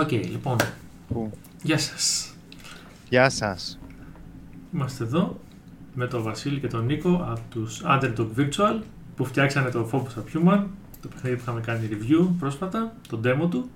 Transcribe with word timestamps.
Οκ, 0.00 0.10
λοιπόν. 0.10 0.56
Πού; 1.08 1.32
Γεια 1.62 1.78
σας. 1.78 2.34
Γεια 3.08 3.30
σας. 3.30 3.78
Είμαστε 4.74 5.04
εδώ 5.04 5.40
με 5.94 6.06
τον 6.06 6.22
Βασίλη 6.22 6.60
και 6.60 6.66
τον 6.66 6.84
Νίκο 6.84 7.26
από 7.30 7.40
τους 7.50 7.82
Underdog 7.84 8.26
Virtual 8.36 8.80
που 9.16 9.24
φτιάξανε 9.24 9.70
το 9.70 9.88
Phobos 9.92 10.22
Subhuman, 10.34 10.64
το 11.02 11.08
παιχνίδι 11.08 11.36
που 11.36 11.42
είχαμε 11.42 11.60
κάνει 11.60 11.88
review 11.90 12.28
πρόσφατα, 12.38 12.92
το 13.08 13.20
demo 13.24 13.50
του. 13.50 13.70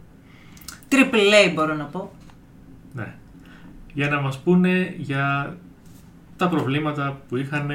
Triple 0.89 1.49
A 1.49 1.53
μπορώ 1.55 1.75
να 1.75 1.84
πω. 1.84 2.12
Ναι. 2.95 3.14
Για 3.95 4.09
να 4.09 4.20
μας 4.20 4.38
πούνε 4.38 4.95
για 4.98 5.56
τα 6.36 6.48
προβλήματα 6.48 7.20
που 7.29 7.36
είχαν, 7.36 7.70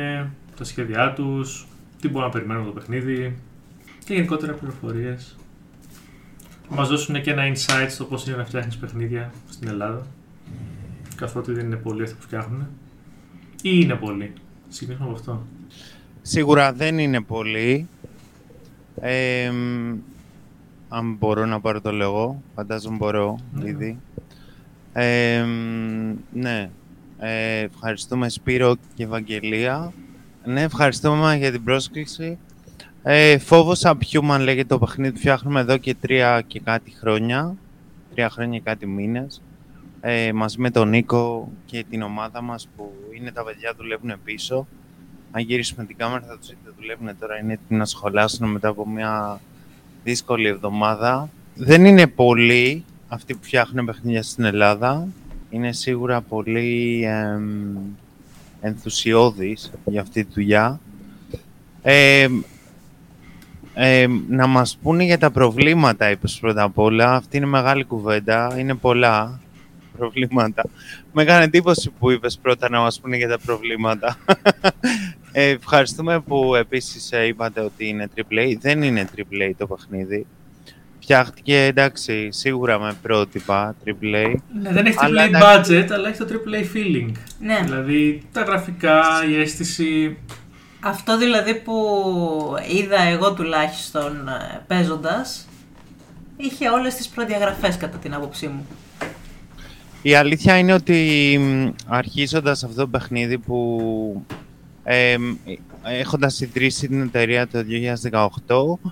τα 0.57 0.63
σχέδιά 0.63 1.13
τους, 1.13 1.67
τι 2.01 2.07
μπορούν 2.07 2.27
να 2.27 2.33
περιμένουν 2.33 2.65
το 2.65 2.71
παιχνίδι 2.71 3.37
και 4.05 4.13
γενικότερα 4.13 4.53
πληροφορίες. 4.53 5.37
Θα 6.69 6.75
μας 6.75 6.89
δώσουν 6.89 7.21
και 7.21 7.31
ένα 7.31 7.43
insight 7.53 7.87
στο 7.89 8.05
πώς 8.05 8.27
είναι 8.27 8.35
να 8.37 8.45
φτιάχνεις 8.45 8.77
παιχνίδια 8.77 9.31
στην 9.49 9.67
Ελλάδα. 9.67 10.05
Καθότι 11.15 11.51
δεν 11.51 11.65
είναι 11.65 11.75
πολλοί 11.75 12.03
αυτοί 12.03 12.15
που 12.15 12.21
φτιάχνουν. 12.21 12.67
Ή 13.61 13.69
είναι 13.83 13.95
πολλοί. 13.95 14.33
Συγκρίνουμε 14.69 15.05
από 15.05 15.15
αυτό. 15.15 15.45
Σίγουρα 16.21 16.73
δεν 16.73 16.97
είναι 16.97 17.21
πολύ. 17.21 17.87
Ε, 19.01 19.49
μ, 19.51 19.95
αν 20.89 21.13
μπορώ 21.19 21.45
να 21.45 21.59
πάρω 21.59 21.81
το 21.81 21.91
λόγο, 21.91 22.41
φαντάζομαι 22.55 22.97
μπορώ 22.97 23.39
Ναι. 23.53 23.69
ήδη. 23.69 23.99
Ε, 24.93 25.43
μ, 25.43 26.15
ναι, 26.33 26.69
ε, 27.19 27.59
ευχαριστούμε 27.59 28.29
Σπύρο 28.29 28.75
και 28.93 29.03
Ευαγγελία. 29.03 29.93
Ναι, 30.45 30.61
ευχαριστούμε 30.61 31.35
για 31.35 31.51
την 31.51 31.63
πρόσκληση. 31.63 32.37
Ε, 33.03 33.37
Φόβος 33.37 33.81
Subhuman 33.83 34.39
λέγεται 34.39 34.67
το 34.67 34.79
παιχνίδι 34.79 35.11
που 35.11 35.19
φτιάχνουμε 35.19 35.59
εδώ 35.59 35.77
και 35.77 35.95
τρία 35.95 36.43
και 36.47 36.59
κάτι 36.59 36.91
χρόνια. 36.99 37.55
Τρία 38.13 38.29
χρόνια 38.29 38.57
και 38.57 38.63
κάτι 38.65 38.85
μήνες. 38.85 39.41
Ε, 40.01 40.33
μαζί 40.33 40.59
με 40.59 40.71
τον 40.71 40.89
Νίκο 40.89 41.51
και 41.65 41.85
την 41.89 42.01
ομάδα 42.01 42.41
μας 42.41 42.67
που 42.75 42.91
είναι 43.17 43.31
τα 43.31 43.43
παιδιά 43.43 43.73
δουλεύουν 43.77 44.13
πίσω. 44.23 44.67
Αν 45.31 45.43
γυρίσουμε 45.43 45.85
την 45.85 45.97
κάμερα 45.97 46.25
θα 46.27 46.37
τους 46.37 46.47
δείτε 46.47 46.71
δουλεύουν 46.77 47.09
τώρα, 47.19 47.39
είναι 47.39 47.53
έτοιμοι 47.53 47.79
να 47.79 47.85
σχολάσουν 47.85 48.49
μετά 48.49 48.67
από 48.67 48.87
μια 48.87 49.41
δύσκολη 50.03 50.47
εβδομάδα. 50.47 51.29
Δεν 51.55 51.85
είναι 51.85 52.07
πολλοί 52.07 52.83
αυτοί 53.07 53.33
που 53.33 53.43
φτιάχνουν 53.43 53.85
παιχνίδια 53.85 54.23
στην 54.23 54.43
Ελλάδα. 54.43 55.07
Είναι 55.49 55.71
σίγουρα 55.71 56.21
πολύ 56.21 57.03
εμ, 57.03 57.77
ενθουσιώδεις 58.61 59.71
για 59.85 60.01
αυτή 60.01 60.23
τη 60.23 60.33
δουλειά. 60.33 60.79
Ε, 61.81 62.27
ε, 63.81 64.07
να 64.29 64.47
μας 64.47 64.77
πούνε 64.81 65.03
για 65.03 65.17
τα 65.17 65.31
προβλήματα, 65.31 66.09
είπες 66.09 66.37
πρώτα 66.41 66.63
απ' 66.63 66.77
όλα. 66.77 67.15
Αυτή 67.15 67.37
είναι 67.37 67.45
μεγάλη 67.45 67.83
κουβέντα. 67.83 68.55
Είναι 68.57 68.75
πολλά 68.75 69.39
προβλήματα. 69.97 70.63
Με 71.13 71.21
έκανε 71.21 71.43
εντύπωση 71.43 71.91
που 71.99 72.11
είπες 72.11 72.39
πρώτα 72.41 72.69
να 72.69 72.79
μας 72.79 72.99
πούνε 72.99 73.17
για 73.17 73.27
τα 73.27 73.39
προβλήματα. 73.45 74.17
Ε, 75.31 75.49
ευχαριστούμε 75.49 76.19
που 76.19 76.55
επίσης 76.55 77.11
ε, 77.11 77.25
είπατε 77.25 77.61
ότι 77.61 77.87
είναι 77.87 78.09
AAA. 78.15 78.55
Δεν 78.59 78.81
είναι 78.81 79.09
AAA 79.15 79.51
το 79.57 79.67
παιχνίδι. 79.67 80.25
Φτιάχτηκε, 80.99 81.63
εντάξει, 81.63 82.27
σίγουρα 82.31 82.79
με 82.79 82.95
πρότυπα 83.01 83.75
AAA. 83.85 84.33
Ναι, 84.61 84.71
δεν 84.71 84.85
έχει 84.85 84.97
Αλλά 84.99 85.23
AAA 85.23 85.27
εντάξει. 85.27 85.73
budget, 85.73 85.91
αλλά 85.91 86.09
έχει 86.09 86.17
το 86.17 86.25
AAA 86.29 86.75
feeling. 86.75 87.11
Ναι. 87.39 87.59
Δηλαδή 87.63 88.21
τα 88.31 88.41
γραφικά, 88.41 89.01
η 89.29 89.39
αίσθηση. 89.39 90.17
Αυτό 90.81 91.17
δηλαδή 91.17 91.55
που 91.55 91.75
είδα 92.75 93.01
εγώ 93.01 93.33
τουλάχιστον 93.33 94.27
ε, 94.27 94.61
παίζοντας 94.67 95.47
είχε 96.37 96.69
όλες 96.69 96.95
τις 96.95 97.07
προδιαγραφές 97.07 97.77
κατά 97.77 97.97
την 97.97 98.13
άποψή 98.13 98.47
μου. 98.47 98.67
Η 100.01 100.15
αλήθεια 100.15 100.57
είναι 100.57 100.73
ότι 100.73 101.37
μ, 101.41 101.69
αρχίζοντας 101.87 102.63
αυτό 102.63 102.81
το 102.81 102.87
παιχνίδι 102.87 103.37
που 103.37 104.25
ε, 104.83 105.17
μ, 105.17 105.35
έχοντας 105.83 106.41
ιδρύσει 106.41 106.87
την 106.87 107.01
εταιρεία 107.01 107.47
το 107.47 107.63
2018 108.79 108.91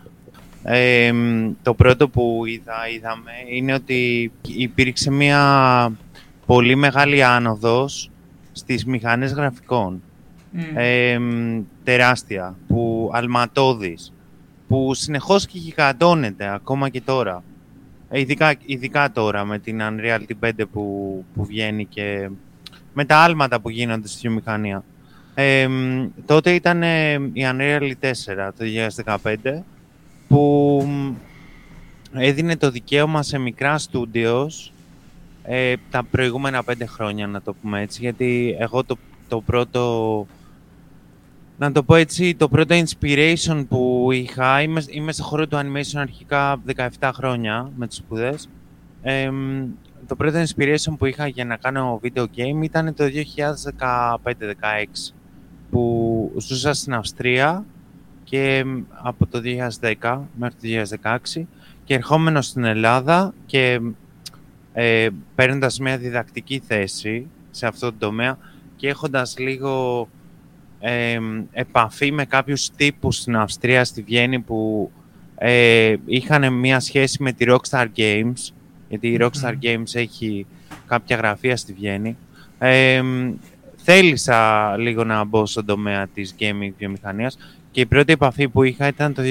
ε, 0.64 1.12
μ, 1.12 1.52
το 1.64 1.74
πρώτο 1.74 2.10
που 2.10 2.44
είδα, 2.46 2.76
είδαμε 2.96 3.32
είναι 3.50 3.74
ότι 3.74 4.32
υπήρξε 4.42 5.12
μια 5.12 5.92
πολύ 6.46 6.76
μεγάλη 6.76 7.24
άνοδος 7.24 8.12
στις 8.52 8.86
μηχανές 8.86 9.34
γραφικών. 9.34 10.02
Μμ. 10.52 10.78
ε, 10.78 11.20
μ, 11.20 11.62
τεράστια, 11.88 12.56
που 12.68 13.10
αλματώδης, 13.14 14.14
που 14.68 14.94
συνεχώς 14.94 15.46
και 15.46 15.58
γιγαντώνεται 15.58 16.54
ακόμα 16.54 16.90
και 16.90 17.02
τώρα. 17.02 17.44
Ε, 18.10 18.20
ειδικά, 18.20 18.56
ειδικά 18.66 19.12
τώρα 19.12 19.46
με 19.46 19.60
την 19.60 19.80
Unreal 19.82 20.20
5 20.46 20.52
που, 20.72 21.26
που 21.34 21.46
βγαίνει 21.46 21.86
και 21.86 22.30
με 22.94 23.06
τα 23.06 23.18
άλματα 23.18 23.60
που 23.60 23.70
γίνονται 23.70 24.08
στη 24.08 24.20
βιομηχανία. 24.22 24.84
Ε, 25.34 25.68
μ, 25.68 26.08
τότε 26.26 26.52
ήταν 26.52 26.84
ε, 26.84 27.14
η 27.14 27.46
Unreal 27.52 27.92
4 28.02 28.12
το 28.58 28.66
2015 29.24 29.62
που 30.28 30.84
μ, 30.88 31.14
έδινε 32.14 32.58
το 32.58 32.72
δικαίωμα 32.72 33.24
σε 33.24 33.38
μικρά 33.38 33.80
studios 33.80 34.72
ε, 35.44 35.74
τα 35.92 36.04
προηγούμενα 36.04 36.64
πέντε 36.64 36.86
χρόνια, 36.86 37.28
να 37.28 37.42
το 37.42 37.54
πούμε 37.54 37.82
έτσι, 37.82 38.02
γιατί 38.02 38.56
εγώ 38.60 38.84
το, 38.84 38.98
το 39.28 39.42
πρώτο 39.42 40.26
να 41.58 41.72
το 41.72 41.84
πω 41.84 41.96
έτσι, 41.96 42.36
το 42.36 42.50
πρώτο 42.50 42.76
inspiration 42.76 43.66
που 43.70 44.10
είχα, 44.12 44.62
είμαι, 44.62 44.84
είμαι 44.90 45.12
στο 45.12 45.24
χώρο 45.24 45.48
του 45.48 45.58
animation 45.58 45.96
αρχικά 45.96 46.62
17 47.00 47.12
χρόνια 47.14 47.72
με 47.76 47.88
τις 47.88 47.98
σπουδές. 47.98 48.50
Εμ, 49.02 49.66
το 50.08 50.16
πρώτο 50.16 50.42
inspiration 50.42 50.94
που 50.98 51.06
είχα 51.06 51.28
για 51.28 51.46
να 51.46 51.58
κάνω 51.58 52.00
video 52.04 52.26
game 52.36 52.62
ήταν 52.62 52.94
το 52.94 53.04
2015-16 53.04 53.10
που 55.70 56.34
ζούσα 56.38 56.74
στην 56.74 56.94
Αυστρία 56.94 57.66
και 58.24 58.58
εμ, 58.58 58.84
από 58.92 59.26
το 59.26 59.42
2010 60.02 60.20
μέχρι 60.38 60.56
το 60.62 60.96
2016 61.36 61.44
και 61.84 61.94
ερχόμενο 61.94 62.42
στην 62.42 62.64
Ελλάδα 62.64 63.34
και 63.46 63.80
ε, 64.74 65.08
παίρνοντας 65.36 65.80
μια 65.80 65.98
διδακτική 65.98 66.62
θέση 66.68 67.28
σε 67.52 67.68
αυτό 67.68 67.92
το 67.92 67.98
τομέα 68.00 68.38
και 68.76 68.88
έχοντας 68.88 69.38
λίγο 69.38 70.08
ε, 70.80 71.20
επαφή 71.52 72.12
με 72.12 72.26
κάποιους 72.26 72.70
τύπους 72.76 73.16
στην 73.16 73.36
Αυστρία, 73.36 73.86
στη 73.86 74.02
Βιέννη 74.02 74.40
που 74.40 74.92
ε, 75.38 75.96
είχαν 76.06 76.54
μια 76.54 76.80
σχέση 76.80 77.24
με 77.24 77.32
τη 77.32 77.46
Rockstar 77.50 77.86
Games 77.96 78.52
γιατί 78.90 79.08
η 79.08 79.18
Rockstar 79.22 79.54
Μμμ. 79.54 79.60
Games 79.62 79.94
έχει 79.96 80.46
κάποια 80.88 81.16
γραφεία 81.16 81.58
στη 81.58 81.74
Βιέννη 81.74 82.18
ε, 82.60 83.02
θέλησα 83.76 84.76
λίγο 84.78 85.04
να 85.04 85.24
μπω 85.24 85.46
στον 85.46 85.66
τομέα 85.66 86.08
της 86.08 86.36
gaming 86.40 86.72
βιομηχανίας 86.78 87.38
και 87.72 87.82
η 87.82 87.86
πρώτη 87.86 88.12
επαφή 88.14 88.48
που 88.48 88.64
είχα 88.64 88.88
ήταν 88.88 89.14
το 89.14 89.22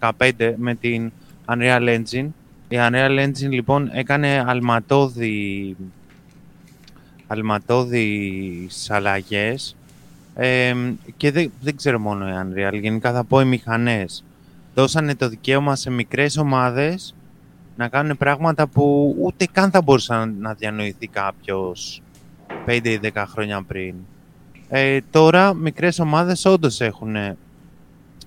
2016-2015 0.00 0.52
με 0.56 0.74
την 0.74 1.12
Unreal 1.46 1.98
Engine 2.00 2.28
η 2.68 2.76
Unreal 2.76 3.26
Engine 3.26 3.48
λοιπόν 3.50 3.90
έκανε 3.92 4.44
αλματώδη 4.46 5.76
αλματώδεις 7.26 8.90
αλλαγές 8.90 9.76
ε, 10.40 10.74
και 11.16 11.30
δεν, 11.30 11.52
δεν 11.60 11.76
ξέρω 11.76 11.98
μόνο 11.98 12.28
η 12.28 12.32
Unreal, 12.34 12.80
γενικά 12.80 13.12
θα 13.12 13.24
πω 13.24 13.40
οι 13.40 13.44
μηχανές. 13.44 14.24
Δώσανε 14.74 15.14
το 15.14 15.28
δικαίωμα 15.28 15.76
σε 15.76 15.90
μικρές 15.90 16.36
ομάδες 16.36 17.14
να 17.76 17.88
κάνουν 17.88 18.16
πράγματα 18.16 18.66
που 18.66 19.16
ούτε 19.20 19.46
καν 19.52 19.70
θα 19.70 19.82
μπορούσε 19.82 20.12
να, 20.12 20.26
να 20.26 20.54
διανοηθεί 20.54 21.06
κάποιος 21.06 22.02
5 22.66 22.80
ή 22.84 23.00
10 23.02 23.24
χρόνια 23.28 23.62
πριν. 23.62 23.94
Ε, 24.68 24.98
τώρα 25.10 25.54
μικρές 25.54 25.98
ομάδες 25.98 26.44
όντως 26.44 26.80
έχουν 26.80 27.16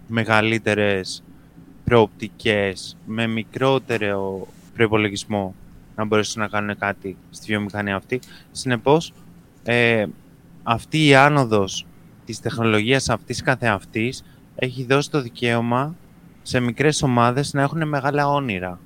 μεγαλύτερες 0.08 1.24
προοπτικές 1.84 2.98
με 3.06 3.28
μικρότερο 3.28 4.48
προπολογισμό 4.76 5.56
να 5.96 6.06
μπορέσουν 6.06 6.42
να 6.42 6.48
κάνουν 6.48 6.78
κάτι 6.78 7.18
στη 7.30 7.46
βιομηχανία 7.46 7.96
αυτή. 7.96 8.20
Συνεπώς, 8.52 9.14
ε, 9.64 10.06
αυτή 10.64 11.08
η 11.08 11.16
άνοδος 11.16 11.85
της 12.32 12.40
τεχνολογίας 12.40 13.10
αυτής 13.10 13.42
καθεαυτής 13.42 14.24
έχει 14.56 14.86
δώσει 14.90 15.10
το 15.12 15.22
δικαίωμα 15.22 15.96
σε 16.42 16.60
μικρές 16.60 17.04
ομάδες 17.04 17.54
να 17.54 17.62
έχουν 17.62 17.88
μεγάλα 17.88 18.28
όνειρα. 18.28 18.80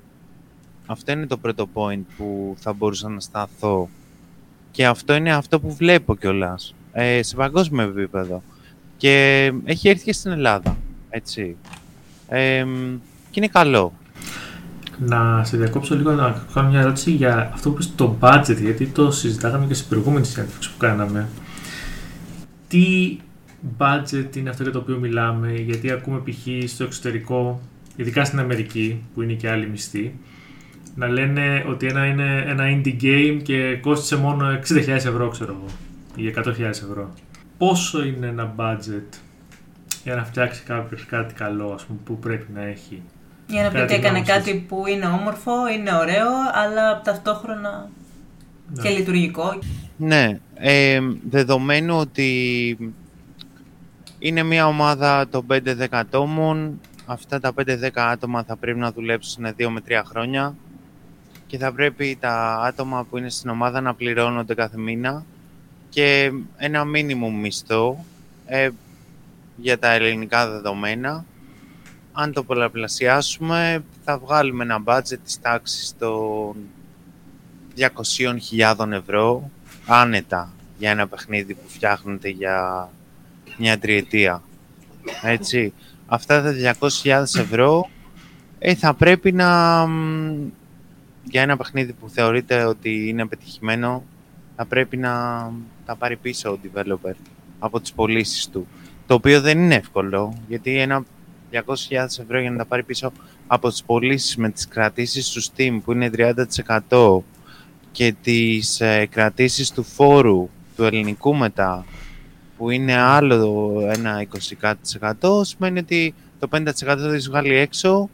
Αυτό 0.86 1.12
είναι 1.12 1.26
το 1.26 1.36
πρώτο 1.36 1.68
point 1.74 2.02
που 2.16 2.56
θα 2.58 2.72
μπορούσα 2.72 3.08
να 3.08 3.20
σταθώ. 3.20 3.88
Και 4.70 4.86
αυτό 4.86 5.14
είναι 5.14 5.34
αυτό 5.34 5.60
που 5.60 5.74
βλέπω 5.74 6.16
κιόλας 6.16 6.74
ε, 6.92 7.22
σε 7.22 7.36
παγκόσμιο 7.36 7.84
επίπεδο. 7.84 8.42
Και 8.96 9.52
έχει 9.64 9.88
έρθει 9.88 10.04
και 10.04 10.12
στην 10.12 10.30
Ελλάδα, 10.30 10.76
έτσι. 11.10 11.56
Ε, 12.28 12.64
και 13.30 13.40
είναι 13.40 13.48
καλό. 13.48 13.92
Να 14.98 15.44
σε 15.44 15.56
διακόψω 15.56 15.96
λίγο 15.96 16.10
να 16.12 16.44
κάνω 16.54 16.68
μια 16.68 16.80
ερώτηση 16.80 17.10
για 17.10 17.50
αυτό 17.54 17.68
που 17.70 17.74
είπες 17.74 17.94
το 17.94 18.16
budget, 18.20 18.56
γιατί 18.60 18.86
το 18.86 19.10
συζητάγαμε 19.10 19.66
και 19.66 19.74
στην 19.74 19.88
προηγούμενη 19.88 20.26
συνέντευξη 20.26 20.70
που 20.70 20.76
κάναμε. 20.78 21.28
Τι 22.68 23.16
budget 23.78 24.36
είναι 24.36 24.50
αυτό 24.50 24.62
για 24.62 24.72
το 24.72 24.78
οποίο 24.78 24.98
μιλάμε, 24.98 25.52
γιατί 25.52 25.90
ακούμε 25.90 26.22
π.χ. 26.24 26.70
στο 26.70 26.84
εξωτερικό, 26.84 27.60
ειδικά 27.96 28.24
στην 28.24 28.38
Αμερική, 28.38 29.02
που 29.14 29.22
είναι 29.22 29.32
και 29.32 29.50
άλλη 29.50 29.68
μισθή, 29.68 30.14
να 30.94 31.08
λένε 31.08 31.64
ότι 31.68 31.86
ένα 31.86 32.06
είναι 32.06 32.44
ένα 32.46 32.64
indie 32.64 33.02
game 33.02 33.40
και 33.42 33.76
κόστησε 33.76 34.16
μόνο 34.16 34.58
60.000 34.68 34.88
ευρώ, 34.88 35.28
ξέρω 35.28 35.56
εγώ, 35.58 35.66
ή 36.28 36.34
100.000 36.36 36.60
ευρώ. 36.60 37.14
Πόσο 37.58 38.04
είναι 38.04 38.26
ένα 38.26 38.54
budget 38.56 39.18
για 40.04 40.14
να 40.14 40.24
φτιάξει 40.24 40.62
κάποιος 40.62 41.06
κάτι 41.06 41.34
καλό, 41.34 41.72
ας 41.72 41.84
πούμε, 41.84 41.98
που 42.04 42.18
πρέπει 42.18 42.52
να 42.54 42.62
έχει; 42.62 43.02
Για 43.46 43.62
να 43.62 43.70
πει 43.70 43.78
ότι 43.78 43.94
έκανε 43.94 44.22
κάτι 44.22 44.64
που 44.68 44.86
είναι 44.86 45.06
όμορφο, 45.06 45.52
είναι 45.68 45.94
ωραίο, 45.94 46.28
αλλά 46.52 47.02
ταυτόχρονα 47.02 47.90
ναι. 48.74 48.82
και 48.82 48.88
λειτουργικό. 48.88 49.58
Ναι, 49.96 50.38
ε, 50.54 51.00
δεδομένου 51.30 51.96
ότι 51.96 52.92
είναι 54.18 54.42
μια 54.42 54.66
ομάδα 54.66 55.28
των 55.28 55.46
5-10 55.50 55.86
ατόμων, 55.90 56.80
αυτά 57.06 57.40
τα 57.40 57.52
5-10 57.56 57.88
άτομα 57.94 58.42
θα 58.42 58.56
πρέπει 58.56 58.78
να 58.78 58.92
δουλέψουν 58.92 59.46
2 59.58 59.68
με 59.68 59.80
3 59.88 60.02
χρόνια. 60.04 60.54
Και 61.46 61.58
θα 61.58 61.72
πρέπει 61.72 62.16
τα 62.20 62.60
άτομα 62.62 63.04
που 63.04 63.18
είναι 63.18 63.30
στην 63.30 63.50
ομάδα 63.50 63.80
να 63.80 63.94
πληρώνονται 63.94 64.54
κάθε 64.54 64.78
μήνα. 64.78 65.24
Και 65.88 66.32
ένα 66.56 66.84
μίνιμουμ 66.84 67.40
μισθό 67.40 68.04
ε, 68.46 68.68
για 69.56 69.78
τα 69.78 69.92
ελληνικά 69.92 70.50
δεδομένα. 70.50 71.24
Αν 72.12 72.32
το 72.32 72.42
πολλαπλασιάσουμε 72.42 73.84
θα 74.04 74.18
βγάλουμε 74.18 74.64
ένα 74.64 74.82
budget 74.84 75.18
της 75.24 75.40
τάξης 75.40 75.94
των 75.98 76.56
200.000 78.58 78.90
ευρώ 78.90 79.50
άνετα 79.86 80.52
για 80.78 80.90
ένα 80.90 81.06
παιχνίδι 81.08 81.54
που 81.54 81.68
φτιάχνεται 81.68 82.28
για 82.28 82.88
μια 83.58 83.78
τριετία. 83.78 84.42
Έτσι. 85.22 85.72
Αυτά 86.06 86.42
τα 86.42 86.76
200.000 87.02 87.22
ευρώ 87.22 87.88
ε, 88.58 88.74
θα 88.74 88.94
πρέπει 88.94 89.32
να... 89.32 89.48
Για 91.22 91.42
ένα 91.42 91.56
παιχνίδι 91.56 91.92
που 91.92 92.08
θεωρείται 92.08 92.64
ότι 92.64 93.08
είναι 93.08 93.26
πετυχημένο, 93.26 94.04
θα 94.56 94.64
πρέπει 94.64 94.96
να 94.96 95.12
τα 95.84 95.96
πάρει 95.96 96.16
πίσω 96.16 96.50
ο 96.50 96.58
developer 96.62 97.14
από 97.58 97.80
τις 97.80 97.92
πωλήσεις 97.92 98.48
του. 98.48 98.66
Το 99.06 99.14
οποίο 99.14 99.40
δεν 99.40 99.58
είναι 99.58 99.74
εύκολο, 99.74 100.34
γιατί 100.48 100.78
ένα 100.78 101.04
200.000 101.52 101.62
ευρώ 102.20 102.40
για 102.40 102.50
να 102.50 102.56
τα 102.56 102.64
πάρει 102.64 102.82
πίσω 102.82 103.12
από 103.46 103.68
τις 103.68 103.82
πωλήσεις 103.84 104.36
με 104.36 104.50
τις 104.50 104.68
κρατήσεις 104.68 105.30
του 105.30 105.42
Steam 105.42 105.78
που 105.84 105.92
είναι 105.92 106.10
30% 106.88 107.18
και 107.92 108.14
τις 108.22 108.80
ε, 108.80 109.06
κρατήσεις 109.10 109.70
του 109.70 109.82
φόρου 109.82 110.48
του 110.76 110.84
ελληνικού 110.84 111.34
μετά 111.34 111.84
που 112.56 112.70
είναι 112.70 112.96
άλλο 112.96 113.80
ένα 113.92 114.26
20% 115.20 115.44
σημαίνει 115.44 115.78
ότι 115.78 116.14
το 116.38 116.48
50% 116.52 116.68
θα 116.72 116.96
το 116.96 117.20
βγάλει 117.28 117.54
έξω 117.54 118.08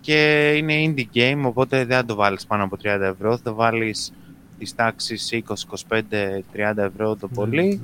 και 0.00 0.52
είναι 0.56 0.74
indie 0.86 1.16
game 1.16 1.42
οπότε 1.42 1.84
δεν 1.84 1.96
θα 1.96 2.04
το 2.04 2.14
βάλεις 2.14 2.46
πάνω 2.46 2.64
από 2.64 2.76
30 2.82 2.84
ευρώ 2.84 3.36
θα 3.36 3.42
το 3.42 3.54
βάλεις 3.54 4.12
τις 4.58 4.74
τάξεις 4.74 5.30
20, 5.32 5.38
25, 5.88 6.00
30 6.72 6.76
ευρώ 6.76 7.16
το 7.16 7.28
ναι, 7.28 7.34
πολύ 7.34 7.80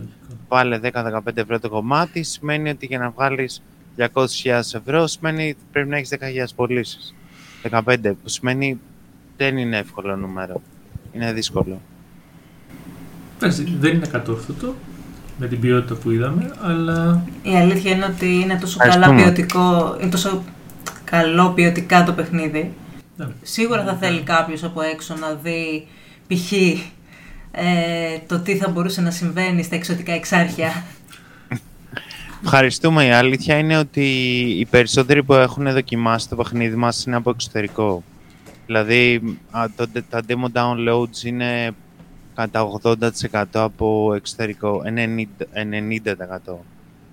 βάλε 0.48 0.80
10-15 0.82 1.20
ευρώ 1.34 1.60
το 1.60 1.68
κομμάτι 1.68 2.22
σημαίνει 2.22 2.70
ότι 2.70 2.86
για 2.86 2.98
να 2.98 3.10
βγάλεις 3.10 3.62
200.000 3.98 4.60
ευρώ 4.72 5.06
σημαίνει 5.06 5.56
πρέπει 5.72 5.88
να 5.88 5.96
έχεις 5.96 6.10
10.000 6.20 6.44
πωλήσεις. 6.56 7.14
15 7.70 7.96
που 8.02 8.28
σημαίνει 8.28 8.80
δεν 9.36 9.56
είναι 9.56 9.76
εύκολο 9.76 10.16
νούμερο 10.16 10.62
είναι 11.12 11.32
δύσκολο. 11.32 11.80
δεν 13.78 13.94
είναι 13.94 14.06
κατόρθωτο 14.06 14.74
με 15.38 15.46
την 15.46 15.60
ποιότητα 15.60 15.94
που 15.94 16.10
είδαμε, 16.10 16.52
αλλά... 16.62 17.24
Η 17.42 17.56
αλήθεια 17.56 17.90
είναι 17.90 18.04
ότι 18.04 18.40
είναι 18.40 18.58
τόσο, 18.60 18.78
καλά 18.78 19.14
ποιοτικό, 19.14 19.96
είναι 20.00 20.10
τόσο 20.10 20.44
καλό 21.04 21.50
ποιοτικά 21.50 22.04
το 22.04 22.12
παιχνίδι. 22.12 22.72
Ναι. 23.16 23.26
Σίγουρα 23.42 23.84
θα 23.84 23.94
θέλει 23.94 24.20
κάποιος 24.20 24.64
από 24.64 24.80
έξω 24.80 25.14
να 25.14 25.34
δει 25.42 25.86
π.χ. 26.26 26.52
Ε, 27.50 28.18
το 28.26 28.38
τι 28.38 28.56
θα 28.56 28.68
μπορούσε 28.68 29.00
να 29.00 29.10
συμβαίνει 29.10 29.62
στα 29.62 29.74
εξωτικά 29.74 30.12
εξάρχεια. 30.12 30.84
Ευχαριστούμε. 32.44 33.04
Η 33.04 33.10
αλήθεια 33.10 33.58
είναι 33.58 33.78
ότι 33.78 34.06
οι 34.58 34.64
περισσότεροι 34.64 35.22
που 35.22 35.34
έχουν 35.34 35.72
δοκιμάσει 35.72 36.28
το 36.28 36.36
παιχνίδι 36.36 36.76
μας 36.76 37.04
είναι 37.04 37.16
από 37.16 37.30
εξωτερικό. 37.30 38.02
Δηλαδή, 38.66 39.36
το, 39.76 39.86
τα 40.10 40.20
demo 40.28 40.46
downloads 40.52 41.24
είναι 41.24 41.70
κατά 42.38 42.80
80% 42.82 43.44
από 43.52 44.14
εξωτερικό, 44.14 44.82
90%. 44.84 45.24
90%. 45.54 46.54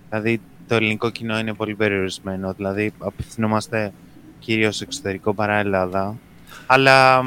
Δηλαδή, 0.09 0.41
το 0.67 0.75
ελληνικό 0.75 1.09
κοινό 1.09 1.39
είναι 1.39 1.53
πολύ 1.53 1.75
περιορισμένο. 1.75 2.53
Δηλαδή, 2.53 2.93
απευθυνόμαστε 2.97 3.93
κυρίως 4.39 4.81
εξωτερικό 4.81 5.33
παρά 5.33 5.53
Ελλάδα. 5.53 6.17
Αλλά 6.65 7.23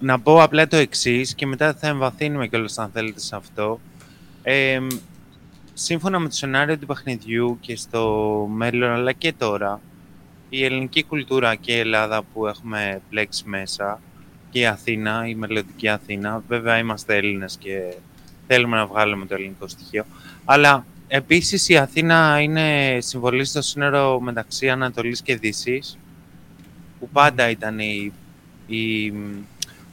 να 0.00 0.20
πω 0.20 0.42
απλά 0.42 0.68
το 0.68 0.76
εξής 0.76 1.34
και 1.34 1.46
μετά 1.46 1.74
θα 1.74 1.88
εμβαθύνουμε 1.88 2.46
κιόλας 2.46 2.78
αν 2.78 2.90
θέλετε 2.92 3.20
σε 3.20 3.36
αυτό. 3.36 3.80
Ε, 4.42 4.80
σύμφωνα 5.72 6.18
με 6.18 6.28
το 6.28 6.34
σενάριο 6.34 6.78
του 6.78 6.86
παιχνιδιού 6.86 7.58
και 7.60 7.76
στο 7.76 8.46
μέλλον, 8.52 8.90
αλλά 8.90 9.12
και 9.12 9.32
τώρα, 9.32 9.80
η 10.48 10.64
ελληνική 10.64 11.04
κουλτούρα 11.04 11.54
και 11.54 11.72
η 11.72 11.78
Ελλάδα 11.78 12.22
που 12.22 12.46
έχουμε 12.46 13.00
πλέξει 13.10 13.42
μέσα 13.46 14.00
και 14.50 14.58
η 14.58 14.66
Αθήνα, 14.66 15.26
η 15.28 15.34
μελλοντική 15.34 15.88
Αθήνα. 15.88 16.42
Βέβαια 16.48 16.78
είμαστε 16.78 17.16
Έλληνες 17.16 17.56
και 17.56 17.94
θέλουμε 18.46 18.76
να 18.76 18.86
βγάλουμε 18.86 19.26
το 19.26 19.34
ελληνικό 19.34 19.68
στοιχείο. 19.68 20.04
Αλλά 20.44 20.86
επίσης 21.08 21.68
η 21.68 21.76
Αθήνα 21.76 22.40
είναι 22.40 22.98
συμβολή 23.00 23.44
στο 23.44 23.62
σύνορο 23.62 24.20
μεταξύ 24.20 24.70
Ανατολής 24.70 25.22
και 25.22 25.36
Δύσης 25.36 25.98
που 27.00 27.08
πάντα 27.08 27.50
ήταν 27.50 27.78
η, 27.78 28.12
η, 28.66 29.04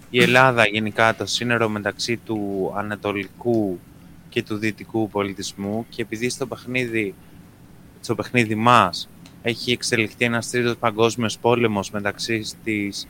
η 0.09 0.21
Ελλάδα 0.21 0.67
γενικά 0.67 1.15
το 1.15 1.25
σύνορο 1.25 1.69
μεταξύ 1.69 2.17
του 2.17 2.71
ανατολικού 2.75 3.79
και 4.29 4.43
του 4.43 4.57
δυτικού 4.57 5.09
πολιτισμού 5.09 5.85
και 5.89 6.01
επειδή 6.01 6.29
στο 6.29 6.45
παιχνίδι, 6.45 7.13
στο 8.01 8.15
παιχνίδι 8.15 8.55
μας 8.55 9.09
έχει 9.41 9.71
εξελιχθεί 9.71 10.25
ένας 10.25 10.49
τρίτος 10.49 10.77
παγκόσμιος 10.77 11.37
πόλεμος 11.37 11.91
μεταξύ 11.91 12.45
της 12.63 13.07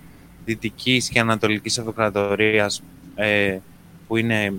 Δυτικής 0.47 1.09
και 1.09 1.19
Ανατολικής 1.19 1.79
Αυτοκρατορίας 1.79 2.81
ε, 3.15 3.57
που 4.07 4.17
είναι 4.17 4.53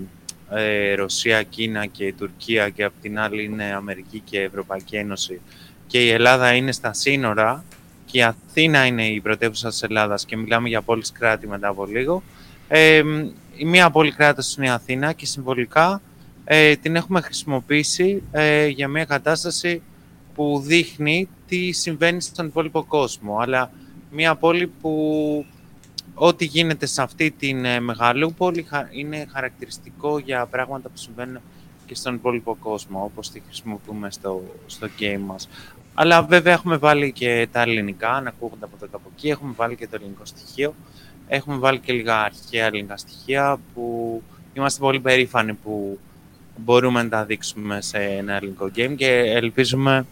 ε, 0.49 0.93
Ρωσία, 0.93 1.43
Κίνα 1.43 1.85
και 1.85 2.13
Τουρκία 2.17 2.69
και 2.69 2.83
απ' 2.83 3.01
την 3.01 3.19
άλλη 3.19 3.43
είναι 3.43 3.73
Αμερική 3.75 4.21
και 4.25 4.41
Ευρωπαϊκή 4.41 4.95
Ένωση 4.95 5.41
και 5.87 6.03
η 6.05 6.09
Ελλάδα 6.09 6.53
είναι 6.53 6.71
στα 6.71 6.93
σύνορα 6.93 7.63
και 8.05 8.17
η 8.17 8.21
Αθήνα 8.21 8.85
είναι 8.85 9.07
η 9.07 9.21
πρωτεύουσα 9.21 9.69
της 9.69 9.83
Ελλάδας 9.83 10.25
και 10.25 10.37
μιλάμε 10.37 10.67
για 10.69 10.81
πόλεις 10.81 11.11
κράτη 11.11 11.47
μετά 11.47 11.67
από 11.67 11.85
λίγο. 11.85 12.23
Ε, 12.67 13.03
η 13.55 13.65
μία 13.65 13.89
πόλη 13.89 14.11
κράτος 14.11 14.55
είναι 14.55 14.65
η 14.65 14.69
Αθήνα 14.69 15.13
και 15.13 15.25
συμβολικά 15.25 16.01
ε, 16.43 16.75
την 16.75 16.95
έχουμε 16.95 17.21
χρησιμοποιήσει 17.21 18.23
ε, 18.31 18.67
για 18.67 18.87
μια 18.87 19.05
κατάσταση 19.05 19.81
που 20.35 20.61
δείχνει 20.65 21.29
τι 21.47 21.71
συμβαίνει 21.71 22.21
στον 22.21 22.45
υπόλοιπο 22.45 22.83
κόσμο. 22.83 23.37
Αλλά 23.39 23.71
μια 24.11 24.35
πόλη 24.35 24.67
που 24.67 25.45
ό,τι 26.13 26.45
γίνεται 26.45 26.85
σε 26.85 27.01
αυτή 27.01 27.31
την 27.31 27.65
ε, 27.65 27.79
μεγαλούπολη 27.79 28.65
είναι 28.91 29.27
χαρακτηριστικό 29.31 30.19
για 30.19 30.45
πράγματα 30.45 30.89
που 30.89 30.97
συμβαίνουν 30.97 31.41
και 31.85 31.95
στον 31.95 32.15
υπόλοιπο 32.15 32.55
κόσμο, 32.55 33.03
όπως 33.03 33.31
τη 33.31 33.41
χρησιμοποιούμε 33.45 34.11
στο, 34.11 34.43
στο 34.65 34.87
game 34.99 35.19
μας. 35.25 35.49
Αλλά 35.93 36.23
βέβαια 36.23 36.53
έχουμε 36.53 36.77
βάλει 36.77 37.11
και 37.11 37.47
τα 37.51 37.61
ελληνικά, 37.61 38.21
να 38.21 38.29
ακούγονται 38.29 38.65
από 38.65 38.75
εδώ 38.75 38.85
και 38.85 38.95
από 38.95 39.09
εκεί, 39.15 39.29
έχουμε 39.29 39.53
βάλει 39.55 39.75
και 39.75 39.87
το 39.87 39.95
ελληνικό 39.95 40.25
στοιχείο, 40.25 40.75
έχουμε 41.27 41.57
βάλει 41.57 41.79
και 41.79 41.93
λίγα 41.93 42.21
αρχαία 42.21 42.65
ελληνικά 42.65 42.97
στοιχεία 42.97 43.59
που 43.73 44.21
είμαστε 44.53 44.79
πολύ 44.79 44.99
περήφανοι 44.99 45.53
που 45.53 45.99
μπορούμε 46.57 47.03
να 47.03 47.09
τα 47.09 47.25
δείξουμε 47.25 47.81
σε 47.81 47.97
ένα 47.97 48.33
ελληνικό 48.33 48.71
game 48.75 48.93
και 48.95 49.07
ελπίζουμε 49.11 50.05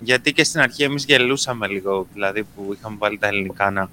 γιατί 0.00 0.32
και 0.32 0.44
στην 0.44 0.60
αρχή 0.60 0.82
εμείς 0.82 1.04
γελούσαμε 1.04 1.66
λίγο, 1.66 2.06
δηλαδή 2.12 2.42
που 2.42 2.72
είχαμε 2.72 2.96
βάλει 2.98 3.18
τα 3.18 3.26
ελληνικά 3.26 3.70
να... 3.70 3.90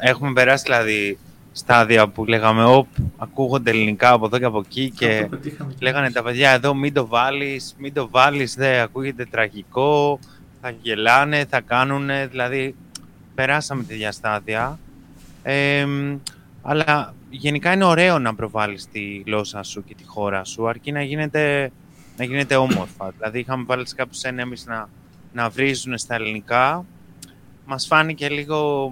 Έχουμε 0.00 0.32
περάσει 0.32 0.64
δηλαδή 0.64 1.18
στάδια 1.52 2.08
που 2.08 2.24
λέγαμε 2.24 2.64
«Οπ, 2.64 2.86
ακούγονται 3.16 3.70
ελληνικά 3.70 4.12
από 4.12 4.26
εδώ 4.26 4.38
και 4.38 4.44
από 4.44 4.58
εκεί» 4.58 4.90
και 4.90 5.28
λέγανε 5.80 6.10
τα 6.10 6.22
παιδιά 6.22 6.50
εδώ 6.50 6.74
«Μην 6.74 6.92
το 6.92 7.06
βάλεις, 7.06 7.74
μην 7.78 7.92
το 7.92 8.08
βάλεις, 8.08 8.54
δεν 8.54 8.80
ακούγεται 8.80 9.24
τραγικό, 9.24 10.18
θα 10.60 10.70
γελάνε, 10.82 11.44
θα 11.44 11.60
κάνουνε», 11.60 12.26
δηλαδή 12.26 12.74
περάσαμε 13.34 13.82
τέτοια 13.82 14.12
στάδια. 14.12 14.78
Ε, 15.42 15.86
αλλά 16.62 17.14
γενικά 17.30 17.72
είναι 17.72 17.84
ωραίο 17.84 18.18
να 18.18 18.34
προβάλλεις 18.34 18.88
τη 18.88 19.22
γλώσσα 19.26 19.62
σου 19.62 19.84
και 19.84 19.94
τη 19.94 20.04
χώρα 20.04 20.44
σου, 20.44 20.68
αρκεί 20.68 20.92
να 20.92 21.02
γίνεται, 21.02 21.70
να 22.16 22.24
γίνεται 22.24 22.56
όμορφα. 22.56 23.12
Δηλαδή 23.16 23.38
είχαμε 23.38 23.64
βάλει 23.66 23.88
σε 23.88 23.94
κάποιους 23.94 24.20
enemies 24.24 24.64
να 24.66 24.88
να 25.32 25.48
βρίζουν 25.48 25.98
στα 25.98 26.14
ελληνικά, 26.14 26.84
μας 27.66 27.86
φάνηκε 27.86 28.28
λίγο, 28.28 28.90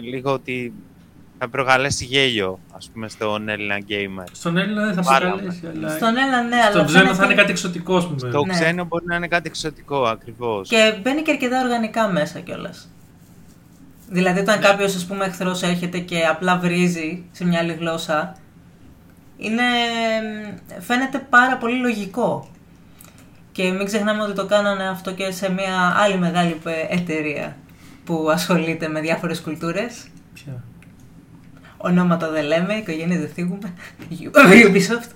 λίγο 0.00 0.32
ότι 0.32 0.72
θα 1.38 1.48
προκαλέσει 1.48 2.04
γέλιο, 2.04 2.58
ας 2.76 2.90
πούμε, 2.92 3.08
στον 3.08 3.48
Έλληνα 3.48 3.78
gamer. 3.88 4.24
Στον 4.32 4.56
Έλληνα 4.56 4.84
δεν 4.84 4.94
θα 4.94 5.18
προκαλέσει, 5.18 5.62
αλλά... 5.74 5.90
Στον 5.90 6.16
Έλληνα, 6.16 6.42
ναι, 6.42 6.56
αλλά... 6.56 6.70
Στον 6.70 6.86
ξένο 6.86 7.14
θα 7.14 7.24
είναι 7.24 7.34
κάτι 7.34 7.50
εξωτικό, 7.50 7.96
ας 7.96 8.06
πούμε. 8.06 8.18
Στο 8.18 8.44
ναι. 8.44 8.52
ξένο 8.52 8.84
μπορεί 8.84 9.04
να 9.06 9.16
είναι 9.16 9.28
κάτι 9.28 9.48
εξωτικό, 9.48 10.02
ακριβώς. 10.02 10.68
Και 10.68 10.98
μπαίνει 11.02 11.22
και 11.22 11.30
αρκετά 11.30 11.60
οργανικά 11.62 12.08
μέσα 12.08 12.40
κιόλας. 12.40 12.88
Δηλαδή, 14.08 14.40
όταν 14.40 14.58
ναι. 14.58 14.66
κάποιος 14.66 14.94
ας 14.94 15.06
πούμε 15.06 15.24
εχθρός 15.24 15.62
έρχεται 15.62 15.98
και 15.98 16.26
απλά 16.26 16.58
βρίζει 16.58 17.24
σε 17.32 17.44
μια 17.44 17.58
άλλη 17.58 17.72
γλώσσα, 17.72 18.36
είναι, 19.36 19.62
φαίνεται 20.80 21.18
πάρα 21.18 21.56
πολύ 21.56 21.78
λογικό. 21.78 22.50
Και 23.52 23.70
μην 23.70 23.86
ξεχνάμε 23.86 24.22
ότι 24.22 24.32
το 24.32 24.46
κάνανε 24.46 24.88
αυτό 24.88 25.12
και 25.12 25.30
σε 25.30 25.52
μια 25.52 25.94
άλλη 25.96 26.18
μεγάλη 26.18 26.60
εταιρεία 26.88 27.56
που 28.06 28.30
ασχολείται 28.30 28.88
με 28.88 29.00
διάφορες 29.00 29.40
κουλτούρες. 29.40 30.06
Ποια; 30.34 30.64
Ονόματα 31.76 32.30
δεν 32.30 32.44
λέμε, 32.44 32.74
οικογένειες 32.74 33.20
δεν 33.20 33.28
θίγουμε. 33.28 33.74
Ubisoft. 34.68 35.10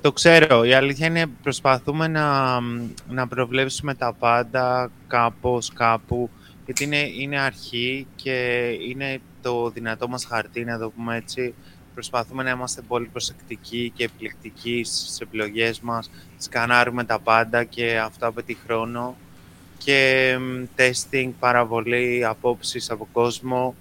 Το 0.00 0.12
ξέρω. 0.12 0.64
Η 0.64 0.74
αλήθεια 0.74 1.06
είναι 1.06 1.26
προσπαθούμε 1.42 2.08
να, 2.08 2.58
να 3.08 3.28
προβλέψουμε 3.28 3.94
τα 3.94 4.12
πάντα 4.18 4.90
κάπως, 5.06 5.72
κάπου. 5.72 6.30
Γιατί 6.64 6.84
είναι, 6.84 6.98
είναι 7.18 7.38
αρχή 7.40 8.06
και 8.16 8.68
είναι 8.88 9.20
το 9.42 9.70
δυνατό 9.70 10.08
μας 10.08 10.24
χαρτί, 10.24 10.64
να 10.64 10.78
το 10.78 10.90
πούμε 10.90 11.16
έτσι. 11.16 11.54
Προσπαθούμε 11.94 12.42
να 12.42 12.50
είμαστε 12.50 12.82
πολύ 12.88 13.06
προσεκτικοί 13.06 13.92
και 13.94 14.04
επιλεκτικοί 14.04 14.84
στις 14.84 15.20
επιλογές 15.20 15.80
μας. 15.80 16.10
Σκανάρουμε 16.38 17.04
τα 17.04 17.18
πάντα 17.18 17.64
και 17.64 17.98
αυτό 17.98 18.26
απαιτεί 18.26 18.56
χρόνο. 18.66 19.16
Και 19.84 20.36
testing, 20.76 21.30
παραβολή, 21.38 22.24
απόψεις 22.24 22.90
από 22.90 23.08
κόσμο. 23.12 23.74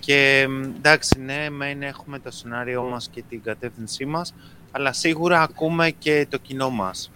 Και 0.00 0.48
εντάξει, 0.76 1.20
ναι, 1.20 1.50
μεν 1.50 1.82
έχουμε 1.82 2.18
το 2.18 2.30
σενάριό 2.30 2.82
μας 2.82 3.08
και 3.08 3.22
την 3.28 3.42
κατεύθυνσή 3.42 4.04
μας, 4.04 4.34
αλλά 4.70 4.92
σίγουρα 4.92 5.42
ακούμε 5.42 5.90
και 5.90 6.26
το 6.30 6.38
κοινό 6.38 6.70
μας, 6.70 7.10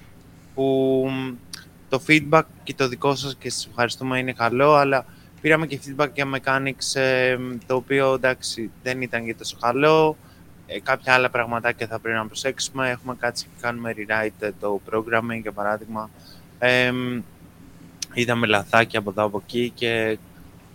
που 0.54 1.10
το 1.88 2.02
feedback 2.08 2.42
και 2.62 2.74
το 2.74 2.88
δικό 2.88 3.14
σας 3.14 3.36
και 3.36 3.50
σας 3.50 3.66
ευχαριστούμε 3.66 4.18
είναι 4.18 4.32
καλό, 4.32 4.74
αλλά 4.74 5.04
πήραμε 5.40 5.66
και 5.66 5.80
feedback 5.86 6.08
για 6.14 6.26
mechanics, 6.34 7.00
το 7.66 7.74
οποίο 7.74 8.14
εντάξει 8.14 8.70
δεν 8.82 9.02
ήταν 9.02 9.24
και 9.24 9.34
τόσο 9.34 9.56
καλό, 9.60 10.16
ε, 10.66 10.80
κάποια 10.80 11.14
άλλα 11.14 11.30
πραγματάκια 11.30 11.86
θα 11.86 11.98
πρέπει 11.98 12.18
να 12.18 12.26
προσέξουμε, 12.26 12.90
έχουμε 12.90 13.16
κάτσει 13.18 13.44
και 13.44 13.60
κάνουμε 13.60 13.94
rewrite 13.96 14.50
το 14.60 14.80
programming 14.90 15.40
για 15.42 15.52
παράδειγμα, 15.52 16.10
ε, 16.58 16.92
είδαμε 18.12 18.46
λαθάκια 18.46 18.98
από 18.98 19.10
εδώ 19.10 19.24
από 19.24 19.42
εκεί 19.44 19.72
και 19.74 20.18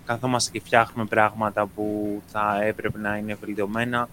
καθόμαστε 0.05 0.51
και 0.51 0.65
φτιάχνουμε 0.65 1.07
πράγματα 1.07 1.65
που 1.65 2.21
θα 2.31 2.63
έπρεπε 2.63 2.99
να 2.99 3.17
είναι 3.17 3.37
βελτιωμένα. 3.41 4.09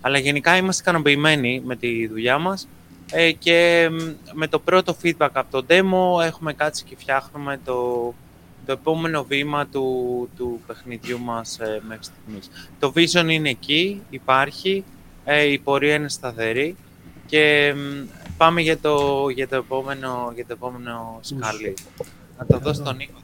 Αλλά 0.00 0.18
γενικά 0.18 0.56
είμαστε 0.56 0.82
ικανοποιημένοι 0.82 1.62
με 1.64 1.76
τη 1.76 2.06
δουλειά 2.06 2.38
μας 2.38 2.68
ε, 3.12 3.32
και 3.32 3.88
με 4.32 4.46
το 4.48 4.58
πρώτο 4.58 4.96
feedback 5.02 5.28
από 5.32 5.50
το 5.50 5.66
demo 5.68 6.24
έχουμε 6.24 6.52
κάτσει 6.52 6.84
και 6.84 6.96
φτιάχνουμε 6.98 7.60
το, 7.64 8.14
το 8.66 8.72
επόμενο 8.72 9.24
βήμα 9.24 9.66
του, 9.66 10.28
του 10.36 10.60
παιχνιδιού 10.66 11.20
μας 11.20 11.58
ε, 11.58 11.80
μέχρι 11.88 12.04
στιγμής. 12.04 12.50
Το 12.78 12.92
vision 12.96 13.30
είναι 13.30 13.48
εκεί, 13.48 14.02
υπάρχει, 14.10 14.84
ε, 15.24 15.42
η 15.42 15.58
πορεία 15.58 15.94
είναι 15.94 16.08
σταθερή 16.08 16.76
και 17.26 17.74
πάμε 18.36 18.60
για 18.60 18.78
το, 18.78 19.28
για 19.28 19.48
το 19.48 19.56
επόμενο, 19.56 20.32
για 20.34 20.46
το 20.46 20.52
επόμενο 20.52 21.18
σκάλι. 21.20 21.74
Να 22.38 22.46
το 22.46 22.58
δώσω 22.58 22.82
στον 22.82 22.96
Νίκο. 22.96 23.18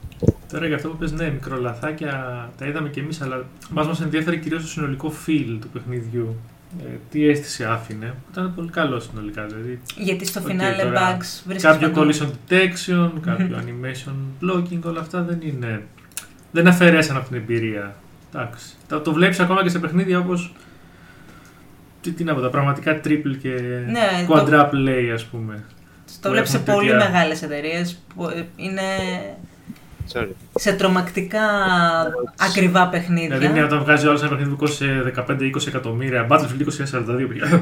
Τώρα 0.51 0.67
για 0.67 0.75
αυτό 0.75 0.87
που 0.89 0.97
πες, 0.97 1.11
ναι, 1.11 1.29
μικρολαθάκια 1.29 2.49
τα 2.57 2.65
είδαμε 2.65 2.89
κι 2.89 2.99
εμείς, 2.99 3.21
αλλά 3.21 3.45
μας 3.69 3.87
μας 3.87 4.01
ενδιαφέρει 4.01 4.39
κυρίως 4.39 4.61
το 4.61 4.67
συνολικό 4.67 5.13
feel 5.25 5.57
του 5.61 5.69
παιχνιδιού. 5.69 6.35
Ε, 6.79 6.97
τι 7.11 7.27
αίσθηση 7.27 7.63
άφηνε. 7.63 8.13
Ήταν 8.31 8.55
πολύ 8.55 8.69
καλό 8.69 8.99
συνολικά. 8.99 9.45
Δηλαδή, 9.45 9.79
Γιατί 9.97 10.25
στο 10.25 10.41
okay, 10.45 10.49
finale 10.49 10.97
bugs 10.97 11.41
βρίσκεται. 11.45 11.77
Κάποιο 11.77 11.91
collision 11.95 12.29
detection, 12.49 13.11
κάποιο 13.21 13.63
animation 13.63 14.13
blocking, 14.41 14.79
όλα 14.83 14.99
αυτά 14.99 15.21
δεν 15.21 15.37
είναι. 15.41 15.83
Δεν 16.51 16.67
αφαιρέσαν 16.67 17.15
από 17.15 17.27
την 17.27 17.37
εμπειρία. 17.37 17.95
Εντάξει. 18.33 18.75
Το, 18.87 18.99
το 18.99 19.13
βλέπεις 19.13 19.39
ακόμα 19.39 19.63
και 19.63 19.69
σε 19.69 19.79
παιχνίδια 19.79 20.19
όπως. 20.19 20.53
Τι, 22.01 22.11
τι 22.11 22.23
να 22.23 22.33
πω, 22.33 22.41
τα 22.41 22.49
πραγματικά 22.49 23.01
triple 23.03 23.37
και 23.41 23.49
ναι, 23.89 24.25
quadruple 24.29 25.05
το... 25.07 25.13
ας 25.13 25.25
πούμε. 25.25 25.63
Το 26.21 26.29
βλέπει 26.29 26.47
σε 26.47 26.59
πολύ 26.59 26.93
μεγάλες 26.93 27.41
εταιρείες 27.41 27.99
που 28.15 28.29
είναι 28.55 28.81
Sorry. 30.13 30.27
σε 30.55 30.73
τρομακτικά 30.73 31.41
ακριβά 32.39 32.87
παιχνίδια. 32.87 33.37
Δηλαδή, 33.37 33.59
όταν 33.59 33.79
βγάζει 33.79 34.07
όλο 34.07 34.19
ένα 34.19 34.29
παιχνίδι 34.29 34.55
που 34.55 34.67
σε 34.67 35.13
15-20 35.27 35.67
εκατομμύρια, 35.67 36.27
Battlefield 36.29 36.63
2042 36.97 37.61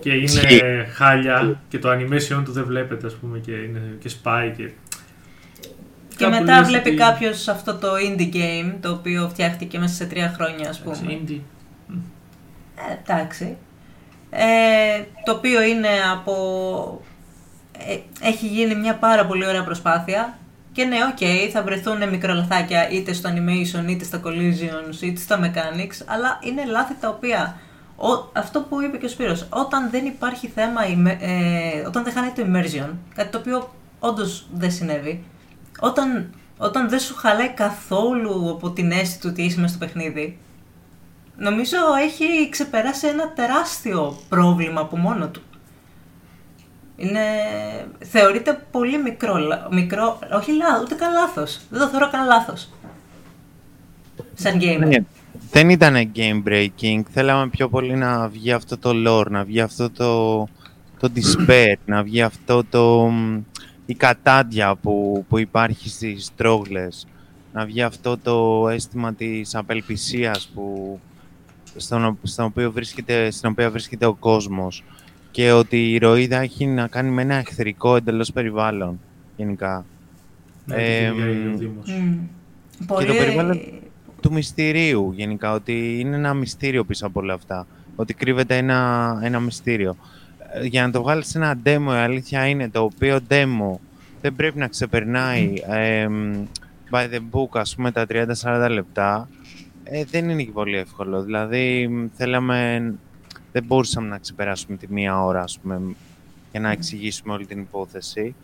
και 0.00 0.10
είναι 0.10 0.88
χάλια 0.94 1.60
και 1.68 1.78
το 1.78 1.88
animation 1.90 2.42
του 2.44 2.52
δεν 2.52 2.64
βλέπετε, 2.64 3.06
ας 3.06 3.14
πούμε, 3.14 3.38
και, 3.38 3.52
είναι, 3.52 3.96
και 4.00 4.10
spy 4.22 4.52
και. 4.56 4.70
Και 6.16 6.26
μετά 6.26 6.62
βλέπει 6.62 6.94
κάποιος 6.94 7.08
κάποιος 7.10 7.48
αυτό 7.48 7.74
το 7.74 7.88
indie 7.94 8.34
game, 8.34 8.72
το 8.80 8.90
οποίο 8.90 9.28
φτιάχτηκε 9.28 9.78
μέσα 9.78 9.94
σε 9.94 10.04
τρία 10.04 10.32
χρόνια, 10.36 10.68
ας 10.68 10.80
πούμε. 10.80 10.98
Indie. 11.02 11.40
Ε, 12.76 13.12
εντάξει. 13.12 13.56
Ε, 14.30 15.02
το 15.24 15.32
οποίο 15.32 15.62
είναι 15.62 15.88
από... 16.12 16.34
Ε, 17.86 17.98
έχει 18.20 18.46
γίνει 18.46 18.74
μια 18.74 18.94
πάρα 18.94 19.26
πολύ 19.26 19.46
ωραία 19.46 19.64
προσπάθεια 19.64 20.38
και 20.72 20.84
ναι, 20.84 20.96
OK, 21.10 21.16
okay, 21.20 21.48
θα 21.52 21.62
βρεθούν 21.62 22.08
μικρολαθάκια 22.08 22.90
είτε 22.90 23.12
στο 23.12 23.30
animation, 23.30 23.88
είτε 23.88 24.04
στα 24.04 24.20
collisions, 24.24 25.00
είτε 25.00 25.20
στα 25.20 25.40
mechanics, 25.40 26.04
αλλά 26.06 26.38
είναι 26.42 26.64
λάθη 26.64 26.94
τα 27.00 27.08
οποία, 27.08 27.60
ο, 27.96 28.30
αυτό 28.32 28.60
που 28.60 28.82
είπε 28.82 28.96
και 28.96 29.06
ο 29.06 29.08
Σπύρος, 29.08 29.46
όταν 29.50 29.90
δεν 29.90 30.06
υπάρχει 30.06 30.48
θέμα, 30.48 30.82
ε, 30.84 31.86
όταν 31.86 32.04
δεν 32.04 32.12
χάνει 32.12 32.30
το 32.30 32.42
immersion, 32.46 32.90
κάτι 33.14 33.30
το 33.30 33.38
οποίο 33.38 33.74
όντως 33.98 34.46
δεν 34.52 34.70
συνέβη, 34.70 35.24
όταν, 35.80 36.34
όταν 36.58 36.88
δεν 36.88 36.98
σου 36.98 37.14
χαλάει 37.14 37.48
καθόλου 37.48 38.50
από 38.50 38.70
την 38.70 38.90
αίσθηση 38.90 39.20
του 39.20 39.28
ότι 39.30 39.42
είσαι 39.42 39.60
μέσα 39.60 39.74
στο 39.74 39.86
παιχνίδι, 39.86 40.38
νομίζω 41.36 41.76
έχει 42.02 42.48
ξεπεράσει 42.48 43.06
ένα 43.06 43.32
τεράστιο 43.32 44.18
πρόβλημα 44.28 44.80
από 44.80 44.96
μόνο 44.96 45.28
του. 45.28 45.42
Είναι, 47.00 47.20
θεωρείται 47.98 48.66
πολύ 48.70 48.98
μικρό, 49.02 49.34
μικρό 49.70 50.18
όχι 50.32 50.52
λάθος, 50.52 50.82
ούτε 50.82 50.94
καν 50.94 51.12
λάθος. 51.12 51.60
Δεν 51.70 51.80
το 51.80 51.88
θεωρώ 51.88 52.10
καν 52.10 52.26
λάθος. 52.26 52.68
Σαν 54.34 54.58
game. 54.60 54.86
Ναι, 54.86 54.96
δεν 55.50 55.70
ήταν 55.70 56.12
game 56.14 56.42
breaking. 56.48 57.00
Θέλαμε 57.10 57.48
πιο 57.48 57.68
πολύ 57.68 57.94
να 57.94 58.28
βγει 58.28 58.52
αυτό 58.52 58.78
το 58.78 58.90
lore, 59.06 59.30
να 59.30 59.44
βγει 59.44 59.60
αυτό 59.60 59.90
το, 59.90 60.38
το 60.98 61.12
despair, 61.16 61.74
να 61.84 62.02
βγει 62.02 62.22
αυτό 62.22 62.64
το, 62.64 63.12
η 63.86 63.94
κατάντια 63.94 64.74
που, 64.74 65.24
που 65.28 65.38
υπάρχει 65.38 65.88
στις 65.88 66.30
τρόγλες. 66.36 67.06
Να 67.52 67.64
βγει 67.64 67.82
αυτό 67.82 68.18
το 68.18 68.68
αίσθημα 68.68 69.14
της 69.14 69.54
απελπισίας 69.54 70.50
που, 70.54 70.98
στον, 71.76 72.18
στον 72.22 72.44
οποίο 72.44 72.72
βρίσκεται, 72.72 73.30
στην 73.30 73.50
οποία 73.50 73.70
βρίσκεται 73.70 74.06
ο 74.06 74.14
κόσμος 74.14 74.84
και 75.30 75.52
ότι 75.52 75.76
η 75.76 75.92
ηρωίδα 75.92 76.38
έχει 76.38 76.66
να 76.66 76.86
κάνει 76.86 77.10
με 77.10 77.22
ένα 77.22 77.34
εχθρικό 77.34 77.96
εντελώς 77.96 78.32
περιβάλλον 78.32 79.00
γενικά. 79.36 79.84
Ναι, 80.64 80.76
ε, 80.76 81.12
και 82.98 83.04
το 83.04 83.14
περιβάλλον 83.14 83.60
του 84.20 84.32
μυστηρίου 84.32 85.12
γενικά, 85.16 85.52
ότι 85.52 86.00
είναι 86.00 86.16
ένα 86.16 86.34
μυστήριο 86.34 86.84
πίσω 86.84 87.06
από 87.06 87.20
όλα 87.20 87.34
αυτά. 87.34 87.66
Ότι 87.96 88.14
κρύβεται 88.14 88.56
ένα, 88.56 89.20
ένα 89.22 89.40
μυστήριο. 89.40 89.96
Ε, 90.52 90.66
για 90.66 90.86
να 90.86 90.90
το 90.90 91.02
βγάλεις 91.02 91.34
ένα 91.34 91.58
demo, 91.64 91.92
η 91.92 91.96
αλήθεια 91.96 92.46
είναι 92.46 92.68
το 92.68 92.82
οποίο 92.82 93.20
demo 93.28 93.76
δεν 94.20 94.36
πρέπει 94.36 94.58
να 94.58 94.68
ξεπερνάει 94.68 95.52
ε, 95.68 96.08
by 96.90 97.04
the 97.04 97.20
book, 97.30 97.48
ας 97.52 97.74
πούμε, 97.74 97.90
τα 97.90 98.06
30-40 98.42 98.68
λεπτά. 98.70 99.28
Ε, 99.84 100.04
δεν 100.04 100.28
είναι 100.28 100.42
και 100.42 100.50
πολύ 100.50 100.76
εύκολο. 100.76 101.22
Δηλαδή, 101.22 101.88
θέλαμε 102.16 102.94
δεν 103.52 103.64
μπορούσαμε 103.64 104.08
να 104.08 104.18
ξεπεράσουμε 104.18 104.76
τη 104.76 104.92
μία 104.92 105.24
ώρα, 105.24 105.42
ας 105.42 105.58
πούμε, 105.58 105.80
για 106.50 106.60
να 106.60 106.70
εξηγήσουμε 106.70 107.32
όλη 107.32 107.46
την 107.46 107.60
υπόθεση. 107.60 108.34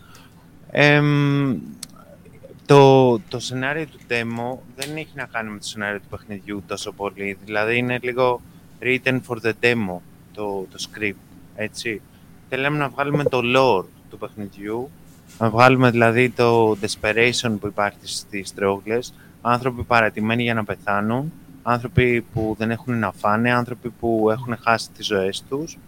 το, 2.66 3.18
το 3.18 3.38
σενάριο 3.38 3.86
του 3.86 3.98
demo 4.08 4.58
δεν 4.76 4.96
έχει 4.96 5.12
να 5.14 5.24
κάνει 5.24 5.50
με 5.50 5.58
το 5.58 5.64
σενάριο 5.64 6.00
του 6.00 6.08
παιχνιδιού 6.10 6.62
τόσο 6.66 6.92
πολύ. 6.92 7.38
Δηλαδή 7.44 7.76
είναι 7.76 7.98
λίγο 8.02 8.40
written 8.80 9.20
for 9.28 9.36
the 9.42 9.52
demo, 9.60 9.96
το, 10.32 10.66
το 10.70 10.88
script, 10.90 11.14
έτσι. 11.54 12.00
Θέλαμε 12.48 12.78
να 12.78 12.88
βγάλουμε 12.88 13.24
το 13.24 13.40
lore 13.56 13.84
του 14.10 14.18
παιχνιδιού, 14.18 14.90
να 15.38 15.50
βγάλουμε 15.50 15.90
δηλαδή 15.90 16.30
το 16.30 16.70
desperation 16.70 17.56
που 17.60 17.66
υπάρχει 17.66 17.98
στις 18.02 18.54
τρόγλες, 18.54 19.14
άνθρωποι 19.42 19.82
παρατημένοι 19.82 20.42
για 20.42 20.54
να 20.54 20.64
πεθάνουν 20.64 21.32
άνθρωποι 21.66 22.20
που 22.32 22.54
δεν 22.58 22.70
έχουν 22.70 22.98
να 22.98 23.12
φάνε, 23.12 23.52
άνθρωποι 23.52 23.90
που 23.90 24.30
έχουν 24.30 24.56
χάσει 24.60 24.90
τις 24.90 25.06
ζωές 25.06 25.42
τους, 25.48 25.78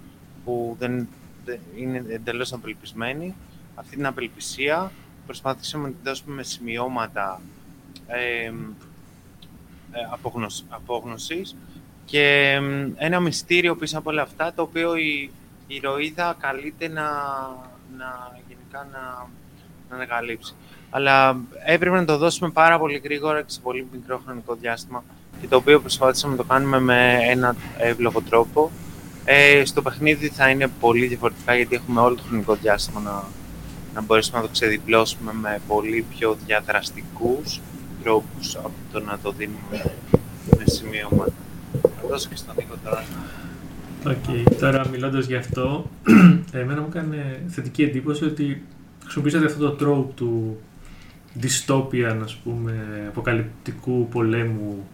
που 0.44 0.76
δεν, 0.78 1.08
είναι 1.76 2.04
εντελώς 2.08 2.52
απελπισμένοι. 2.52 3.34
Αυτή 3.74 3.96
την 3.96 4.06
απελπισία 4.06 4.92
προσπαθήσαμε 5.26 5.88
να 5.88 5.94
τη 5.94 5.98
δώσουμε 6.02 6.34
με 6.34 6.42
σημειώματα 6.42 7.40
ε, 8.06 8.52
απόγνωσης 10.68 11.56
και 12.04 12.58
ένα 12.96 13.20
μυστήριο 13.20 13.76
πίσω 13.76 13.98
από 13.98 14.10
όλα 14.10 14.22
αυτά, 14.22 14.52
το 14.54 14.62
οποίο 14.62 14.96
η, 14.96 15.30
η 15.66 15.74
ηρωίδα 15.74 16.36
καλείται 16.40 16.88
να, 16.88 17.02
να 17.96 18.38
γενικά 18.48 18.88
να, 18.92 19.26
να 19.88 19.94
ανακαλύψει. 19.96 20.54
αλλά 20.90 21.40
έπρεπε 21.64 21.96
να 21.96 22.04
το 22.04 22.16
δώσουμε 22.16 22.50
πάρα 22.50 22.78
πολύ 22.78 22.98
γρήγορα 22.98 23.42
και 23.42 23.50
σε 23.50 23.60
πολύ 23.60 23.86
μικρό 23.92 24.20
χρονικό 24.24 24.54
διάστημα 24.54 25.04
και 25.40 25.46
το 25.46 25.56
οποίο 25.56 25.80
προσπαθήσαμε 25.80 26.32
να 26.32 26.38
το 26.38 26.44
κάνουμε 26.44 26.80
με 26.80 27.18
ένα 27.30 27.56
εύλογο 27.78 28.20
τρόπο. 28.20 28.70
Ε, 29.24 29.64
στο 29.64 29.82
παιχνίδι 29.82 30.28
θα 30.28 30.48
είναι 30.48 30.68
πολύ 30.80 31.06
διαφορετικά 31.06 31.54
γιατί 31.54 31.74
έχουμε 31.74 32.00
όλο 32.00 32.14
το 32.14 32.22
χρονικό 32.28 32.54
διάστημα 32.54 33.00
να, 33.00 33.24
να 33.94 34.02
μπορέσουμε 34.02 34.38
να 34.38 34.44
το 34.44 34.50
ξεδιπλώσουμε 34.52 35.32
με 35.32 35.60
πολύ 35.68 36.04
πιο 36.16 36.36
διαδραστικούς 36.46 37.60
τρόπους 38.02 38.56
από 38.56 38.72
το 38.92 39.00
να 39.00 39.18
το 39.22 39.32
δίνουμε 39.32 39.92
με 40.56 40.64
σημείωμα. 40.66 41.26
Θα 41.82 42.08
δώσω 42.08 42.28
και 42.28 42.36
στον 42.36 42.54
Νίκο 42.56 42.74
τώρα. 42.84 43.04
Okay. 44.06 44.56
Τώρα 44.60 44.88
μιλώντας 44.88 45.26
γι' 45.26 45.36
αυτό, 45.36 45.90
εμένα 46.52 46.80
μου 46.80 46.86
έκανε 46.90 47.42
θετική 47.48 47.82
εντύπωση 47.82 48.24
ότι 48.24 48.62
χρησιμοποιήσατε 49.02 49.44
αυτό 49.44 49.70
το 49.70 49.76
trope 49.80 50.14
του 50.14 50.60
dystopian, 51.42 52.20
ας 52.22 52.36
πούμε, 52.36 53.04
αποκαλυπτικού 53.08 54.08
πολέμου. 54.08 54.88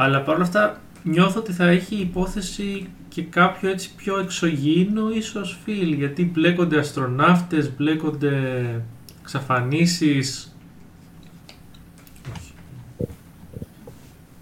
Αλλά 0.00 0.22
παρόλα 0.22 0.44
αυτά 0.44 0.80
νιώθω 1.02 1.40
ότι 1.40 1.52
θα 1.52 1.68
έχει 1.68 1.96
υπόθεση 1.96 2.86
και 3.08 3.22
κάποιο 3.22 3.70
έτσι 3.70 3.94
πιο 3.96 4.18
εξωγήινο 4.18 5.10
ίσως 5.10 5.58
φίλ, 5.64 5.92
γιατί 5.92 6.24
μπλέκονται 6.24 6.78
αστροναύτες, 6.78 7.72
μπλέκονται 7.76 8.32
εξαφανίσεις. 9.20 10.56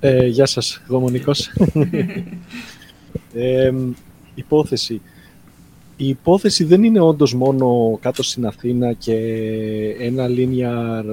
Ε, 0.00 0.26
γεια 0.26 0.46
σας, 0.46 0.82
εγώ 0.88 1.00
Μονικός. 1.00 1.48
ε, 3.34 3.72
υπόθεση. 4.34 5.00
Η 5.96 6.08
υπόθεση 6.08 6.64
δεν 6.64 6.84
είναι 6.84 7.00
όντως 7.00 7.34
μόνο 7.34 7.98
κάτω 8.00 8.22
στην 8.22 8.46
Αθήνα 8.46 8.92
και 8.92 9.14
ένα 9.98 10.26
linear 10.28 11.04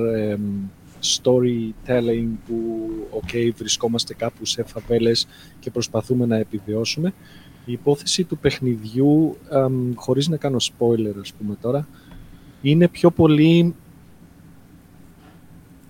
storytelling 1.03 2.29
που 2.47 2.89
ok, 3.21 3.51
βρισκόμαστε 3.57 4.13
κάπου 4.13 4.45
σε 4.45 4.63
φαβέλες 4.63 5.27
και 5.59 5.71
προσπαθούμε 5.71 6.25
να 6.25 6.37
επιβιώσουμε. 6.37 7.13
Η 7.65 7.71
υπόθεση 7.71 8.23
του 8.23 8.37
παιχνιδιού, 8.37 9.37
χωρίς 9.95 10.27
να 10.27 10.37
κάνω 10.37 10.57
spoiler 10.59 11.13
ας 11.21 11.33
πούμε 11.33 11.57
τώρα, 11.61 11.87
είναι 12.61 12.87
πιο 12.87 13.11
πολύ, 13.11 13.75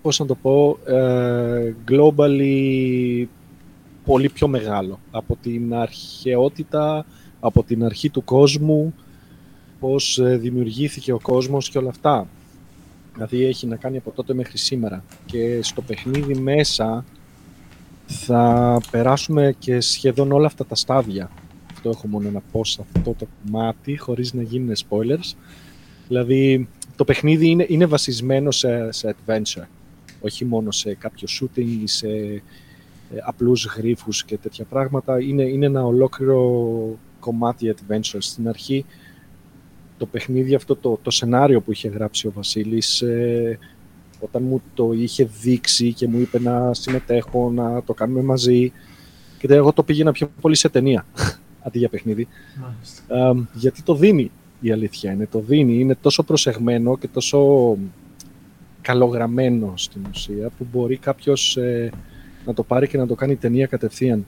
πώς 0.02 0.18
να 0.18 0.26
το 0.26 0.34
πω, 0.34 0.78
uh, 0.88 1.74
globally 1.90 3.26
πολύ 4.04 4.28
πιο 4.28 4.48
μεγάλο. 4.48 5.00
Από 5.10 5.36
την 5.42 5.74
αρχαιότητα, 5.74 7.06
από 7.40 7.62
την 7.62 7.84
αρχή 7.84 8.10
του 8.10 8.24
κόσμου, 8.24 8.94
πώς 9.80 10.18
ε, 10.18 10.36
δημιουργήθηκε 10.36 11.12
ο 11.12 11.18
κόσμος 11.22 11.68
και 11.68 11.78
όλα 11.78 11.88
αυτά. 11.88 12.28
Δηλαδή 13.14 13.44
έχει 13.44 13.66
να 13.66 13.76
κάνει 13.76 13.96
από 13.96 14.10
τότε 14.10 14.34
μέχρι 14.34 14.58
σήμερα. 14.58 15.04
Και 15.26 15.62
στο 15.62 15.82
παιχνίδι 15.82 16.34
μέσα 16.34 17.04
θα 18.06 18.80
περάσουμε 18.90 19.54
και 19.58 19.80
σχεδόν 19.80 20.32
όλα 20.32 20.46
αυτά 20.46 20.66
τα 20.66 20.74
στάδια. 20.74 21.30
Αυτό 21.72 21.90
έχω 21.90 22.08
μόνο 22.08 22.30
να 22.30 22.40
πω 22.52 22.64
σε 22.64 22.84
αυτό 22.96 23.14
το 23.18 23.26
κομμάτι, 23.42 23.96
χωρίς 23.96 24.32
να 24.32 24.42
γίνουν 24.42 24.74
spoilers. 24.88 25.36
Δηλαδή, 26.08 26.68
το 26.96 27.04
παιχνίδι 27.04 27.48
είναι, 27.48 27.66
είναι 27.68 27.86
βασισμένο 27.86 28.50
σε, 28.50 28.92
σε 28.92 29.14
adventure. 29.14 29.66
Όχι 30.20 30.44
μόνο 30.44 30.70
σε 30.70 30.94
κάποιο 30.94 31.28
shooting 31.40 31.82
ή 31.82 31.86
σε 31.86 32.08
ε, 32.08 32.42
απλούς 33.24 33.64
γρίφους 33.64 34.24
και 34.24 34.36
τέτοια 34.36 34.64
πράγματα. 34.64 35.20
Είναι, 35.20 35.42
είναι 35.42 35.66
ένα 35.66 35.84
ολόκληρο 35.84 36.98
κομμάτι 37.20 37.74
adventure. 37.76 38.18
Στην 38.18 38.48
αρχή 38.48 38.84
το 39.98 40.06
παιχνίδι 40.06 40.54
αυτό, 40.54 40.76
το, 40.76 40.98
το 41.02 41.10
σενάριο 41.10 41.60
που 41.60 41.72
είχε 41.72 41.88
γράψει 41.88 42.26
ο 42.26 42.32
Βασίλης, 42.34 43.02
ε, 43.02 43.58
όταν 44.20 44.42
μου 44.42 44.62
το 44.74 44.92
είχε 44.92 45.28
δείξει 45.40 45.92
και 45.92 46.08
μου 46.08 46.18
είπε 46.18 46.40
να 46.40 46.74
συμμετέχω, 46.74 47.50
να 47.50 47.82
το 47.82 47.94
κάνουμε 47.94 48.22
μαζί, 48.22 48.72
και 49.38 49.54
εγώ 49.54 49.72
το 49.72 49.82
πήγαινα 49.82 50.12
πιο 50.12 50.30
πολύ 50.40 50.54
σε 50.54 50.68
ταινία, 50.68 51.06
αντί 51.66 51.78
για 51.78 51.88
παιχνίδι. 51.88 52.28
γιατί 53.52 53.82
το 53.82 53.94
δίνει, 53.94 54.30
η 54.60 54.72
αλήθεια 54.72 55.12
είναι. 55.12 55.26
Το 55.26 55.38
δίνει, 55.38 55.78
είναι 55.78 55.94
τόσο 55.94 56.22
προσεγμένο 56.22 56.98
και 56.98 57.08
τόσο 57.08 57.76
καλογραμμένο 58.80 59.72
στην 59.76 60.02
ουσία, 60.10 60.50
που 60.58 60.66
μπορεί 60.72 60.96
κάποιος 60.96 61.56
ε, 61.56 61.90
να 62.46 62.54
το 62.54 62.62
πάρει 62.62 62.88
και 62.88 62.96
να 62.96 63.06
το 63.06 63.14
κάνει 63.14 63.36
ταινία 63.36 63.66
κατευθείαν. 63.66 64.26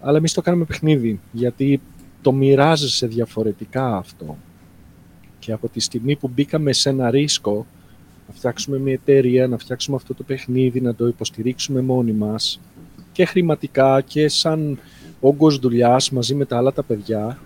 Αλλά 0.00 0.18
εμείς 0.18 0.32
το 0.32 0.40
κάνουμε 0.40 0.64
παιχνίδι, 0.64 1.20
γιατί 1.32 1.80
το 2.22 2.32
μοιράζεσαι 2.32 3.06
διαφορετικά 3.06 3.96
αυτό. 3.96 4.36
Και 5.44 5.52
από 5.52 5.68
τη 5.68 5.80
στιγμή 5.80 6.16
που 6.16 6.30
μπήκαμε 6.34 6.72
σε 6.72 6.88
ένα 6.88 7.10
ρίσκο 7.10 7.66
να 8.28 8.34
φτιάξουμε 8.34 8.78
μια 8.78 8.92
εταιρεία, 8.92 9.46
να 9.48 9.58
φτιάξουμε 9.58 9.96
αυτό 9.96 10.14
το 10.14 10.22
παιχνίδι, 10.22 10.80
να 10.80 10.94
το 10.94 11.06
υποστηρίξουμε 11.06 11.80
μόνοι 11.80 12.12
μας 12.12 12.60
και 13.12 13.24
χρηματικά 13.24 14.00
και 14.00 14.28
σαν 14.28 14.78
όγκος 15.20 15.58
δουλειάς 15.58 16.10
μαζί 16.10 16.34
με 16.34 16.44
τα 16.44 16.56
άλλα 16.56 16.72
τα 16.72 16.82
παιδιά, 16.82 17.38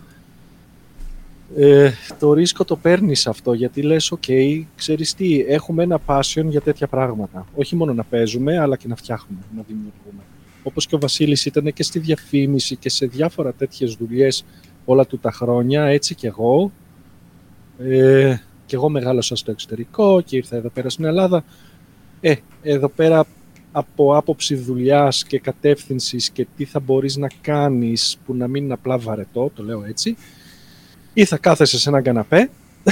ε, 1.57 1.91
το 2.19 2.33
ρίσκο 2.33 2.65
το 2.65 2.77
παίρνεις 2.77 3.27
αυτό 3.27 3.53
γιατί 3.53 3.83
λες 3.83 4.13
ok, 4.17 4.63
ξέρεις 4.77 5.15
τι, 5.15 5.41
έχουμε 5.41 5.83
ένα 5.83 6.01
passion 6.07 6.45
για 6.45 6.61
τέτοια 6.61 6.87
πράγματα. 6.87 7.47
Όχι 7.55 7.77
μόνο 7.77 7.95
να 7.95 8.05
παίζουμε, 8.05 8.59
αλλά 8.59 8.77
και 8.77 8.89
να 8.89 8.97
φτιάχνουμε, 8.97 9.43
να 9.57 9.63
δημιουργούμε. 9.67 10.23
Όπως 10.63 10.87
και 10.87 10.95
ο 10.95 10.99
Βασίλης 10.99 11.47
ήταν 11.47 11.73
και 11.73 11.83
στη 11.83 11.99
διαφήμιση 11.99 12.77
και 12.77 12.89
σε 12.89 13.07
διάφορα 13.07 13.53
τέτοιες 13.53 13.95
δουλειές 13.95 14.45
όλα 14.85 15.07
του 15.07 15.19
τα 15.19 15.33
χρόνια, 15.33 15.85
έτσι 15.85 16.15
και 16.15 16.27
εγώ. 16.27 16.73
Ε, 17.79 18.37
και 18.67 18.77
εγώ 18.77 18.89
μεγάλωσα 18.89 19.37
στο 19.37 19.51
εξωτερικό 19.51 20.21
και 20.21 20.37
ήρθα 20.37 20.57
εδώ 20.57 20.69
πέρα 20.69 20.89
στην 20.89 21.05
Ελλάδα. 21.05 21.45
Ε, 22.21 22.35
εδώ 22.63 22.89
πέρα 22.89 23.27
από 23.73 24.17
άποψη 24.17 24.55
δουλειάς 24.55 25.25
και 25.25 25.39
κατεύθυνσης 25.39 26.31
και 26.31 26.47
τι 26.57 26.65
θα 26.65 26.81
μπορείς 26.81 27.17
να 27.17 27.29
κάνεις 27.41 28.19
που 28.27 28.35
να 28.35 28.49
μην 28.49 28.65
είναι 28.65 28.73
απλά 28.73 28.99
βαρετό, 28.99 29.51
το 29.55 29.63
λέω 29.63 29.85
έτσι, 29.85 30.17
ή 31.15 31.25
θα 31.25 31.37
κάθεσαι 31.37 31.79
σε 31.79 31.89
έναν 31.89 32.03
καναπέ 32.03 32.51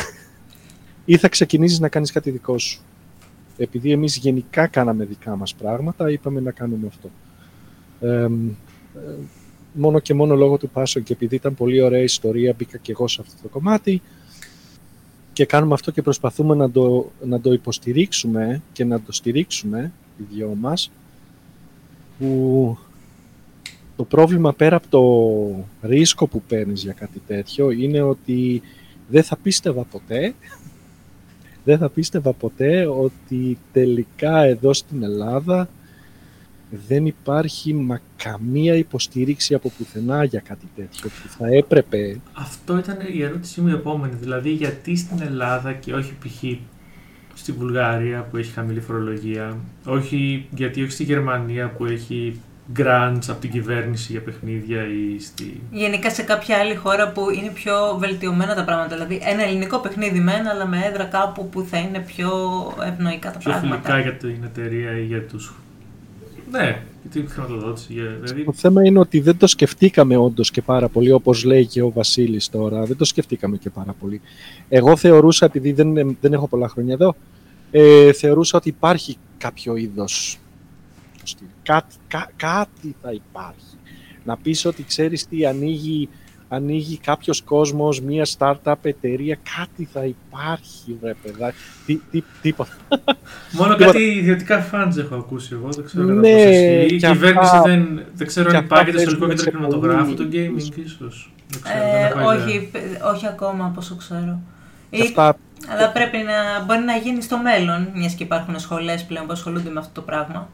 ή 1.05 1.17
θα 1.17 1.29
ξεκινήσεις 1.29 1.81
να 1.81 1.89
κάνεις 1.89 2.13
κάτι 2.13 2.31
δικό 2.31 2.59
σου. 2.59 2.83
Επειδή 3.57 3.93
εμείς 3.93 4.17
γενικά 4.17 4.67
κάναμε 4.67 5.05
δικά 5.05 5.37
μας 5.37 5.55
πράγματα, 5.55 6.11
είπαμε 6.11 6.41
να 6.41 6.51
κάνουμε 6.51 6.87
αυτό. 6.87 7.11
Ε, 8.01 8.29
μόνο 9.73 9.99
και 9.99 10.15
μόνο 10.15 10.35
λόγω 10.35 10.57
του 10.57 10.69
Πάσο 10.69 11.01
και 11.01 11.13
επειδή 11.13 11.35
ήταν 11.35 11.55
πολύ 11.55 11.81
ωραία 11.81 12.03
ιστορία 12.03 12.55
μπήκα 12.59 12.79
και 12.79 12.93
εγώ 12.93 13.09
σε 13.09 13.21
αυτό 13.21 13.43
το 13.43 13.49
κομμάτι 13.49 14.03
και 15.35 15.45
κάνουμε 15.45 15.75
αυτό 15.75 15.91
και 15.91 16.03
προσπαθούμε 16.03 16.55
να 16.55 16.71
το, 16.71 17.11
να 17.25 17.41
το 17.41 17.53
υποστηρίξουμε 17.53 18.63
και 18.73 18.85
να 18.85 19.01
το 19.01 19.13
στηρίξουμε 19.13 19.93
οι 20.19 20.25
δυο 20.33 20.57
μας 20.61 20.91
που 22.19 22.79
το 23.97 24.05
πρόβλημα 24.05 24.53
πέρα 24.53 24.77
από 24.77 24.87
το 24.89 25.89
ρίσκο 25.89 26.27
που 26.27 26.43
παίρνεις 26.49 26.83
για 26.83 26.93
κάτι 26.93 27.23
τέτοιο 27.27 27.71
είναι 27.71 28.03
ότι 28.03 28.63
δεν 29.09 29.23
θα 29.23 29.37
πίστευα 29.37 29.83
ποτέ 29.83 30.35
δεν 31.65 31.79
θα 31.79 31.89
πίστευα 31.89 32.33
ποτέ 32.33 32.87
ότι 32.87 33.59
τελικά 33.73 34.43
εδώ 34.45 34.73
στην 34.73 35.03
Ελλάδα 35.03 35.69
δεν 36.89 37.07
υπάρχει 37.07 37.75
μα 37.75 38.01
καμία 38.17 38.75
υποστήριξη 38.75 39.55
από 39.55 39.73
πουθενά 39.79 40.25
για 40.25 40.41
κάτι 40.41 40.69
τέτοιο 40.77 41.09
που 41.09 41.29
θα 41.39 41.47
έπρεπε. 41.47 42.21
Αυτό 42.33 42.79
ήταν 42.79 42.97
η 43.13 43.23
ερώτησή 43.23 43.61
μου 43.61 43.69
η 43.69 43.73
επόμενη. 43.73 44.15
Δηλαδή, 44.15 44.51
γιατί 44.51 44.97
στην 44.97 45.23
Ελλάδα 45.23 45.73
και 45.73 45.93
όχι 45.93 46.13
π.χ. 46.13 46.45
στη 47.35 47.53
Βουλγαρία 47.53 48.27
που 48.31 48.37
έχει 48.37 48.53
χαμηλή 48.53 48.81
φορολογία, 48.81 49.57
όχι, 49.85 50.49
γιατί 50.51 50.83
όχι 50.83 50.91
στη 50.91 51.05
Γερμανία 51.05 51.71
που 51.71 51.85
έχει 51.85 52.41
grants 52.77 53.29
από 53.29 53.41
την 53.41 53.51
κυβέρνηση 53.51 54.13
για 54.13 54.21
παιχνίδια 54.21 54.83
ή 54.83 55.19
στη... 55.19 55.61
Γενικά 55.71 56.11
σε 56.11 56.23
κάποια 56.23 56.57
άλλη 56.57 56.75
χώρα 56.75 57.13
που 57.13 57.31
είναι 57.31 57.51
πιο 57.55 57.97
βελτιωμένα 57.99 58.55
τα 58.55 58.65
πράγματα. 58.65 58.95
Δηλαδή 58.95 59.21
ένα 59.23 59.43
ελληνικό 59.43 59.79
παιχνίδι 59.79 60.21
μένα, 60.21 60.51
αλλά 60.51 60.67
με 60.67 60.85
έδρα 60.85 61.05
κάπου 61.05 61.49
που 61.49 61.67
θα 61.71 61.79
είναι 61.79 61.99
πιο 61.99 62.31
ευνοϊκά 62.87 63.31
τα 63.31 63.39
πιο 63.39 63.51
πράγματα. 63.51 63.81
Πιο 63.81 63.93
φιλικά 63.93 64.11
για 64.11 64.29
την 64.29 64.45
εταιρεία 64.45 64.99
ή 64.99 65.05
για 65.05 65.23
τους 65.23 65.55
ναι, 66.59 66.83
την 67.11 67.29
χρηματοδότηση. 67.29 67.95
Δηλαδή... 67.95 68.45
Το 68.45 68.53
θέμα 68.53 68.85
είναι 68.85 68.99
ότι 68.99 69.21
δεν 69.21 69.37
το 69.37 69.47
σκεφτήκαμε 69.47 70.17
όντως 70.17 70.51
και 70.51 70.63
πάρα 70.63 70.89
πολύ, 70.89 71.13
όπως 71.13 71.45
λέει 71.45 71.67
και 71.67 71.83
ο 71.83 71.91
Βασίλης 71.91 72.49
τώρα. 72.49 72.85
Δεν 72.85 72.97
το 72.97 73.05
σκεφτήκαμε 73.05 73.57
και 73.57 73.71
πάρα 73.71 73.93
πολύ. 73.93 74.21
Εγώ 74.69 74.97
θεωρούσα, 74.97 75.47
επειδή 75.47 75.73
δεν, 75.73 76.17
δεν 76.21 76.33
έχω 76.33 76.49
πολλά 76.49 76.69
χρόνια 76.69 76.95
εδώ, 76.95 77.17
ε, 77.71 78.13
θεωρούσα 78.13 78.59
ότι 78.59 78.69
υπάρχει 78.69 79.17
κάποιο 79.39 79.77
είδος. 79.77 80.39
Κάτι, 81.63 81.95
κάτι 82.37 82.97
θα 83.03 83.13
υπάρχει. 83.13 83.77
Να 84.25 84.37
πεις 84.37 84.65
ότι 84.65 84.85
ξέρεις 84.85 85.27
τι 85.27 85.47
ανοίγει 85.47 86.09
ανοίγει 86.55 86.99
κάποιος 86.99 87.43
κόσμος, 87.43 88.01
μια 88.01 88.27
startup 88.39 88.75
εταιρεία, 88.83 89.39
κάτι 89.57 89.89
θα 89.93 90.05
υπάρχει, 90.05 90.97
βρε 91.01 91.15
παιδάκι. 91.23 91.57
Τι, 91.87 92.01
τι, 92.11 92.23
τίποτα. 92.43 92.73
Μόνο 93.53 93.77
κάτι 93.77 94.03
ιδιωτικά 94.03 94.71
fans 94.73 94.97
έχω 94.99 95.15
ακούσει 95.15 95.49
εγώ, 95.53 95.69
δεν 95.69 95.85
ξέρω 95.85 96.07
ναι, 96.07 96.33
πώς 96.83 96.91
Η 96.91 96.97
κυβέρνηση 96.97 97.61
δεν, 97.65 98.03
δεν 98.15 98.27
ξέρω 98.27 98.51
αν 98.51 98.65
υπάρχει 98.65 98.93
το 98.93 98.99
ιστορικό 98.99 99.29
κέντρο 99.29 99.51
κινηματογράφου, 99.51 100.15
το 100.15 100.29
gaming 100.33 100.79
ίσως. 100.85 101.33
Ε, 101.65 102.23
όχι, 102.23 102.71
όχι 103.15 103.27
ακόμα, 103.27 103.73
πόσο 103.75 103.97
ξέρω. 103.97 104.41
Και 104.91 105.03
αυτά 105.03 105.37
Αλλά 105.69 105.93
πρέπει 105.93 106.17
να 106.17 106.65
μπορεί 106.65 106.81
να 106.81 106.97
γίνει 106.97 107.23
στο 107.23 107.39
μέλλον, 107.39 107.89
μιας 107.95 108.15
και 108.15 108.23
υπάρχουν 108.23 108.59
σχολές 108.59 109.05
πλέον 109.05 109.27
που 109.27 109.33
ασχολούνται 109.33 109.71
με 109.71 109.79
αυτό 109.79 109.93
το 109.93 110.01
πράγμα. 110.01 110.49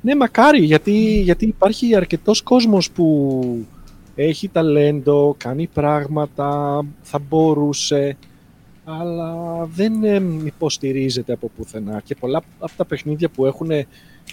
Ναι, 0.00 0.14
μακάρι, 0.14 0.64
γιατί, 0.64 1.20
γιατί 1.20 1.46
υπάρχει 1.46 1.96
αρκετός 1.96 2.42
κόσμος 2.42 2.90
που 2.90 3.66
έχει 4.14 4.48
ταλέντο, 4.48 5.34
κάνει 5.38 5.66
πράγματα, 5.66 6.80
θα 7.02 7.18
μπορούσε, 7.18 8.16
αλλά 8.84 9.64
δεν 9.64 9.92
υποστηρίζεται 10.46 11.32
από 11.32 11.50
πουθενά. 11.56 12.00
Και 12.00 12.14
πολλά 12.14 12.42
από 12.58 12.72
τα 12.76 12.84
παιχνίδια 12.84 13.28
που 13.28 13.46
έχουν 13.46 13.68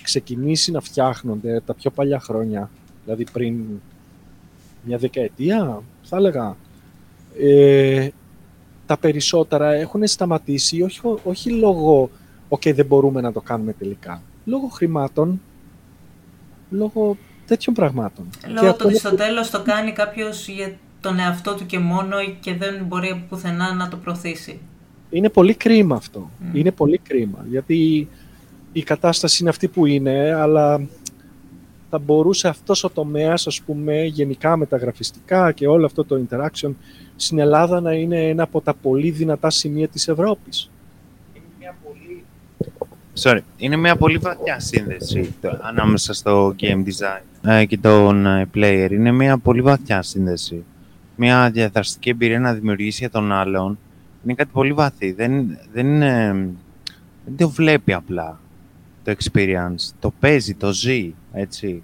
ξεκινήσει 0.03 0.71
να 0.71 0.81
φτιάχνονται 0.81 1.61
τα 1.65 1.73
πιο 1.73 1.91
παλιά 1.91 2.19
χρόνια, 2.19 2.69
δηλαδή 3.03 3.23
πριν 3.31 3.63
μια 4.83 4.97
δεκαετία, 4.97 5.81
θα 6.03 6.17
έλεγα, 6.17 6.57
ε, 7.39 8.09
τα 8.85 8.97
περισσότερα 8.97 9.71
έχουν 9.73 10.07
σταματήσει, 10.07 10.81
όχι, 10.81 10.99
όχι 11.23 11.51
λόγω 11.51 12.09
«ΟΚ, 12.49 12.61
δεν 12.69 12.85
μπορούμε 12.85 13.21
να 13.21 13.31
το 13.31 13.41
κάνουμε 13.41 13.73
τελικά», 13.73 14.21
λόγω 14.45 14.67
χρημάτων, 14.67 15.41
λόγω 16.69 17.17
τέτοιων 17.47 17.75
πραγμάτων. 17.75 18.29
Λόγω 18.47 18.73
του 18.73 18.85
ότι 18.85 18.97
στο 18.97 19.15
τέλος 19.15 19.49
το 19.49 19.61
κάνει 19.61 19.91
κάποιος 19.91 20.47
για 20.47 20.75
τον 21.01 21.19
εαυτό 21.19 21.55
του 21.55 21.65
και 21.65 21.79
μόνο 21.79 22.15
και 22.39 22.53
δεν 22.55 22.85
μπορεί 22.85 23.25
πουθενά 23.29 23.73
να 23.73 23.87
το 23.87 23.97
προωθήσει. 23.97 24.59
Είναι 25.09 25.29
πολύ 25.29 25.53
κρίμα 25.53 25.95
αυτό. 25.95 26.29
Είναι 26.53 26.71
πολύ 26.71 26.97
κρίμα, 26.97 27.45
γιατί 27.49 28.07
η 28.71 28.83
κατάσταση 28.83 29.37
είναι 29.41 29.49
αυτή 29.49 29.67
που 29.67 29.85
είναι, 29.85 30.33
αλλά 30.33 30.81
θα 31.89 31.99
μπορούσε 31.99 32.47
αυτός 32.47 32.83
ο 32.83 32.89
τομέας, 32.89 33.47
ας 33.47 33.61
πούμε, 33.61 34.03
γενικά 34.03 34.57
με 34.57 34.65
τα 34.65 34.77
γραφιστικά 34.77 35.51
και 35.51 35.67
όλο 35.67 35.85
αυτό 35.85 36.05
το 36.05 36.21
interaction 36.29 36.71
στην 37.15 37.39
Ελλάδα 37.39 37.81
να 37.81 37.93
είναι 37.93 38.29
ένα 38.29 38.43
από 38.43 38.61
τα 38.61 38.73
πολύ 38.73 39.11
δυνατά 39.11 39.49
σημεία 39.49 39.87
της 39.87 40.07
Ευρώπης. 40.07 40.70
Είναι 43.13 43.35
μια 43.35 43.35
πολύ... 43.35 43.39
Sorry. 43.39 43.39
Είναι 43.57 43.75
μια 43.75 43.95
πολύ 43.95 44.17
βαθιά 44.17 44.59
σύνδεση 44.59 45.33
ανάμεσα 45.61 46.13
στο 46.13 46.55
game 46.59 46.83
design 46.83 47.51
ε, 47.51 47.65
και 47.65 47.77
τον 47.77 48.25
ε, 48.25 48.49
player. 48.55 48.87
Είναι 48.91 49.11
μια 49.11 49.37
πολύ 49.37 49.61
βαθιά 49.61 50.01
σύνδεση. 50.01 50.63
Μια 51.15 51.49
διαδραστική 51.51 52.09
εμπειρία 52.09 52.39
να 52.39 52.53
δημιουργήσει 52.53 52.97
για 52.99 53.09
τον 53.09 53.31
άλλον 53.31 53.77
είναι 54.23 54.33
κάτι 54.33 54.49
πολύ 54.53 54.73
βαθύ. 54.73 55.11
Δεν, 55.11 55.57
δεν, 55.73 55.85
είναι, 55.85 56.31
δεν 57.25 57.37
το 57.37 57.49
βλέπει 57.49 57.93
απλά 57.93 58.39
το 59.03 59.13
experience. 59.17 59.93
Το 59.99 60.13
παίζει, 60.19 60.55
το 60.55 60.73
ζει, 60.73 61.13
έτσι. 61.33 61.83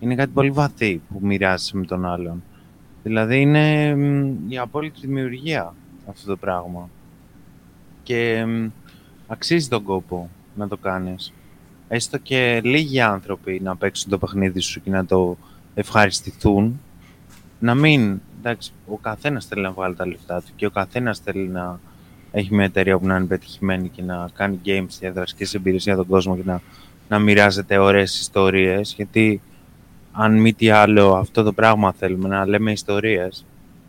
Είναι 0.00 0.14
κάτι 0.14 0.30
πολύ 0.30 0.50
βαθύ 0.50 1.00
που 1.08 1.18
μοιράζει 1.22 1.76
με 1.76 1.84
τον 1.84 2.06
άλλον. 2.06 2.42
Δηλαδή 3.02 3.40
είναι 3.40 3.96
η 4.48 4.58
απόλυτη 4.58 5.00
δημιουργία 5.00 5.74
αυτό 6.08 6.26
το 6.26 6.36
πράγμα. 6.36 6.88
Και 8.02 8.46
αξίζει 9.26 9.68
τον 9.68 9.82
κόπο 9.82 10.30
να 10.58 10.68
το 10.68 10.76
κάνεις. 10.76 11.32
Έστω 11.88 12.18
και 12.18 12.60
λίγοι 12.64 13.00
άνθρωποι 13.00 13.60
να 13.62 13.76
παίξουν 13.76 14.10
το 14.10 14.18
παιχνίδι 14.18 14.60
σου 14.60 14.82
και 14.82 14.90
να 14.90 15.04
το 15.04 15.36
ευχαριστηθούν. 15.74 16.80
Να 17.58 17.74
μην, 17.74 18.20
εντάξει, 18.38 18.72
ο 18.86 18.96
καθένας 18.96 19.46
θέλει 19.46 19.62
να 19.62 19.70
βγάλει 19.70 19.94
τα 19.94 20.06
λεφτά 20.06 20.40
του 20.40 20.52
και 20.56 20.66
ο 20.66 20.70
καθένας 20.70 21.18
θέλει 21.18 21.48
να 21.48 21.80
έχει 22.32 22.54
μια 22.54 22.64
εταιρεία 22.64 22.98
που 22.98 23.06
να 23.06 23.16
είναι 23.16 23.26
πετυχημένη 23.26 23.88
και 23.88 24.02
να 24.02 24.28
κάνει 24.34 24.60
games 24.64 24.96
διαδραστικές 25.00 25.54
εμπειρίες 25.54 25.84
για 25.84 25.96
τον 25.96 26.06
κόσμο 26.06 26.36
και 26.36 26.42
να, 26.44 26.60
να 27.08 27.18
μοιράζεται 27.18 27.78
ωραίες 27.78 28.20
ιστορίες, 28.20 28.94
γιατί 28.96 29.40
αν 30.12 30.40
μη 30.40 30.52
τι 30.52 30.70
άλλο 30.70 31.14
αυτό 31.14 31.42
το 31.42 31.52
πράγμα 31.52 31.92
θέλουμε, 31.92 32.28
να 32.28 32.46
λέμε 32.46 32.72
ιστορίες 32.72 33.44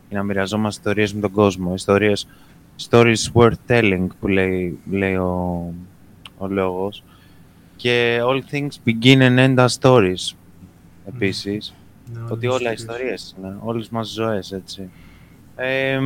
και 0.10 0.16
να 0.16 0.24
μοιραζόμαστε 0.24 0.80
ιστορίες 0.80 1.14
με 1.14 1.22
τον 1.22 1.32
κόσμο, 1.32 1.74
ιστορίες, 1.74 2.28
stories 2.90 3.32
worth 3.34 3.52
telling 3.68 4.08
που 4.20 4.28
λέει, 4.28 4.80
λέει 4.90 5.16
ο, 5.16 5.74
ο 6.40 6.48
λόγος 6.48 7.04
και 7.76 8.20
all 8.24 8.42
things 8.52 8.70
begin 8.86 9.20
and 9.20 9.38
end 9.38 9.56
as 9.56 9.68
stories 9.80 10.36
επίσης, 11.08 11.76
ναι, 12.14 12.20
ότι 12.30 12.48
όλα 12.48 12.72
ιστορίες 12.72 13.36
είναι, 13.38 13.56
όλες 13.60 13.90
μας 13.90 14.08
ζωές 14.08 14.52
έτσι. 14.52 14.90
Ε, 15.56 16.00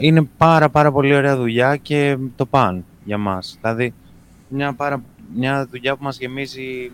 είναι 0.00 0.28
πάρα 0.36 0.68
πάρα 0.68 0.92
πολύ 0.92 1.14
ωραία 1.14 1.36
δουλειά 1.36 1.76
και 1.76 2.16
το 2.36 2.46
παν 2.46 2.84
για 3.04 3.18
μας. 3.18 3.58
Δηλαδή, 3.62 3.94
μια, 4.48 4.72
πάρα, 4.74 5.02
μια 5.34 5.66
δουλειά 5.70 5.96
που 5.96 6.04
μας 6.04 6.18
γεμίζει 6.18 6.90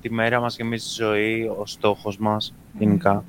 τη 0.00 0.10
μέρα 0.10 0.40
μας 0.40 0.56
γεμίζει 0.56 0.84
τη 0.84 1.02
ζωή, 1.02 1.50
ο 1.58 1.66
στόχος 1.66 2.18
μας 2.18 2.54
γενικά, 2.78 3.24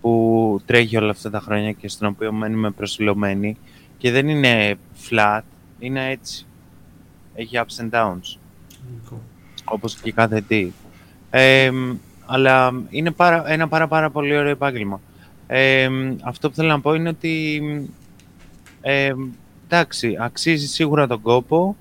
που 0.00 0.60
τρέχει 0.64 0.96
όλα 0.96 1.10
αυτά 1.10 1.30
τα 1.30 1.40
χρόνια 1.40 1.72
και 1.72 1.88
στον 1.88 2.08
οποίο 2.08 2.32
μένουμε 2.32 2.70
προσιλωμένοι 2.70 3.56
και 3.98 4.10
δεν 4.10 4.28
είναι 4.28 4.76
flat, 5.08 5.40
είναι 5.78 6.10
έτσι. 6.10 6.46
Έχει 7.40 7.60
ups 7.60 7.82
and 7.82 7.90
downs. 7.90 8.38
Όπως 9.64 9.94
και 9.94 10.12
κάθε 10.12 10.40
τι. 10.40 10.72
αλλά 12.26 12.72
είναι 12.90 13.10
πάρα, 13.10 13.50
ένα 13.50 13.68
πάρα, 13.68 13.88
πάρα 13.88 14.10
πολύ 14.10 14.36
ωραίο 14.36 14.50
επάγγελμα. 14.50 15.00
αυτό 16.22 16.48
που 16.48 16.54
θέλω 16.54 16.68
να 16.68 16.80
πω 16.80 16.94
είναι 16.94 17.08
ότι 17.08 17.62
εντάξει, 19.66 20.16
αξίζει 20.20 20.66
σίγουρα 20.66 21.06
τον 21.06 21.20
κόπο 21.20 21.76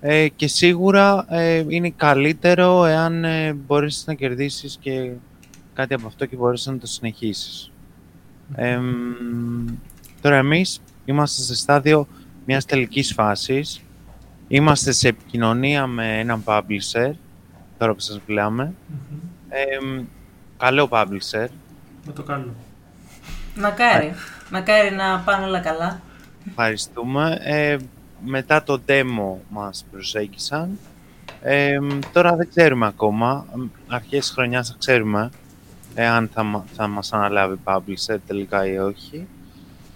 ε, 0.00 0.28
και 0.28 0.46
σίγουρα 0.46 1.26
ε, 1.28 1.64
είναι 1.68 1.90
καλύτερο 1.90 2.84
εάν 2.84 3.24
ε, 3.24 3.52
μπορείς 3.52 4.04
να 4.06 4.14
κερδίσεις 4.14 4.78
και 4.80 5.10
κάτι 5.74 5.94
από 5.94 6.06
αυτό 6.06 6.26
και 6.26 6.36
μπορείς 6.36 6.66
να 6.66 6.78
το 6.78 6.86
συνεχίσεις. 6.86 7.70
τώρα 10.20 10.36
εμείς 10.36 10.80
είμαστε 11.04 11.42
σε 11.42 11.54
στάδιο 11.54 12.06
μιας 12.46 12.64
τελικής 12.64 13.12
φάσης. 13.12 13.80
Είμαστε 14.48 14.92
σε 14.92 15.08
επικοινωνία 15.08 15.86
με 15.86 16.18
έναν 16.18 16.42
publisher, 16.44 17.12
τώρα 17.78 17.94
που 17.94 18.00
σας 18.00 18.20
μιλάμε. 18.26 18.74
καλό 20.56 20.88
publisher. 20.90 21.46
Με 22.06 22.12
το 22.14 22.22
καλό. 22.22 22.54
Μακάρι. 23.56 24.12
Μακάρι 24.50 24.94
να 24.94 25.18
πάνε 25.18 25.44
όλα 25.44 25.60
καλά. 25.60 26.00
Ευχαριστούμε 26.48 27.38
μετά 28.24 28.62
το 28.62 28.80
demo 28.86 29.36
μας 29.48 29.86
προσέγγισαν. 29.90 30.78
Ε, 31.42 31.78
τώρα 32.12 32.36
δεν 32.36 32.48
ξέρουμε 32.48 32.86
ακόμα. 32.86 33.46
Αρχές 33.86 34.18
της 34.18 34.30
χρονιάς 34.30 34.68
θα 34.68 34.74
ξέρουμε 34.78 35.30
εάν 35.94 36.30
θα, 36.34 36.64
θα 36.74 36.86
μας 36.88 37.12
αναλάβει 37.12 37.58
publisher 37.64 38.16
τελικά 38.26 38.66
ή 38.66 38.78
όχι. 38.78 39.26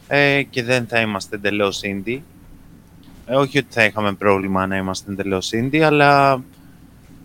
Ε, 0.08 0.42
και 0.42 0.62
δεν 0.62 0.86
θα 0.86 1.00
είμαστε 1.00 1.36
εντελώς 1.36 1.80
indie. 1.84 2.20
Ε, 3.32 3.36
όχι 3.36 3.58
ότι 3.58 3.66
θα 3.70 3.84
είχαμε 3.84 4.12
πρόβλημα 4.12 4.66
να 4.66 4.76
είμαστε 4.76 5.12
εντελώς 5.12 5.50
indie, 5.54 5.78
αλλά 5.78 6.42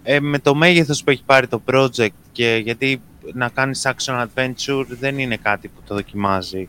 ε, 0.03 0.19
με 0.19 0.39
το 0.39 0.55
μέγεθος 0.55 1.03
που 1.03 1.09
έχει 1.09 1.23
πάρει 1.25 1.47
το 1.47 1.61
project 1.71 2.09
και 2.31 2.61
γιατί 2.63 3.01
να 3.33 3.49
κάνεις 3.49 3.87
action 3.87 4.25
adventure 4.25 4.85
δεν 4.87 5.19
είναι 5.19 5.37
κάτι 5.37 5.67
που 5.67 5.81
το 5.87 5.95
δοκιμάζει 5.95 6.67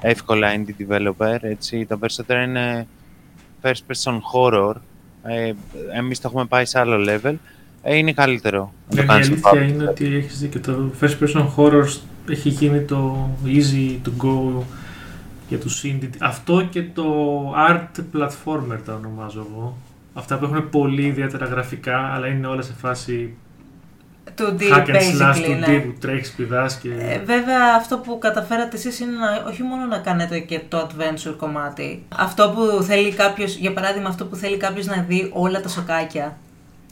εύκολα 0.00 0.48
indie 0.56 0.82
developer, 0.82 1.36
έτσι. 1.40 1.84
Τα 1.84 1.98
περισσότερα 1.98 2.42
είναι 2.42 2.86
first 3.62 3.80
person 3.88 4.18
horror, 4.34 4.74
ε, 5.22 5.52
εμείς 5.96 6.20
το 6.20 6.28
έχουμε 6.28 6.44
πάει 6.44 6.64
σε 6.64 6.78
άλλο 6.78 7.04
level, 7.08 7.34
ε, 7.82 7.96
είναι 7.96 8.12
καλύτερο. 8.12 8.72
Ναι, 8.94 9.02
η 9.02 9.06
αλήθεια 9.08 9.62
είναι 9.62 9.88
ότι 9.88 10.14
έχεις 10.14 10.38
δει 10.38 10.48
το 10.48 10.92
first 11.00 11.18
person 11.20 11.46
horror 11.56 11.86
έχει 12.28 12.48
γίνει 12.48 12.80
το 12.80 13.28
easy 13.44 13.98
to 14.04 14.26
go 14.26 14.62
για 15.50 15.58
τους 15.58 15.82
indie. 15.84 16.10
Αυτό 16.18 16.66
και 16.70 16.82
το 16.82 17.04
art 17.68 18.00
platformer 18.14 18.78
τα 18.84 18.94
ονομάζω 18.94 19.46
εγώ. 19.50 19.76
Αυτά 20.14 20.38
που 20.38 20.44
έχουν 20.44 20.70
πολύ 20.70 21.02
ιδιαίτερα 21.02 21.46
γραφικά, 21.46 21.98
αλλά 21.98 22.26
είναι 22.26 22.46
όλα 22.46 22.62
σε 22.62 22.72
φάση 22.72 23.34
του 24.34 24.56
D, 24.58 24.62
Hack 24.62 24.86
and 24.86 24.94
slash 24.94 25.42
του 25.44 25.52
ναι. 25.52 25.78
που 25.78 25.94
τρέχει, 26.00 26.34
πηδά 26.34 26.70
και. 26.82 26.88
Ε, 26.88 27.18
βέβαια, 27.18 27.74
αυτό 27.76 27.98
που 27.98 28.18
καταφέρατε 28.18 28.76
εσείς 28.76 29.00
είναι 29.00 29.12
να, 29.16 29.50
όχι 29.50 29.62
μόνο 29.62 29.84
να 29.84 29.98
κάνετε 29.98 30.38
και 30.38 30.60
το 30.68 30.88
adventure 30.88 31.34
κομμάτι. 31.36 32.04
Αυτό 32.16 32.54
που 32.54 32.82
θέλει 32.82 33.12
κάποιο, 33.12 33.44
για 33.44 33.72
παράδειγμα, 33.72 34.08
αυτό 34.08 34.26
που 34.26 34.36
θέλει 34.36 34.56
κάποιος 34.56 34.86
να 34.86 35.04
δει 35.08 35.30
όλα 35.32 35.60
τα 35.60 35.68
σοκάκια 35.68 36.36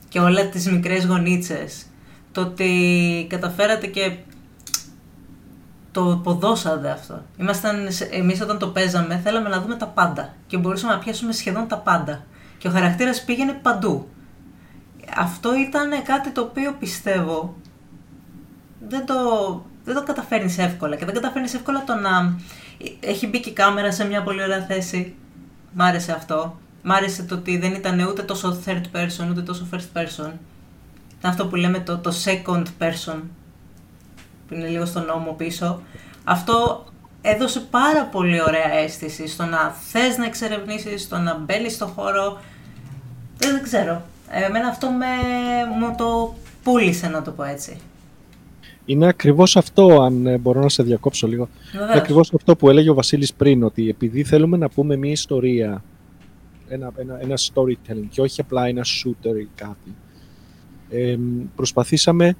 και 0.09 0.21
όλα 0.21 0.49
τις 0.49 0.71
μικρές 0.71 1.07
γονίτσες. 1.07 1.87
Το 2.33 2.41
ότι 2.41 2.71
καταφέρατε 3.29 3.87
και 3.87 4.13
το 5.99 6.13
αποδώσατε 6.13 6.91
αυτό. 6.91 7.23
Ήμασταν, 7.37 7.89
εμείς 8.11 8.41
όταν 8.41 8.59
το 8.59 8.69
παίζαμε 8.69 9.21
θέλαμε 9.25 9.49
να 9.49 9.61
δούμε 9.61 9.75
τα 9.75 9.87
πάντα 9.87 10.35
και 10.47 10.57
μπορούσαμε 10.57 10.93
να 10.93 10.99
πιάσουμε 10.99 11.33
σχεδόν 11.33 11.69
τα 11.69 11.79
πάντα. 11.79 12.25
Και 12.59 12.69
ο 12.69 12.71
χαρακτήρας 12.71 13.25
πήγαινε 13.25 13.53
παντού 13.53 14.09
αυτό 15.17 15.55
ήταν 15.55 16.03
κάτι 16.03 16.31
το 16.31 16.41
οποίο 16.41 16.77
πιστεύω 16.79 17.57
δεν 18.89 19.07
το, 19.07 19.15
δεν 19.85 19.95
το 19.95 20.03
καταφέρνεις 20.03 20.59
εύκολα 20.59 20.97
και 20.97 21.05
δεν 21.05 21.15
καταφέρνεις 21.15 21.55
εύκολα 21.55 21.85
το 21.85 21.95
να 21.95 22.39
έχει 23.01 23.27
μπει 23.27 23.41
και 23.41 23.49
η 23.49 23.53
κάμερα 23.53 23.93
σε 23.93 24.07
μια 24.07 24.23
πολύ 24.23 24.43
ωραία 24.43 24.65
θέση. 24.65 25.15
Μ' 25.73 25.83
άρεσε 25.83 26.13
αυτό. 26.13 26.59
Μ' 26.83 26.91
άρεσε 26.93 27.23
το 27.23 27.35
ότι 27.35 27.59
δεν 27.59 27.75
ήταν 27.75 28.01
ούτε 28.01 28.23
τόσο 28.23 28.59
third 28.67 28.83
person 28.93 29.29
ούτε 29.31 29.43
τόσο 29.43 29.67
first 29.73 29.99
person. 29.99 30.31
Ήταν 31.19 31.31
αυτό 31.31 31.47
που 31.47 31.57
λέμε 31.57 31.81
το, 31.81 31.99
το 31.99 32.13
second 32.25 32.65
person 32.79 33.21
που 34.49 34.55
είναι 34.55 34.69
λίγο 34.69 34.87
στον 34.87 35.05
νόμο 35.05 35.33
πίσω. 35.33 35.81
Αυτό 36.25 36.85
έδωσε 37.23 37.61
πάρα 37.71 38.05
πολύ 38.05 38.43
ωραία 38.43 38.73
αίσθηση 38.73 39.29
στο 39.29 39.45
να 39.45 39.71
θες 39.71 40.17
να 40.17 40.25
εξερευνήσεις, 40.25 41.03
στο 41.03 41.19
να 41.19 41.39
μπαίνεις 41.39 41.75
στο 41.75 41.87
χώρο. 41.87 42.39
Δεν, 43.39 43.63
ξέρω. 43.63 44.03
Εμένα 44.31 44.69
αυτό 44.69 44.91
με, 44.91 45.07
μου 45.79 45.95
το 45.97 46.35
πούλησε, 46.63 47.09
να 47.09 47.23
το 47.23 47.31
πω 47.31 47.43
έτσι. 47.43 47.77
Είναι 48.85 49.07
ακριβώς 49.07 49.57
αυτό, 49.57 50.03
αν 50.03 50.27
ε, 50.27 50.39
μπορώ 50.39 50.61
να 50.61 50.69
σε 50.69 50.83
διακόψω 50.83 51.27
λίγο. 51.27 51.49
Βεβαίως. 51.73 51.91
Είναι 51.91 51.99
ακριβώς 52.01 52.35
αυτό 52.35 52.57
που 52.57 52.69
έλεγε 52.69 52.91
ο 52.91 52.95
Βασίλης 52.95 53.35
πριν, 53.35 53.63
ότι 53.63 53.89
επειδή 53.89 54.25
θέλουμε 54.25 54.57
να 54.57 54.69
πούμε 54.69 54.97
μια 54.97 55.11
ιστορία, 55.11 55.83
ένα, 56.69 56.93
ένα, 56.97 57.19
ένα 57.21 57.35
storytelling 57.37 58.07
και 58.11 58.21
όχι 58.21 58.41
απλά 58.41 58.67
ένα 58.67 58.83
shooter 58.85 59.37
ή 59.41 59.49
κάτι, 59.55 59.95
ε, 60.91 61.17
προσπαθήσαμε 61.57 62.37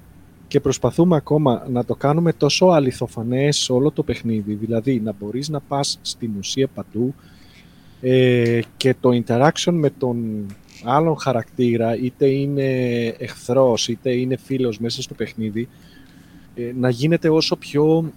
και 0.49 0.59
προσπαθούμε 0.59 1.15
ακόμα 1.15 1.67
να 1.69 1.85
το 1.85 1.95
κάνουμε 1.95 2.33
τόσο 2.33 2.65
αληθοφανές 2.65 3.69
όλο 3.69 3.91
το 3.91 4.03
παιχνίδι, 4.03 4.53
δηλαδή 4.53 4.99
να 4.99 5.13
μπορείς 5.19 5.49
να 5.49 5.59
πας 5.59 5.99
στην 6.01 6.31
ουσία 6.37 6.67
παντού 6.67 7.13
ε, 8.01 8.59
και 8.77 8.95
το 8.99 9.09
interaction 9.25 9.71
με 9.71 9.89
τον 9.89 10.45
άλλον 10.83 11.19
χαρακτήρα, 11.19 11.95
είτε 11.95 12.27
είναι 12.27 12.67
εχθρός, 13.17 13.87
είτε 13.87 14.11
είναι 14.11 14.37
φίλος 14.37 14.79
μέσα 14.79 15.01
στο 15.01 15.13
παιχνίδι, 15.13 15.67
ε, 16.55 16.71
να 16.75 16.89
γίνεται 16.89 17.29
όσο 17.29 17.55
πιο 17.55 18.11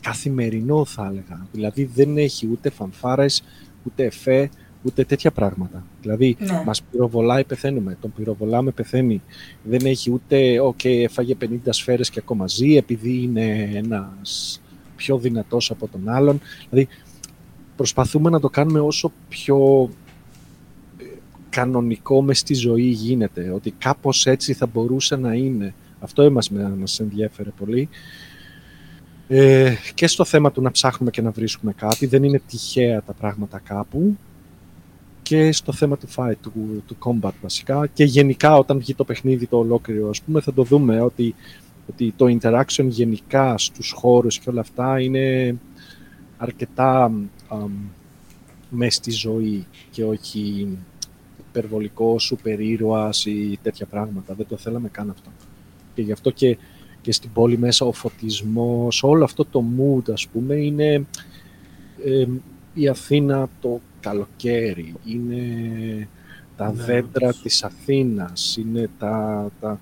καθημερινό 0.00 0.84
θα 0.84 1.06
έλεγα. 1.10 1.46
Δηλαδή 1.52 1.84
δεν 1.84 2.16
έχει 2.16 2.48
ούτε 2.52 2.70
φανφάρες, 2.70 3.42
ούτε 3.84 4.04
εφέ, 4.04 4.50
ούτε 4.82 5.04
τέτοια 5.04 5.30
πράγματα. 5.30 5.84
Δηλαδή 6.00 6.36
Ναι. 6.40 6.62
μας 6.66 6.82
πυροβολάει, 6.82 7.44
πεθαίνουμε. 7.44 7.96
Τον 8.00 8.12
πυροβολάμε, 8.16 8.70
πεθαίνει. 8.70 9.22
Δεν 9.62 9.86
έχει 9.86 10.10
ούτε, 10.10 10.60
οκ, 10.60 10.84
έφαγε 10.84 11.34
50 11.34 11.72
σφαίρες 11.72 12.10
και 12.10 12.18
ακόμα 12.22 12.48
ζει, 12.48 12.76
επειδή 12.76 13.22
είναι 13.22 13.70
ένας 13.74 14.60
πιο 14.96 15.18
δυνατός 15.18 15.70
από 15.70 15.88
τον 15.88 16.08
άλλον. 16.08 16.40
Δηλαδή 16.70 16.88
προσπαθούμε 17.76 18.30
να 18.30 18.40
το 18.40 18.48
κάνουμε 18.48 18.80
όσο 18.80 19.12
πιο 19.28 19.88
ε, 20.98 21.04
κανονικό 21.50 22.22
μες 22.22 22.38
στη 22.38 22.54
ζωή 22.54 22.88
γίνεται. 22.88 23.50
Ότι 23.54 23.70
κάπως 23.70 24.26
έτσι 24.26 24.52
θα 24.52 24.66
μπορούσε 24.66 25.16
να 25.16 25.34
είναι. 25.34 25.74
Αυτό 26.00 26.30
μας, 26.30 26.50
μας 26.50 27.00
ενδιέφερε 27.00 27.50
πολύ. 27.58 27.88
Ε, 29.28 29.74
και 29.94 30.06
στο 30.06 30.24
θέμα 30.24 30.52
του 30.52 30.62
να 30.62 30.70
ψάχνουμε 30.70 31.10
και 31.10 31.22
να 31.22 31.30
βρίσκουμε 31.30 31.72
κάτι, 31.72 32.06
δεν 32.06 32.22
είναι 32.22 32.40
τυχαία 32.46 33.02
τα 33.02 33.12
πράγματα 33.12 33.58
κάπου. 33.58 34.16
Και 35.22 35.52
στο 35.52 35.72
θέμα 35.72 35.96
του 35.96 36.08
fight, 36.16 36.36
του, 36.42 36.82
του 36.86 36.96
combat 37.04 37.32
βασικά. 37.42 37.86
Και 37.86 38.04
γενικά 38.04 38.56
όταν 38.56 38.78
βγει 38.78 38.94
το 38.94 39.04
παιχνίδι 39.04 39.46
το 39.46 39.58
ολόκληρο, 39.58 40.08
ας 40.08 40.22
πούμε, 40.22 40.40
θα 40.40 40.52
το 40.52 40.62
δούμε 40.62 41.00
ότι, 41.00 41.34
ότι 41.88 42.14
το 42.16 42.26
interaction 42.40 42.86
γενικά 42.88 43.58
στους 43.58 43.92
χώρους 43.96 44.38
και 44.38 44.50
όλα 44.50 44.60
αυτά 44.60 45.00
είναι 45.00 45.56
αρκετά 46.36 47.12
αμ, 47.48 47.72
μες 48.70 48.94
στη 48.94 49.10
ζωή 49.10 49.66
και 49.90 50.04
όχι 50.04 50.68
υπερβολικό 51.48 52.18
σούπερ 52.18 52.60
ήρωας 52.60 53.26
ή 53.26 53.58
τέτοια 53.62 53.86
πράγματα. 53.86 54.34
Δεν 54.34 54.46
το 54.48 54.56
θέλαμε 54.56 54.88
καν 54.88 55.10
αυτό. 55.10 55.30
Και 55.94 56.02
γι' 56.02 56.12
αυτό 56.12 56.30
και, 56.30 56.58
και 57.00 57.12
στην 57.12 57.32
πόλη 57.32 57.58
μέσα 57.58 57.86
ο 57.86 57.92
φωτισμός, 57.92 59.02
όλο 59.02 59.24
αυτό 59.24 59.44
το 59.44 59.64
mood 59.78 60.12
ας 60.12 60.28
πούμε 60.28 60.54
είναι 60.54 61.06
ε, 62.04 62.26
η 62.74 62.88
Αθήνα 62.88 63.48
το 63.60 63.80
καλοκαίρι, 64.00 64.94
είναι 65.04 65.42
τα 66.56 66.72
Ναι, 66.72 66.82
δέντρα 66.82 67.26
όντως. 67.28 67.42
της 67.42 67.62
Αθήνας, 67.62 68.56
είναι 68.56 68.90
τα, 68.98 69.46
τα, 69.60 69.78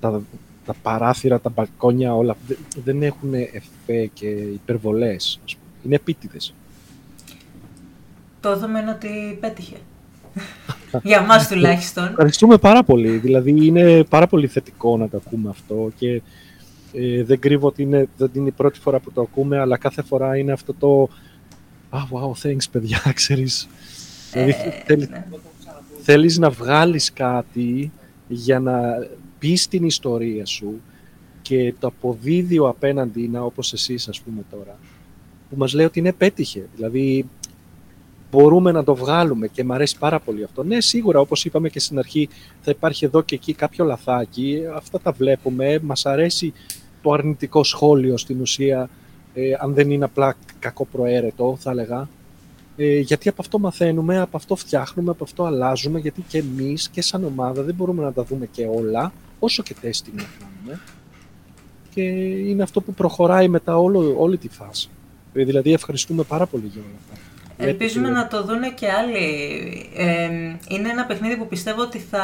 τα, 0.00 0.22
τα 0.66 0.74
παράθυρα, 0.82 1.40
τα 1.40 1.50
μπαλκόνια, 1.50 2.14
όλα. 2.14 2.36
Δεν, 2.46 2.56
δεν 2.84 3.02
έχουν 3.02 3.34
εφέ 3.34 4.06
και 4.06 4.26
υπερβολές, 4.28 5.40
ας 5.44 5.54
πούμε. 5.54 5.64
Είναι 5.84 5.94
επίτηδες. 5.94 6.54
Το 8.40 8.58
δούμε 8.58 8.80
είναι 8.80 8.90
ότι 8.90 9.38
πέτυχε. 9.40 9.76
Για 11.02 11.20
μας 11.22 11.48
τουλάχιστον. 11.48 12.04
Ευχαριστούμε 12.04 12.56
πάρα 12.56 12.82
πολύ. 12.82 13.16
Δηλαδή 13.16 13.66
είναι 13.66 14.04
πάρα 14.04 14.26
πολύ 14.26 14.46
θετικό 14.46 14.96
να 14.96 15.08
το 15.08 15.22
ακούμε 15.26 15.48
αυτό 15.50 15.90
και 15.96 16.22
ε, 16.92 17.22
δεν 17.24 17.38
κρύβω 17.38 17.66
ότι 17.66 17.82
είναι, 17.82 18.08
δεν 18.16 18.30
είναι 18.34 18.48
η 18.48 18.52
πρώτη 18.56 18.80
φορά 18.80 18.98
που 19.00 19.12
το 19.12 19.20
ακούμε, 19.20 19.58
αλλά 19.58 19.76
κάθε 19.76 20.02
φορά 20.02 20.36
είναι 20.36 20.52
αυτό 20.52 20.74
το 20.74 21.08
«Ah, 21.96 22.06
wow, 22.12 22.32
thanks 22.42 22.64
παιδιά, 22.72 23.00
ξέρεις». 23.14 23.68
δηλαδή 24.32 24.54
θέλει- 24.86 25.10
ναι. 25.10 25.26
θέλεις 26.02 26.38
να 26.38 26.50
βγάλεις 26.50 27.12
κάτι 27.12 27.90
για 28.28 28.58
να 28.60 28.80
πεις 29.38 29.68
την 29.68 29.84
ιστορία 29.84 30.46
σου 30.46 30.80
και 31.42 31.74
το 31.80 31.86
αποδίδει 31.86 32.58
ο 32.58 32.68
απέναντι 32.68 33.22
είναι 33.22 33.38
όπως 33.38 33.72
εσείς 33.72 34.08
ας 34.08 34.20
πούμε 34.20 34.42
τώρα 34.50 34.76
που 35.50 35.56
μας 35.56 35.72
λέει 35.72 35.86
ότι 35.86 36.00
ναι 36.00 36.12
πέτυχε 36.12 36.66
δηλαδή 36.74 37.26
μπορούμε 38.30 38.72
να 38.72 38.84
το 38.84 38.94
βγάλουμε 38.94 39.48
και 39.48 39.64
μου 39.64 39.72
αρέσει 39.72 39.98
πάρα 39.98 40.20
πολύ 40.20 40.44
αυτό 40.44 40.62
ναι 40.62 40.80
σίγουρα 40.80 41.20
όπως 41.20 41.44
είπαμε 41.44 41.68
και 41.68 41.80
στην 41.80 41.98
αρχή 41.98 42.28
θα 42.60 42.70
υπάρχει 42.70 43.04
εδώ 43.04 43.22
και 43.22 43.34
εκεί 43.34 43.52
κάποιο 43.54 43.84
λαθάκι 43.84 44.58
αυτά 44.74 45.00
τα 45.00 45.12
βλέπουμε 45.12 45.78
μας 45.82 46.06
αρέσει 46.06 46.52
το 47.02 47.12
αρνητικό 47.12 47.64
σχόλιο 47.64 48.16
στην 48.16 48.40
ουσία 48.40 48.90
ε, 49.34 49.52
αν 49.58 49.74
δεν 49.74 49.90
είναι 49.90 50.04
απλά 50.04 50.34
κακό 50.58 50.84
προαίρετο 50.84 51.56
θα 51.60 51.70
έλεγα 51.70 52.08
ε, 52.76 52.98
γιατί 52.98 53.28
από 53.28 53.42
αυτό 53.42 53.58
μαθαίνουμε, 53.58 54.20
από 54.20 54.36
αυτό 54.36 54.56
φτιάχνουμε, 54.56 55.10
από 55.10 55.24
αυτό 55.24 55.44
αλλάζουμε, 55.44 55.98
γιατί 55.98 56.24
και 56.28 56.38
εμείς 56.38 56.88
και 56.88 57.02
σαν 57.02 57.24
ομάδα 57.24 57.62
δεν 57.62 57.74
μπορούμε 57.74 58.02
να 58.02 58.12
τα 58.12 58.22
δούμε 58.22 58.46
και 58.46 58.66
όλα, 58.66 59.12
όσο 59.38 59.62
και 59.62 59.74
testing 59.82 60.12
να 60.12 60.24
κάνουμε. 60.38 60.80
Και 61.94 62.02
είναι 62.48 62.62
αυτό 62.62 62.80
που 62.80 62.94
προχωράει 62.94 63.48
μετά 63.48 63.78
όλο, 63.78 64.14
όλη 64.18 64.36
τη 64.36 64.48
φάση. 64.48 64.88
Ε, 65.34 65.44
δηλαδή 65.44 65.72
ευχαριστούμε 65.72 66.22
πάρα 66.22 66.46
πολύ 66.46 66.70
για 66.72 66.82
όλα 66.82 66.94
αυτά. 67.00 67.22
Ελπίζουμε 67.56 68.08
Γιατί- 68.08 68.22
να 68.22 68.28
το 68.28 68.44
δούνε 68.44 68.70
και 68.70 68.90
άλλοι. 68.90 69.16
Ε, 69.96 70.24
είναι 70.68 70.88
ένα 70.88 71.06
παιχνίδι 71.06 71.36
που 71.36 71.46
πιστεύω 71.46 71.82
ότι 71.82 71.98
θα 71.98 72.22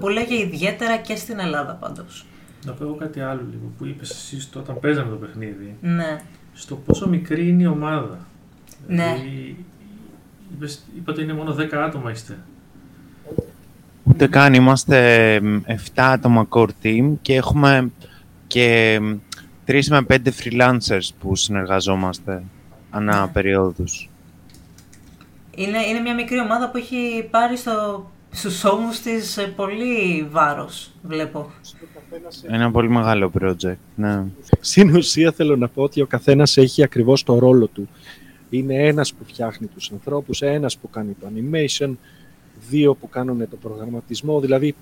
πουλέγε 0.00 0.34
ιδιαίτερα 0.34 0.96
και 0.96 1.16
στην 1.16 1.38
Ελλάδα 1.38 1.72
πάντως. 1.74 2.24
Να 2.64 2.72
πω 2.72 2.84
εγώ 2.84 2.94
κάτι 2.94 3.20
άλλο 3.20 3.40
λίγο 3.50 3.72
που 3.78 3.86
είπες 3.86 4.10
εσύ 4.10 4.40
στο- 4.40 4.60
όταν 4.60 4.80
παίζαμε 4.80 5.10
το 5.10 5.16
παιχνίδι. 5.16 5.76
Ναι. 5.80 6.20
Στο 6.54 6.76
πόσο 6.76 7.08
μικρή 7.08 7.48
είναι 7.48 7.62
η 7.62 7.66
ομάδα. 7.66 8.18
Ναι. 8.88 8.94
Δηλαδή, 9.14 9.64
είπες, 10.54 10.84
είπατε 10.96 11.22
είναι 11.22 11.32
μόνο 11.32 11.54
10 11.54 11.82
άτομα 11.82 12.10
είστε. 12.10 12.38
Ούτε 14.04 14.26
καν 14.26 14.54
είμαστε 14.54 15.36
7 15.66 15.76
άτομα 15.94 16.46
core 16.50 16.68
team 16.82 17.12
και 17.22 17.34
έχουμε 17.34 17.90
και 18.46 18.98
3 19.66 19.80
με 19.88 20.02
5 20.08 20.16
freelancers 20.42 21.08
που 21.20 21.36
συνεργαζόμαστε 21.36 22.42
ανά 22.90 23.20
Ναι. 23.20 23.28
περιόδους. 23.32 24.08
Είναι, 25.54 25.78
είναι 25.78 26.00
μια 26.00 26.14
μικρή 26.14 26.38
ομάδα 26.40 26.70
που 26.70 26.76
έχει 26.76 27.28
πάρει 27.30 27.56
στο, 27.56 28.10
στους 28.30 28.64
ώμους 28.64 29.00
της 29.00 29.36
ε, 29.36 29.46
πολύ 29.56 30.26
βάρος, 30.30 30.90
βλέπω. 31.02 31.50
Ένα 32.46 32.70
πολύ 32.70 32.88
μεγάλο 32.88 33.30
project, 33.40 33.76
ναι. 33.94 34.24
Στην 34.60 34.96
ουσία 34.96 35.32
θέλω 35.32 35.56
να 35.56 35.68
πω 35.68 35.82
ότι 35.82 36.00
ο 36.00 36.06
καθένας 36.06 36.56
έχει 36.56 36.82
ακριβώς 36.82 37.22
το 37.22 37.38
ρόλο 37.38 37.66
του. 37.66 37.88
Είναι 38.50 38.74
ένας 38.74 39.14
που 39.14 39.24
φτιάχνει 39.24 39.66
τους 39.66 39.90
ανθρώπους, 39.92 40.42
ένας 40.42 40.78
που 40.78 40.90
κάνει 40.90 41.16
το 41.20 41.26
animation, 41.34 41.90
δύο 42.68 42.94
που 42.94 43.08
κάνουν 43.08 43.48
το 43.48 43.56
προγραμματισμό, 43.56 44.40
δηλαδή 44.40 44.74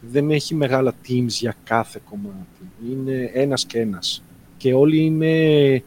δεν 0.00 0.30
έχει 0.30 0.54
μεγάλα 0.54 0.94
teams 1.08 1.26
για 1.26 1.54
κάθε 1.64 2.00
κομμάτι. 2.10 2.90
Είναι 2.90 3.30
ένας 3.34 3.64
και 3.64 3.80
ένας. 3.80 4.22
Και 4.56 4.74
όλοι 4.74 4.98
είναι, 4.98 5.82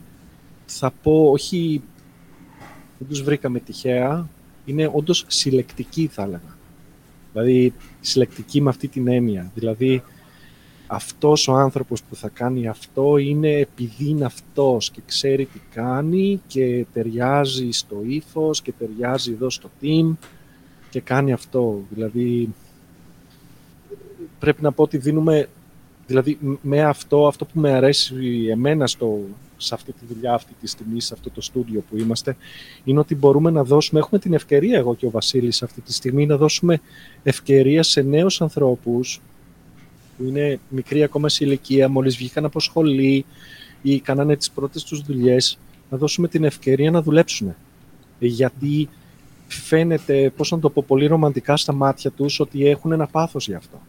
θα 0.65 0.93
πω, 1.04 1.32
όχι, 1.32 1.82
δεν 2.98 3.08
τους 3.08 3.22
βρήκαμε 3.22 3.60
τυχαία, 3.60 4.30
είναι 4.65 4.91
όντως 4.93 5.26
συλλεκτικοί 5.28 6.08
θα 6.12 6.24
έλεγα. 6.24 6.57
Δηλαδή 7.41 7.73
συλλεκτικοί 8.02 8.62
με 8.62 8.69
αυτή 8.69 8.88
την 8.88 9.08
έννοια. 9.08 9.52
Δηλαδή 9.54 10.04
αυτός 10.88 11.47
ο 11.47 11.54
άνθρωπος 11.54 12.04
που 12.04 12.15
θα 12.15 12.30
κάνει 12.30 12.67
αυτό 12.67 13.17
είναι 13.17 13.52
επειδή 13.52 14.10
είναι 14.10 14.26
αυτός 14.26 14.91
και 14.91 15.02
ξέρει 15.06 15.45
τι 15.45 15.60
κάνει 15.73 16.41
και 16.47 16.86
ταιριάζει 16.93 17.71
στο 17.71 18.02
ύφος 18.08 18.62
και 18.62 18.73
ταιριάζει 18.78 19.32
εδώ 19.32 19.50
στο 19.50 19.69
team 19.82 20.15
και 20.89 21.02
κάνει 21.02 21.32
αυτό. 21.32 21.82
Δηλαδή 21.89 22.50
πρέπει 24.39 24.62
να 24.62 24.71
πω 24.71 24.84
ότι 24.84 24.97
δίνουμε, 24.97 25.50
δηλαδή 26.08 26.38
με 26.62 26.82
αυτό, 26.82 27.28
αυτό 27.28 27.45
που 27.45 27.60
με 27.60 27.71
αρέσει 27.71 28.47
εμένα 28.52 28.88
στο, 28.88 29.19
σε 29.58 29.74
αυτή 29.74 29.91
τη 29.91 30.06
δουλειά 30.13 30.34
αυτή 30.34 30.54
τη 30.62 30.67
στιγμή, 30.67 31.02
σε 31.02 31.13
αυτό 31.13 31.30
το 31.30 31.41
στούντιο 31.41 31.84
που 31.89 31.98
είμαστε, 31.98 32.38
είναι 32.84 33.00
ότι 33.00 33.15
μπορούμε 33.15 33.52
να 33.52 33.63
δώσουμε, 33.63 34.00
έχουμε 34.00 34.20
την 34.20 34.34
ευκαιρία 34.34 34.78
εγώ 34.78 34.96
και 34.96 35.06
ο 35.06 35.10
Βασίλης 35.10 35.63
αυτή 35.63 35.82
τη 35.82 35.93
στιγμή 35.93 36.26
να 36.26 36.38
δώσουμε 36.38 36.80
ευκαιρία 37.24 37.84
σε 37.84 38.02
νέους 38.02 38.41
ανθρώπους 38.41 39.22
που 40.17 40.24
είναι 40.24 40.60
μικροί 40.70 41.04
ακόμα 41.04 41.30
σε 41.30 41.46
ηλικία, 41.46 41.89
μόλις 41.89 42.17
βγήκαν 42.17 42.46
από 42.46 42.60
σχολή 42.60 43.26
ή 43.82 44.00
κάνανε 44.00 44.36
τις 44.36 44.52
πρώτες 44.52 44.84
τους 44.84 45.02
δουλειές, 45.02 45.58
να 45.89 45.98
δώσουμε 45.98 46.28
την 46.28 46.43
ευκαιρία 46.43 46.91
να 46.91 47.02
δουλέψουν. 47.02 47.56
Γιατί 48.20 48.89
φαίνεται, 49.48 50.32
πώς 50.36 50.52
να 50.52 50.60
το 50.60 50.70
πω, 50.70 50.84
πολύ 50.88 51.06
ρομαντικά 51.06 51.58
στα 51.58 51.74
μάτια 51.74 52.12
τους 52.12 52.39
ότι 52.39 52.67
έχουν 52.67 52.91
ένα 52.91 53.08
πάθος 53.08 53.48
γι' 53.48 53.54
αυτό. 53.54 53.82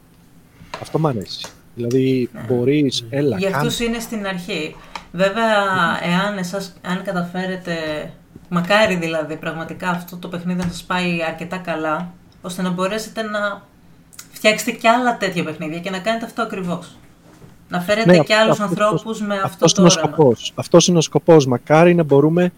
Αυτό 0.81 0.99
μ' 0.99 1.07
αρέσει. 1.07 1.49
Δηλαδή, 1.75 2.31
μπορείς, 2.49 3.05
έλα, 3.11 3.39
Για 3.39 3.51
κάνε. 3.51 3.67
αυτούς 3.67 3.87
είναι 3.87 3.99
στην 3.99 4.27
αρχή. 4.27 4.75
Βέβαια, 5.13 5.55
εάν 6.03 6.39
εσάς, 6.39 6.75
αν 6.83 7.03
καταφέρετε, 7.03 7.75
μακάρι 8.49 8.97
δηλαδή 8.97 9.37
πραγματικά 9.37 9.89
αυτό 9.89 10.17
το 10.17 10.29
παιχνίδι 10.29 10.59
να 10.59 10.69
σας 10.69 10.83
πάει 10.85 11.23
αρκετά 11.29 11.57
καλά, 11.57 12.13
ώστε 12.43 12.63
να 12.63 12.71
μπορέσετε 12.71 13.23
να 13.23 13.63
φτιάξετε 14.33 14.71
και 14.71 14.89
άλλα 14.89 15.17
τέτοια 15.17 15.45
παιχνίδια 15.45 15.79
και 15.79 15.91
να 15.91 15.99
κάνετε 15.99 16.25
αυτό 16.25 16.43
ακριβώς. 16.43 16.97
Να 17.69 17.81
φέρετε 17.81 18.17
ναι, 18.17 18.19
και 18.19 18.35
άλλους 18.35 18.61
ανθρώπους 18.61 19.21
με 19.21 19.41
αυτό 19.45 19.67
το 19.67 19.83
όραμα. 19.83 19.91
Σκοπός. 19.91 20.53
Αυτός 20.55 20.89
είναι 20.89 20.99
ο 20.99 21.01
σκοπός. 21.01 21.47
Μακάρι 21.47 21.95
να 21.95 22.03
μπορούμε 22.03 22.53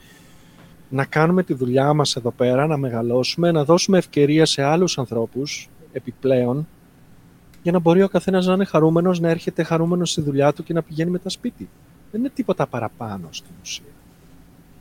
να 0.88 1.04
κάνουμε 1.04 1.42
τη 1.42 1.54
δουλειά 1.54 1.94
μας 1.94 2.16
εδώ 2.16 2.30
πέρα, 2.30 2.66
να 2.66 2.76
μεγαλώσουμε, 2.76 3.52
να 3.52 3.64
δώσουμε 3.64 3.98
ευκαιρία 3.98 4.46
σε 4.46 4.62
άλλους 4.62 4.98
ανθρώπους 4.98 5.68
επιπλέον 5.92 6.68
για 7.62 7.72
να 7.72 7.78
μπορεί 7.78 8.02
ο 8.02 8.08
καθένας 8.08 8.46
να 8.46 8.52
είναι 8.52 8.64
χαρούμενος, 8.64 9.20
να 9.20 9.28
έρχεται 9.28 9.62
χαρούμενος 9.62 10.10
στη 10.10 10.20
δουλειά 10.20 10.52
του 10.52 10.62
και 10.62 10.72
να 10.72 10.82
πηγαίνει 10.82 11.10
μετά 11.10 11.28
σπίτι. 11.28 11.68
Δεν 12.10 12.20
είναι 12.20 12.30
τίποτα 12.34 12.66
παραπάνω 12.66 13.28
στην 13.30 13.50
ουσία. 13.62 13.84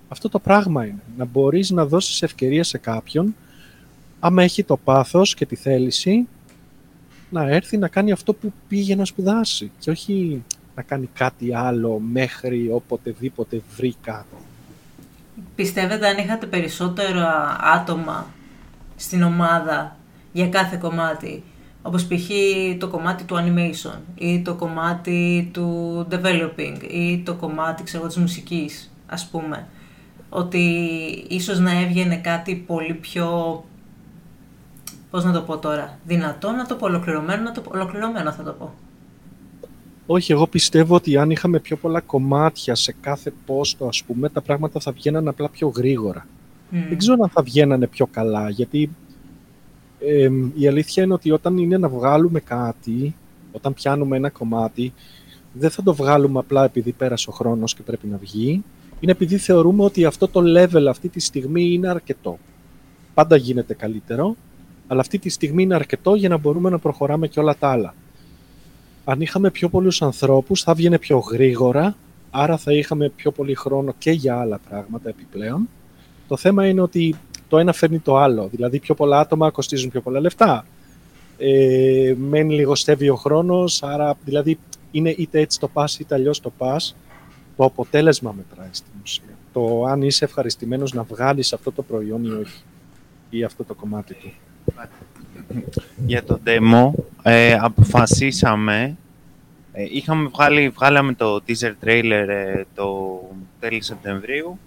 Αυτό 0.08 0.30
το 0.30 0.40
πράγμα 0.40 0.86
είναι. 0.86 1.02
Να 1.18 1.26
μπορείς 1.26 1.70
να 1.70 1.86
δώσεις 1.86 2.22
ευκαιρία 2.22 2.64
σε 2.64 2.78
κάποιον, 2.78 3.36
άμα 4.20 4.44
έχει 4.44 4.64
το 4.64 4.78
πάθος 4.78 5.34
και 5.34 5.46
τη 5.46 5.56
θέληση, 5.56 6.28
να 7.30 7.50
έρθει 7.50 7.78
να 7.78 7.88
κάνει 7.88 8.12
αυτό 8.12 8.34
που 8.34 8.54
πήγε 8.68 8.96
να 8.96 9.06
σπουδάσει 9.06 9.72
και 9.80 9.90
όχι 9.90 10.44
να 10.76 10.82
κάνει 10.82 11.10
κάτι 11.14 11.56
άλλο 11.56 12.00
μέχρι 12.00 12.70
οποτεδήποτε 12.72 13.62
βρει 13.76 13.96
κάτι. 14.02 14.36
Πιστεύετε 15.56 16.08
αν 16.08 16.18
είχατε 16.18 16.46
περισσότερα 16.46 17.58
άτομα 17.62 18.28
στην 18.96 19.24
ομάδα 19.24 19.98
για 20.32 20.50
κάθε 20.50 20.78
κομμάτι, 20.78 21.44
όπως 21.82 22.06
π.χ. 22.06 22.30
το 22.78 22.88
κομμάτι 22.88 23.24
του 23.24 23.36
animation 23.36 24.00
ή 24.16 24.42
το 24.42 24.56
κομμάτι 24.56 25.50
του 25.54 26.08
developing 26.12 26.92
ή 26.92 27.20
το 27.20 27.34
κομμάτι 27.34 27.84
ξέρω, 27.84 28.08
της 28.08 28.18
μουσικής, 28.18 28.92
ας 29.08 29.28
πούμε, 29.28 29.68
ότι 30.30 30.60
ίσως 31.30 31.60
να 31.60 31.80
έβγαινε 31.80 32.16
κάτι 32.16 32.56
πολύ 32.56 32.94
πιο, 32.94 33.28
πώς 35.10 35.24
να 35.24 35.32
το 35.32 35.42
πω 35.42 35.58
τώρα, 35.58 36.00
δυνατό 36.06 36.52
να 36.52 36.66
το 36.66 36.76
πω, 36.76 36.86
ολοκληρωμένο, 36.86 37.44
να 37.44 37.52
το 37.52 37.62
πω, 37.62 37.72
ολοκληρωμένο 37.74 38.32
θα 38.32 38.44
το 38.44 38.52
πω. 38.52 38.74
Όχι, 40.06 40.32
εγώ 40.32 40.48
πιστεύω 40.48 40.96
ότι 40.96 41.18
αν 41.18 41.32
είχαμε 41.32 41.60
πιο 41.60 41.78
πολλά 41.78 42.02
κομμάτια 42.02 42.76
σε 42.76 42.96
κάθε 43.02 43.34
πόστο, 43.46 43.88
ας 43.88 44.04
πούμε, 44.04 44.30
τα 44.30 44.42
πράγματα 44.42 44.80
θα 44.80 44.92
βγαίναν 44.92 45.28
απλά 45.28 45.50
πιο 45.50 45.68
γρήγορα. 45.68 46.28
Δεν 46.72 46.98
ξέρω 46.98 47.18
αν 47.22 47.30
θα 47.30 47.44
βγαίνανε 47.44 47.88
πιο 47.88 48.06
καλά, 48.06 48.50
γιατί 48.50 48.90
η 50.56 50.68
αλήθεια 50.68 51.04
είναι 51.04 51.14
ότι 51.14 51.32
όταν 51.32 51.58
είναι 51.58 51.78
να 51.78 51.90
βγάλουμε 51.90 52.40
κάτι, 52.40 53.16
όταν 53.52 53.74
πιάνουμε 53.74 54.18
ένα 54.18 54.30
κομμάτι, 54.30 54.94
δεν 55.54 55.70
θα 55.70 55.84
το 55.84 55.94
βγάλουμε 55.94 56.40
απλά 56.40 56.64
επειδή 56.64 56.92
πέρασε 56.92 57.30
ο 57.30 57.34
χρόνος 57.34 57.74
και 57.76 57.82
πρέπει 57.82 58.08
να 58.08 58.18
βγει. 58.18 58.64
Είναι 59.00 59.12
επειδή 59.12 59.38
θεωρούμε 59.38 59.84
ότι 59.84 60.06
αυτό 60.06 60.28
το 60.28 60.42
level 60.58 60.86
αυτή 60.90 61.10
τη 61.10 61.20
στιγμή 61.20 61.74
είναι 61.74 61.90
αρκετό. 61.90 62.38
Πάντα 63.14 63.36
γίνεται 63.36 63.74
καλύτερο, 63.74 64.36
αλλά 64.88 65.00
αυτή 65.00 65.20
τη 65.20 65.30
στιγμή 65.30 65.64
είναι 65.64 65.76
αρκετό 65.76 66.16
για 66.16 66.30
να 66.30 66.38
μπορούμε 66.38 66.70
να 66.70 66.78
προχωράμε 66.78 67.28
και 67.28 67.40
όλα 67.40 67.56
τα 67.58 67.70
άλλα 67.70 67.94
αν 69.12 69.22
είχαμε 69.22 69.52
πιο 69.52 69.70
πολλούς 69.70 70.02
ανθρώπους 70.02 70.62
θα 70.62 70.74
βγαίνει 70.74 71.00
πιο 71.00 71.18
γρήγορα, 71.18 71.96
άρα 72.32 72.58
θα 72.58 72.74
είχαμε 72.74 73.10
πιο 73.10 73.32
πολύ 73.32 73.56
χρόνο 73.56 73.94
και 73.98 74.12
για 74.12 74.40
άλλα 74.40 74.60
πράγματα 74.70 75.10
επιπλέον. 75.10 75.70
Το 76.28 76.38
θέμα 76.38 76.68
είναι 76.68 76.82
ότι 76.82 77.16
το 77.50 77.58
ένα 77.58 77.74
φέρνει 77.74 78.00
το 78.00 78.18
άλλο, 78.18 78.48
δηλαδή 78.52 78.80
πιο 78.80 78.96
πολλά 78.96 79.20
άτομα 79.20 79.52
κοστίζουν 79.52 79.90
πιο 79.90 80.02
πολλά 80.02 80.20
λεφτά. 80.20 80.66
Ε, 81.38 82.14
μένει 82.18 82.54
λιγοστεύει 82.54 83.10
ο 83.10 83.16
χρόνος, 83.16 83.84
άρα 83.84 84.18
δηλαδή 84.26 84.60
είναι 84.92 85.10
είτε 85.10 85.40
έτσι 85.40 85.60
το 85.60 85.68
πας 85.68 86.00
είτε 86.00 86.16
αλλιώς 86.16 86.40
το 86.40 86.52
πας, 86.58 86.96
το 87.58 87.64
αποτέλεσμα 87.64 88.36
μετράει 88.38 88.70
στην 88.72 88.94
ουσία. 89.04 89.24
Το 89.54 89.84
αν 89.84 90.02
είσαι 90.02 90.26
ευχαριστημένος 90.26 90.94
να 90.94 91.04
βγάλεις 91.04 91.54
αυτό 91.54 91.72
το 91.72 91.82
προϊόν 91.82 92.24
ή 92.24 92.30
όχι, 92.30 92.64
ή 93.30 93.44
αυτό 93.44 93.64
το 93.64 93.74
κομμάτι 93.74 94.14
του 94.14 94.32
για 96.06 96.24
το 96.24 96.40
demo 96.46 96.92
ε, 97.24 97.54
αποφασίσαμε 97.54 98.98
ε, 99.74 99.84
είχαμε 99.92 100.30
βγάλει, 100.34 100.70
βγάλαμε 100.70 101.14
το 101.14 101.42
teaser 101.48 101.74
trailer 101.86 102.26
ε, 102.28 102.64
το 102.76 103.20
τέλη 103.60 103.82
Σεπτεμβρίου 103.82 104.60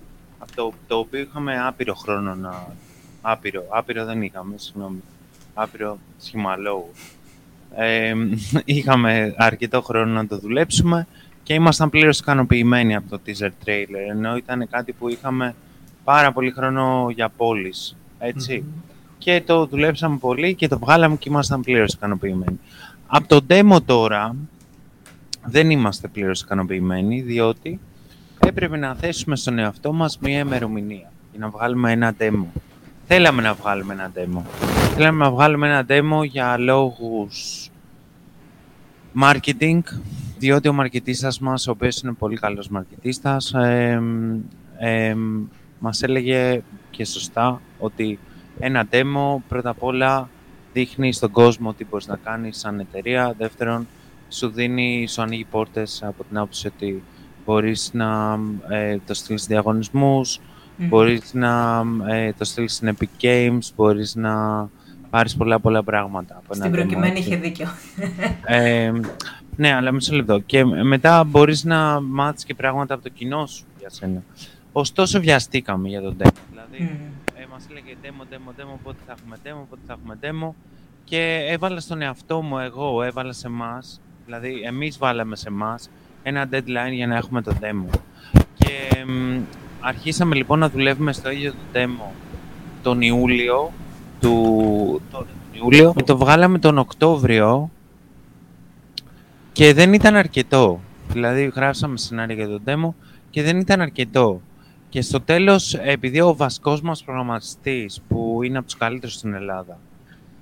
από 0.56 0.74
το, 0.88 0.96
οποίο 0.96 1.20
είχαμε 1.20 1.66
άπειρο 1.66 1.94
χρόνο 1.94 2.34
να... 2.34 2.66
Άπειρο, 3.22 3.64
άπειρο 3.68 4.04
δεν 4.04 4.22
είχαμε, 4.22 4.54
συγγνώμη. 4.56 5.02
Άπειρο 5.54 5.98
σχήμα 6.18 6.56
Ε, 7.74 8.12
είχαμε 8.64 9.34
αρκετό 9.36 9.82
χρόνο 9.82 10.12
να 10.12 10.26
το 10.26 10.38
δουλέψουμε 10.38 11.06
και 11.42 11.54
ήμασταν 11.54 11.90
πλήρως 11.90 12.18
ικανοποιημένοι 12.18 12.94
από 12.94 13.08
το 13.10 13.20
teaser 13.26 13.50
trailer, 13.64 14.10
ενώ 14.10 14.36
ήταν 14.36 14.68
κάτι 14.70 14.92
που 14.92 15.08
είχαμε 15.08 15.54
πάρα 16.04 16.32
πολύ 16.32 16.50
χρόνο 16.50 17.10
για 17.14 17.28
πόλεις, 17.28 17.96
και 19.18 19.42
το 19.46 19.66
δουλέψαμε 19.66 20.16
πολύ 20.16 20.54
και 20.54 20.68
το 20.68 20.78
βγάλαμε 20.78 21.16
και 21.16 21.28
ήμασταν 21.28 21.60
πλήρως 21.60 21.92
ικανοποιημένοι. 21.92 22.60
Από 23.06 23.28
το 23.28 23.40
demo 23.48 23.76
τώρα 23.86 24.36
δεν 25.44 25.70
είμαστε 25.70 26.08
πλήρως 26.08 26.40
ικανοποιημένοι, 26.40 27.20
διότι 27.20 27.80
έπρεπε 28.46 28.76
να 28.76 28.94
θέσουμε 28.94 29.36
στον 29.36 29.58
εαυτό 29.58 29.92
μας 29.92 30.18
μία 30.18 30.38
ημερομηνία 30.38 31.12
για 31.30 31.40
να 31.40 31.48
βγάλουμε 31.48 31.92
ένα 31.92 32.14
demo. 32.18 32.46
Θέλαμε 33.06 33.42
να 33.42 33.54
βγάλουμε 33.54 33.92
ένα 33.92 34.12
demo. 34.14 34.42
Θέλαμε 34.94 35.24
να 35.24 35.30
βγάλουμε 35.30 35.68
ένα 35.68 35.86
demo 35.88 36.24
για 36.24 36.58
λόγους 36.58 37.68
marketing, 39.20 39.80
διότι 40.38 40.68
ο 40.68 40.72
μαρκετίστας 40.72 41.38
μας, 41.38 41.66
ο 41.66 41.70
οποίος 41.70 42.00
είναι 42.00 42.12
πολύ 42.12 42.36
καλός 42.36 42.68
μαρκετίστας, 42.68 43.52
ε, 43.54 44.02
ε, 44.78 45.16
μας 45.78 46.02
έλεγε 46.02 46.62
και 46.90 47.04
σωστά 47.04 47.60
ότι 47.78 48.18
ένα 48.58 48.88
demo 48.90 49.36
πρώτα 49.48 49.70
απ' 49.70 49.82
όλα 49.82 50.28
δείχνει 50.72 51.12
στον 51.12 51.30
κόσμο 51.30 51.72
τι 51.72 51.84
μπορείς 51.84 52.06
να 52.06 52.16
κάνεις 52.16 52.58
σαν 52.58 52.80
εταιρεία. 52.80 53.34
Δεύτερον, 53.38 53.86
σου 54.28 54.48
δίνει, 54.48 55.06
σου 55.08 55.22
ανοίγει 55.22 55.44
πόρτες 55.44 56.02
από 56.02 56.24
την 56.24 56.36
άποψη 56.38 56.66
ότι 56.66 57.02
μπορείς 57.52 57.90
να 57.92 58.38
ε, 58.68 58.98
το 59.06 59.14
στείλεις 59.14 59.46
διαγωνισμούς, 59.46 60.38
mm. 60.38 60.84
μπορείς 60.88 61.34
να 61.34 61.82
ε, 62.08 62.32
το 62.32 62.44
στείλεις 62.44 62.74
στην 62.74 62.96
Epic 62.96 63.24
Games, 63.24 63.58
μπορείς 63.76 64.14
να 64.14 64.68
πάρεις 65.10 65.36
πολλά 65.36 65.60
πολλά 65.60 65.82
πράγματα. 65.82 66.36
Από 66.44 66.54
στην 66.54 66.70
προκειμένη 66.70 67.18
είχε 67.18 67.36
δίκιο. 67.36 67.68
Ε, 68.46 68.92
ναι, 69.56 69.74
αλλά 69.74 69.92
μισό 69.92 70.14
λεπτό. 70.14 70.38
Και 70.38 70.64
μετά 70.64 71.24
μπορείς 71.24 71.64
να 71.64 72.00
μάθεις 72.00 72.44
και 72.44 72.54
πράγματα 72.54 72.94
από 72.94 73.02
το 73.02 73.08
κοινό 73.08 73.46
σου 73.46 73.64
για 73.78 73.90
σένα. 73.90 74.22
Ωστόσο 74.72 75.20
βιαστήκαμε 75.20 75.88
για 75.88 76.00
τον 76.00 76.16
demo. 76.18 76.30
Δηλαδή, 76.50 77.00
μας 77.50 77.66
έλεγε 77.70 77.94
demo, 78.02 78.34
demo, 78.34 78.60
demo, 78.60 78.78
πότε 78.82 78.98
θα 79.06 79.14
έχουμε 79.18 79.36
demo, 79.44 79.66
πότε 79.70 79.80
θα 79.86 79.96
έχουμε 79.98 80.18
demo 80.22 80.54
και 81.04 81.46
έβαλα 81.48 81.80
στον 81.80 82.02
εαυτό 82.02 82.42
μου 82.42 82.58
εγώ, 82.58 83.02
έβαλα 83.02 83.32
σε 83.32 83.46
εμάς, 83.46 84.00
δηλαδή 84.24 84.60
εμείς 84.64 84.98
βάλαμε 84.98 85.36
σε 85.36 85.48
εμάς 85.48 85.90
ένα 86.22 86.48
deadline 86.52 86.92
για 86.92 87.06
να 87.06 87.16
έχουμε 87.16 87.42
το 87.42 87.52
demo. 87.60 87.98
Και 88.54 89.04
αρχίσαμε 89.80 90.34
λοιπόν 90.34 90.58
να 90.58 90.68
δουλεύουμε 90.68 91.12
στο 91.12 91.30
ίδιο 91.30 91.52
το 91.52 91.58
demo 91.72 92.10
τον 92.82 93.00
Ιούλιο 93.00 93.72
του... 94.20 95.02
Τον 95.10 95.26
Ιούλιο 95.52 95.92
και 95.96 96.02
το 96.02 96.16
βγάλαμε 96.16 96.58
τον 96.58 96.78
Οκτώβριο 96.78 97.70
και 99.52 99.74
δεν 99.74 99.92
ήταν 99.92 100.14
αρκετό. 100.14 100.80
Δηλαδή 101.08 101.52
γράψαμε 101.54 101.98
σενάρια 101.98 102.34
για 102.34 102.48
το 102.48 102.60
demo 102.66 102.94
και 103.30 103.42
δεν 103.42 103.58
ήταν 103.58 103.80
αρκετό. 103.80 104.40
Και 104.88 105.00
στο 105.00 105.20
τέλος, 105.20 105.74
επειδή 105.74 106.20
ο 106.20 106.34
βασικός 106.36 106.80
μας 106.80 107.02
προγραμματιστής, 107.04 108.00
που 108.08 108.40
είναι 108.42 108.58
από 108.58 108.66
τους 108.66 108.76
καλύτερους 108.76 109.14
στην 109.14 109.34
Ελλάδα, 109.34 109.78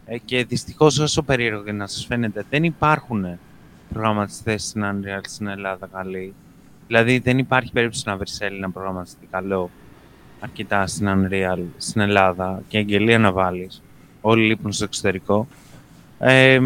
ε, 0.06 0.18
και 0.18 0.44
δυστυχώς 0.44 0.98
όσο 0.98 1.22
περίεργο 1.22 1.62
και 1.62 1.72
να 1.72 1.86
σας 1.86 2.06
φαίνεται, 2.06 2.44
δεν 2.50 2.64
υπάρχουν 2.64 3.38
προγραμματιστές 3.92 4.62
στην 4.62 4.84
Unreal 4.84 5.20
στην 5.22 5.46
Ελλάδα 5.46 5.88
καλοί. 5.92 6.34
Δηλαδή 6.86 7.18
δεν 7.18 7.38
υπάρχει 7.38 7.72
περίπτωση 7.72 8.02
να 8.06 8.16
βρεις 8.16 8.40
Έλληνα 8.40 8.70
προγραμματιστή 8.70 9.26
καλό 9.30 9.70
αρκετά 10.40 10.86
στην 10.86 11.08
Unreal 11.08 11.58
στην 11.76 12.00
Ελλάδα 12.00 12.62
και 12.68 12.78
αγγελία 12.78 13.18
να 13.18 13.32
βάλεις. 13.32 13.82
Όλοι 14.20 14.46
λείπουν 14.46 14.72
στο 14.72 14.84
εξωτερικό. 14.84 15.46
Ε, 16.18 16.60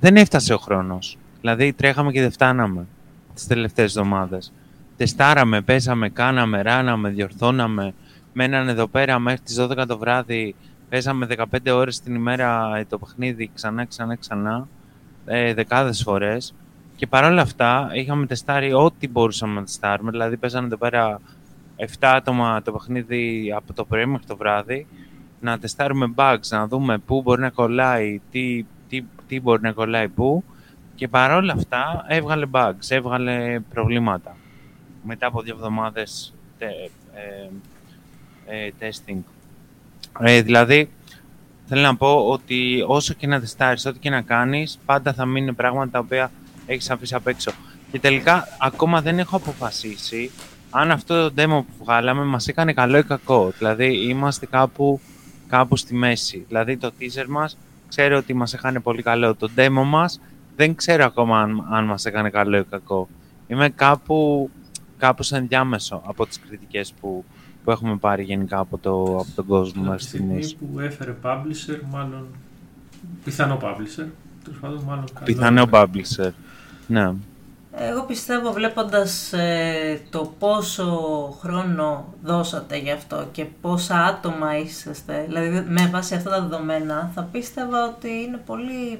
δεν 0.00 0.16
έφτασε 0.16 0.54
ο 0.54 0.58
χρόνος. 0.58 1.18
Δηλαδή 1.40 1.72
τρέχαμε 1.72 2.12
και 2.12 2.20
δεν 2.20 2.30
φτάναμε 2.32 2.86
τις 3.34 3.46
τελευταίες 3.46 3.96
εβδομάδες 3.96 4.52
τεστάραμε, 4.98 5.60
παίζαμε, 5.60 6.08
κάναμε, 6.08 6.62
ράναμε, 6.62 7.08
διορθώναμε. 7.08 7.94
Μέναν 8.32 8.68
εδώ 8.68 8.86
πέρα 8.86 9.18
μέχρι 9.18 9.40
τις 9.40 9.60
12 9.60 9.84
το 9.86 9.98
βράδυ. 9.98 10.54
Παίζαμε 10.88 11.26
15 11.26 11.44
ώρες 11.72 12.00
την 12.00 12.14
ημέρα 12.14 12.76
ε, 12.76 12.84
το 12.84 12.98
παιχνίδι 12.98 13.50
ξανά, 13.54 13.84
ξανά, 13.84 14.16
ξανά. 14.16 14.68
Ε, 15.30 15.54
δεκάδες 15.54 16.02
φορές. 16.02 16.54
Και 16.96 17.06
παρόλα 17.06 17.42
αυτά 17.42 17.90
είχαμε 17.92 18.26
τεστάρει 18.26 18.72
ό,τι 18.72 19.08
μπορούσαμε 19.08 19.54
να 19.54 19.64
τεστάρουμε. 19.64 20.10
Δηλαδή 20.10 20.36
παίζανε 20.36 20.66
εδώ 20.66 20.76
πέρα 20.76 21.20
7 21.76 21.84
άτομα 22.00 22.62
το 22.62 22.72
παιχνίδι 22.72 23.52
από 23.56 23.72
το 23.72 23.84
πρωί 23.84 24.06
μέχρι 24.06 24.26
το 24.26 24.36
βράδυ. 24.36 24.86
Να 25.40 25.58
τεστάρουμε 25.58 26.14
bugs, 26.16 26.48
να 26.48 26.66
δούμε 26.66 26.98
πού 26.98 27.22
μπορεί 27.22 27.40
να 27.40 27.50
κολλάει, 27.50 28.20
τι, 28.30 28.64
τι, 28.88 29.04
τι 29.26 29.40
μπορεί 29.40 29.62
να 29.62 29.72
κολλάει 29.72 30.08
πού. 30.08 30.44
Και 30.94 31.08
παρόλα 31.08 31.52
αυτά 31.52 32.04
έβγαλε 32.08 32.46
bugs, 32.50 32.88
έβγαλε 32.88 33.60
προβλήματα. 33.60 34.36
μετά 35.02 35.26
από 35.26 35.42
δύο 35.42 35.54
εβδομάδες 35.54 36.34
τε, 36.58 36.66
ε, 37.14 37.48
ε, 38.46 38.70
testing. 38.80 39.20
Ε, 40.20 40.42
δηλαδή, 40.42 40.90
θέλω 41.68 41.82
να 41.82 41.96
πω 41.96 42.26
ότι 42.28 42.84
όσο 42.86 43.14
και 43.14 43.26
να 43.26 43.40
τεστάρεις, 43.40 43.86
ό,τι 43.86 43.98
και 43.98 44.10
να 44.10 44.20
κάνεις, 44.20 44.78
πάντα 44.86 45.12
θα 45.12 45.24
μείνουν 45.24 45.54
πράγματα 45.54 45.90
τα 45.90 45.98
οποία 45.98 46.30
έχεις 46.66 46.90
αφήσει 46.90 47.14
απ' 47.14 47.26
έξω. 47.26 47.50
Και 47.90 47.98
τελικά, 47.98 48.44
ακόμα 48.60 49.02
δεν 49.02 49.18
έχω 49.18 49.36
αποφασίσει 49.36 50.30
αν 50.70 50.90
αυτό 50.90 51.30
το 51.30 51.34
demo 51.36 51.64
που 51.64 51.84
βγάλαμε 51.84 52.24
μας 52.24 52.48
έκανε 52.48 52.72
καλό 52.72 52.98
ή 52.98 53.02
κακό. 53.02 53.52
Δηλαδή, 53.58 54.08
είμαστε 54.08 54.46
κάπου, 54.46 55.00
κάπου 55.48 55.76
στη 55.76 55.94
μέση. 55.94 56.44
Δηλαδή, 56.48 56.76
το 56.76 56.92
teaser 57.00 57.26
μας 57.28 57.58
ξέρω 57.88 58.16
ότι 58.16 58.34
μας 58.34 58.54
έκανε 58.54 58.80
πολύ 58.80 59.02
καλό. 59.02 59.34
Το 59.34 59.50
demo 59.56 59.82
μας 59.84 60.20
δεν 60.56 60.74
ξέρω 60.74 61.04
ακόμα 61.04 61.40
αν, 61.40 61.66
αν 61.70 61.84
μας 61.84 62.04
έκανε 62.04 62.30
καλό 62.30 62.58
ή 62.58 62.64
κακό. 62.64 63.08
Είμαι 63.46 63.68
κάπου, 63.68 64.50
κάπου 64.98 65.22
σαν 65.22 65.48
διάμεσο 65.48 66.02
από 66.06 66.26
τις 66.26 66.40
κριτικές 66.40 66.92
που, 67.00 67.24
που 67.68 67.74
έχουμε 67.74 67.96
πάρει 67.96 68.22
γενικά 68.22 68.58
από, 68.58 68.78
το, 68.78 69.16
από 69.16 69.28
τον 69.34 69.46
κόσμο 69.46 69.82
μας 69.82 70.02
στη 70.02 70.16
στιγμή 70.16 70.54
που 70.54 70.80
έφερε 70.80 71.16
publisher, 71.22 71.80
μάλλον 71.90 72.26
πιθανό 73.24 73.58
publisher, 73.62 74.06
πάντων 74.60 74.82
μάλλον 74.86 75.04
καλό. 75.14 75.24
Πιθανό 75.24 75.68
publisher, 75.72 76.30
ναι. 76.86 77.12
Εγώ 77.76 78.02
πιστεύω 78.06 78.52
βλέποντας 78.52 79.32
ε, 79.32 80.00
το 80.10 80.34
πόσο 80.38 80.86
χρόνο 81.40 82.14
δώσατε 82.22 82.78
γι' 82.78 82.90
αυτό 82.90 83.26
και 83.32 83.44
πόσα 83.60 84.04
άτομα 84.04 84.58
είσαστε, 84.58 85.24
δηλαδή 85.26 85.64
με 85.68 85.88
βάση 85.92 86.14
αυτά 86.14 86.30
τα 86.30 86.40
δεδομένα, 86.40 87.10
θα 87.14 87.22
πίστευα 87.22 87.84
ότι 87.84 88.08
είναι 88.08 88.40
πολύ 88.46 88.98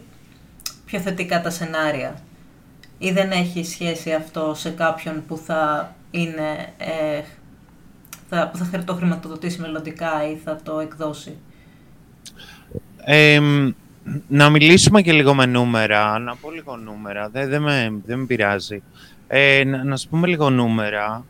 πιο 0.85 1.01
θετικά 1.01 1.41
τα 1.41 1.51
σενάρια. 1.51 2.15
Ή 2.99 3.11
δεν 3.11 3.31
έχει 3.31 3.65
σχέση 3.65 4.13
αυτό 4.13 4.55
σε 4.55 4.71
κάποιον 4.71 5.23
που 5.27 5.37
θα 5.37 5.93
είναι, 6.11 6.73
ε, 6.79 7.23
θα, 8.29 8.49
που 8.49 8.57
θα 8.59 8.85
το 8.85 8.95
χρηματοδοτήσει 8.95 9.61
μελλοντικά 9.61 10.31
ή 10.31 10.37
θα 10.37 10.61
το 10.63 10.79
εκδώσει; 10.79 11.37
να 14.29 14.51
μιλήσουμε 14.51 15.03
και 15.03 15.13
λίγο 15.13 15.35
με 15.35 15.47
νούμερα, 15.47 16.19
να 16.19 16.37
πω 16.37 16.51
λίγο 16.51 16.77
νούμερα, 16.77 17.29
δεν, 17.29 17.49
δεν, 17.49 17.63
με, 17.63 17.93
δεν 18.07 18.19
με 18.19 18.27
πειράζει. 18.27 18.83
Ε, 19.27 19.65
να, 19.65 19.85
να 19.85 19.97
σου 19.97 20.09
πούμε 20.09 20.27
λίγο 20.27 20.51
νούμερα, 20.51 21.25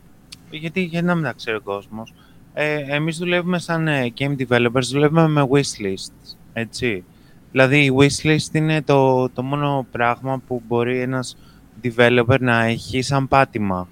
γιατί, 0.51 0.81
γιατί 0.81 1.07
να 1.07 1.15
μην 1.15 1.25
τα 1.25 1.33
ξέρει 1.33 1.57
ο 1.57 1.61
κόσμος. 1.61 2.15
Ε, 2.55 2.77
εμείς 2.89 3.19
δουλεύουμε 3.19 3.59
σαν 3.59 3.89
ε, 3.89 4.13
game 4.19 4.37
developers, 4.39 4.83
δουλεύουμε 4.91 5.29
με 5.29 5.49
wishlists, 5.51 6.37
έτσι. 6.53 7.05
Δηλαδή 7.51 7.85
η 7.85 7.93
wishlist 7.99 8.55
είναι 8.55 8.83
το, 8.83 9.29
το 9.29 9.43
μόνο 9.43 9.87
πράγμα 9.91 10.43
που 10.47 10.63
μπορεί 10.67 11.01
ένας 11.01 11.37
developer 11.83 12.41
να 12.41 12.65
έχει 12.65 13.03
σαν 13.03 13.29
πάτημα 13.29 13.89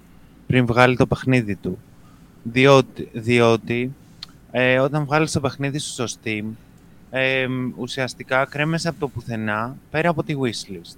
πριν 0.47 0.65
βγάλει 0.65 0.95
το 0.97 1.07
παιχνίδι 1.07 1.55
του. 1.55 1.79
Διότι, 2.43 3.09
διότι 3.13 3.91
ε, 4.51 4.79
όταν 4.79 5.05
βγάλεις 5.05 5.31
το 5.31 5.39
παιχνίδι 5.39 5.79
σου 5.79 5.89
στο 5.89 6.05
Steam, 6.05 6.43
ε, 7.09 7.47
ουσιαστικά 7.75 8.45
κρέμεσαι 8.45 8.87
από 8.87 8.99
το 8.99 9.07
πουθενά 9.07 9.77
πέρα 9.91 10.09
από 10.09 10.23
τη 10.23 10.35
wishlist. 10.41 10.97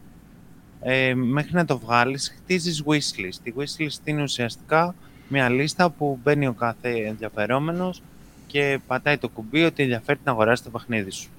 Ε, 0.82 1.14
μέχρι 1.14 1.54
να 1.54 1.66
το 1.66 1.78
βγάλεις, 1.78 2.36
χτίζεις 2.38 2.84
wishlist. 2.86 3.40
Η 3.48 3.54
wishlist 3.58 4.08
είναι 4.08 4.22
ουσιαστικά 4.22 4.96
μια 5.28 5.50
λίστα 5.50 5.90
που 5.90 6.20
μπαίνει 6.24 6.48
ο 6.48 6.54
κάθε 6.54 6.90
ενδιαφερόμενος 6.90 8.02
και 8.48 8.80
πατάει 8.88 9.18
το 9.18 9.30
κουμπί 9.30 9.64
ότι 9.64 9.84
ενδιαφέρει 9.84 10.20
να 10.24 10.32
αγοράσει 10.32 10.64
το 10.64 10.70
παιχνίδι 10.70 11.12
σου. 11.12 11.30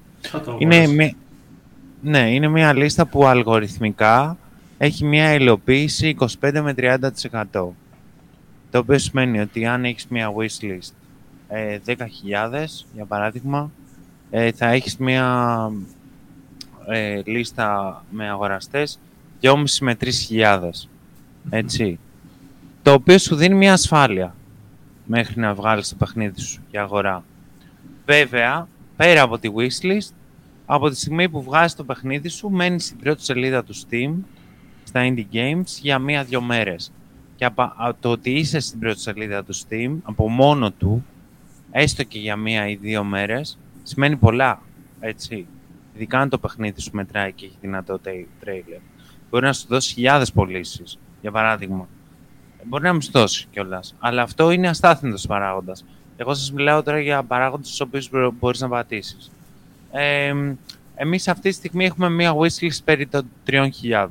Είναι 0.58 0.86
μια... 0.86 1.14
Ναι, 2.02 2.34
είναι 2.34 2.48
μια 2.48 2.72
λίστα 2.72 3.06
που 3.06 3.26
αλγοριθμικά 3.26 4.36
έχει 4.78 5.04
μια 5.04 5.34
υλοποίηση 5.34 6.16
25 6.40 6.60
με 6.62 6.74
30%. 7.52 7.68
Το 8.70 8.78
οποίο 8.78 8.98
σημαίνει 8.98 9.40
ότι 9.40 9.66
αν 9.66 9.84
έχεις 9.84 10.06
μια 10.08 10.32
wishlist 10.34 10.92
ε, 11.48 11.78
10.000, 11.86 11.96
για 12.94 13.04
παράδειγμα, 13.04 13.70
ε, 14.30 14.52
θα 14.52 14.66
έχεις 14.66 14.96
μια 14.96 15.70
ε, 16.86 17.20
λίστα 17.24 18.04
με 18.10 18.28
αγοραστές 18.28 18.98
2,5 19.42 19.64
με 19.80 19.96
3.000. 20.00 20.70
Έτσι. 21.50 21.98
Το 22.82 22.92
οποίο 22.92 23.18
σου 23.18 23.36
δίνει 23.36 23.54
μια 23.54 23.72
ασφάλεια 23.72 24.34
μέχρι 25.04 25.40
να 25.40 25.54
βγάλεις 25.54 25.88
το 25.88 25.94
παιχνίδι 25.94 26.40
σου 26.40 26.62
για 26.70 26.82
αγορά. 26.82 27.24
Βέβαια, 28.06 28.68
πέρα 28.96 29.22
από 29.22 29.38
τη 29.38 29.48
wishlist, 29.56 30.14
από 30.66 30.88
τη 30.88 30.96
στιγμή 30.96 31.28
που 31.28 31.42
βγάζεις 31.42 31.74
το 31.74 31.84
παιχνίδι 31.84 32.28
σου, 32.28 32.48
μένεις 32.50 32.84
στην 32.84 32.98
πρώτη 32.98 33.24
σελίδα 33.24 33.64
του 33.64 33.74
Steam, 33.74 34.14
στα 34.84 35.00
Indie 35.04 35.26
Games, 35.32 35.78
για 35.80 35.98
μία-δυο 35.98 36.40
μέρες. 36.40 36.92
Και 37.40 37.46
από 37.46 37.96
το 38.00 38.10
ότι 38.10 38.30
είσαι 38.30 38.60
στην 38.60 38.78
πρώτη 38.78 39.00
σελίδα 39.00 39.44
του 39.44 39.54
Steam, 39.54 39.96
από 40.02 40.28
μόνο 40.28 40.70
του, 40.70 41.04
έστω 41.70 42.02
και 42.02 42.18
για 42.18 42.36
μία 42.36 42.68
ή 42.68 42.74
δύο 42.74 43.04
μέρες, 43.04 43.58
σημαίνει 43.82 44.16
πολλά, 44.16 44.62
έτσι. 45.00 45.46
Ειδικά 45.94 46.18
αν 46.18 46.28
το 46.28 46.38
παιχνίδι 46.38 46.80
σου 46.80 46.90
μετράει 46.92 47.32
και 47.32 47.44
έχει 47.46 47.56
δυνατό 47.60 48.00
τρέιλερ. 48.40 48.78
Μπορεί 49.30 49.44
να 49.44 49.52
σου 49.52 49.66
δώσει 49.68 49.92
χιλιάδες 49.92 50.32
πωλήσεις, 50.32 50.98
για 51.20 51.30
παράδειγμα. 51.30 51.88
Μπορεί 52.64 52.82
να 52.82 52.92
μην 52.92 53.02
σου 53.02 53.10
δώσει 53.10 53.46
κιόλας. 53.50 53.94
Αλλά 53.98 54.22
αυτό 54.22 54.50
είναι 54.50 54.68
αστάθμητος 54.68 55.26
παράγοντας. 55.26 55.84
Εγώ 56.16 56.34
σας 56.34 56.52
μιλάω 56.52 56.82
τώρα 56.82 57.00
για 57.00 57.22
παράγοντες 57.22 57.76
του 57.76 57.86
οποίους 57.88 58.10
μπορείς 58.38 58.60
να 58.60 58.68
πατήσεις. 58.68 59.30
Ε, 59.92 60.34
εμείς 60.94 61.28
αυτή 61.28 61.48
τη 61.48 61.54
στιγμή 61.54 61.84
έχουμε 61.84 62.10
μία 62.10 62.34
wishlist 62.36 62.78
περί 62.84 63.06
των 63.06 63.30
3.000, 63.46 64.08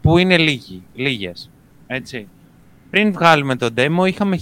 που 0.00 0.18
είναι 0.18 0.38
λίγοι, 0.38 0.82
λίγες, 0.94 1.51
έτσι. 1.92 2.28
Πριν 2.90 3.12
βγάλουμε 3.12 3.56
το 3.56 3.68
demo 3.76 4.06
είχαμε 4.06 4.36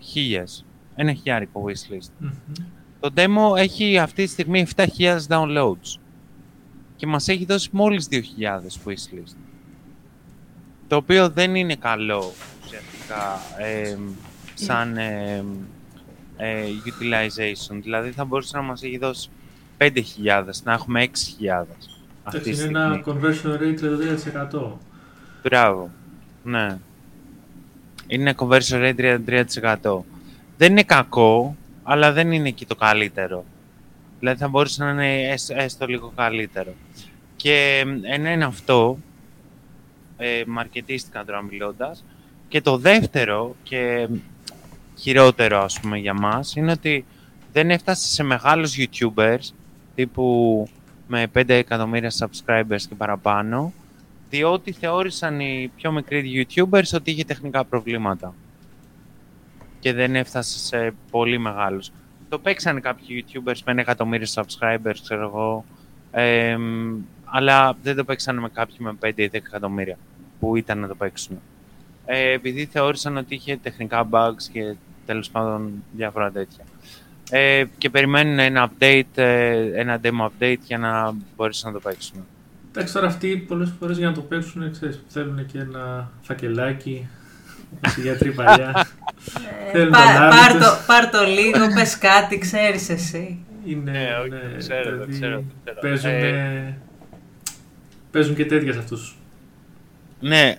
χίλιες, 0.00 0.64
ένα 0.94 1.12
χιλιάρικο 1.12 1.64
wishlist. 1.66 2.24
mm 2.26 2.62
Το 3.00 3.10
demo 3.14 3.56
έχει 3.56 3.98
αυτή 3.98 4.24
τη 4.24 4.30
στιγμή 4.30 4.66
7.000 4.76 4.86
downloads 5.28 5.98
και 6.96 7.06
μας 7.06 7.28
έχει 7.28 7.44
δώσει 7.44 7.68
μόλις 7.72 8.08
2.000 8.10 8.18
wishlist. 8.88 9.36
Το 10.88 10.96
οποίο 10.96 11.28
δεν 11.28 11.54
είναι 11.54 11.74
καλό 11.74 12.32
ουσιαστικά 12.64 13.40
ε, 13.58 13.96
σαν 14.54 14.96
ε, 14.96 15.44
ε, 16.36 16.64
utilization. 16.84 17.78
Δηλαδή 17.82 18.10
θα 18.10 18.24
μπορούσε 18.24 18.56
να 18.56 18.62
μας 18.62 18.82
έχει 18.82 18.98
δώσει 18.98 19.28
5.000, 19.78 19.92
να 20.64 20.72
έχουμε 20.72 21.06
6.000. 21.06 21.64
Αυτό 22.22 22.50
είναι 22.50 22.62
ένα 22.62 23.02
conversion 23.06 23.58
rate 23.60 23.78
33%. 24.52 24.72
Μπράβο. 25.42 25.90
Ναι. 26.42 26.78
Είναι 28.08 28.34
conversion 28.36 28.94
rate 28.98 29.18
33%. 29.82 29.98
Δεν 30.56 30.70
είναι 30.70 30.82
κακό, 30.82 31.56
αλλά 31.82 32.12
δεν 32.12 32.32
είναι 32.32 32.50
και 32.50 32.66
το 32.66 32.74
καλύτερο. 32.74 33.44
Δηλαδή 34.18 34.38
θα 34.38 34.48
μπορούσε 34.48 34.84
να 34.84 34.90
είναι 34.90 35.34
έστω, 35.48 35.86
λίγο 35.86 36.12
καλύτερο. 36.16 36.74
Και 37.36 37.84
ένα 38.02 38.32
είναι 38.32 38.44
αυτό, 38.44 38.98
ε, 40.16 40.42
μαρκετίστηκα 40.46 41.24
τώρα 41.24 41.42
μιλώντας. 41.42 42.04
Και 42.48 42.60
το 42.60 42.76
δεύτερο 42.76 43.56
και 43.62 44.08
χειρότερο 44.98 45.62
ας 45.62 45.80
πούμε 45.80 45.98
για 45.98 46.14
μας 46.14 46.56
είναι 46.56 46.70
ότι 46.70 47.04
δεν 47.52 47.70
έφτασε 47.70 48.08
σε 48.08 48.22
μεγάλους 48.22 48.76
YouTubers 48.78 49.52
τύπου 49.94 50.68
με 51.06 51.26
5 51.34 51.48
εκατομμύρια 51.48 52.12
subscribers 52.18 52.80
και 52.88 52.94
παραπάνω, 52.96 53.72
διότι 54.30 54.72
θεώρησαν 54.72 55.40
οι 55.40 55.72
πιο 55.76 55.92
μικροί 55.92 56.46
YouTubers 56.54 56.94
ότι 56.94 57.10
είχε 57.10 57.24
τεχνικά 57.24 57.64
προβλήματα. 57.64 58.34
Και 59.80 59.92
δεν 59.92 60.16
έφτασε 60.16 60.58
σε 60.58 60.94
πολύ 61.10 61.38
μεγάλους. 61.38 61.90
Το 62.28 62.38
παίξαν 62.38 62.80
κάποιοι 62.80 63.24
YouTubers 63.28 63.58
με 63.64 63.72
1 63.72 63.78
εκατομμύριο 63.78 64.26
subscribers, 64.34 64.96
ξέρω 65.02 65.22
εγώ, 65.22 65.64
αλλά 67.24 67.76
δεν 67.82 67.96
το 67.96 68.04
παίξαν 68.04 68.38
με 68.38 68.48
κάποιοι 68.48 68.76
με 68.78 68.96
5 69.00 69.12
ή 69.14 69.30
10 69.32 69.34
εκατομμύρια 69.34 69.98
που 70.40 70.56
ήταν 70.56 70.78
να 70.78 70.88
το 70.88 70.94
παίξουν. 70.94 71.40
Ε, 72.06 72.32
επειδή 72.32 72.64
θεώρησαν 72.66 73.16
ότι 73.16 73.34
είχε 73.34 73.56
τεχνικά 73.56 74.08
bugs 74.10 74.42
και 74.52 74.74
τέλος 75.06 75.30
πάντων 75.30 75.84
διάφορα 75.92 76.30
τέτοια 76.30 76.64
ε, 77.30 77.64
και 77.78 77.90
περιμένουν 77.90 78.38
ένα 78.38 78.70
update, 78.70 79.02
ε, 79.14 79.80
ένα 79.80 80.00
demo 80.02 80.28
update 80.28 80.60
για 80.64 80.78
να 80.78 81.14
μπορέσουν 81.36 81.72
να 81.72 81.80
το 81.80 81.88
παίξουν. 81.88 82.26
Εντάξει, 82.78 82.96
τώρα 82.96 83.06
αυτοί 83.06 83.36
πολλές 83.36 83.72
φορές 83.78 83.98
για 83.98 84.08
να 84.08 84.14
το 84.14 84.20
παίξουν 84.20 84.72
ξέρεις, 84.72 85.04
θέλουν 85.08 85.46
και 85.46 85.58
ένα 85.58 86.10
φακελάκι. 86.20 87.08
Όπως 87.76 87.96
οι 87.96 88.00
γιατροί 88.00 88.32
παλιά. 88.32 88.86
Ε, 89.72 89.84
πάρ, 90.30 90.52
το, 90.52 90.66
πάρ 90.86 91.10
το 91.10 91.24
λίγο, 91.24 91.74
πες 91.74 91.98
κάτι, 91.98 92.38
ξέρεις 92.38 92.88
εσύ. 92.88 93.38
Είναι, 93.64 93.90
ναι, 93.90 94.36
ναι, 94.36 94.56
ξέρω, 94.56 94.90
δηλαδή, 94.90 95.12
ξέρω, 95.12 95.44
ξέρω. 95.64 95.80
Παίζουν, 95.80 96.10
ε... 96.10 96.78
παίζουν 98.10 98.34
και 98.34 98.46
τέτοια 98.46 98.72
σε 98.72 98.78
αυτούς. 98.78 99.16
Ναι, 100.20 100.58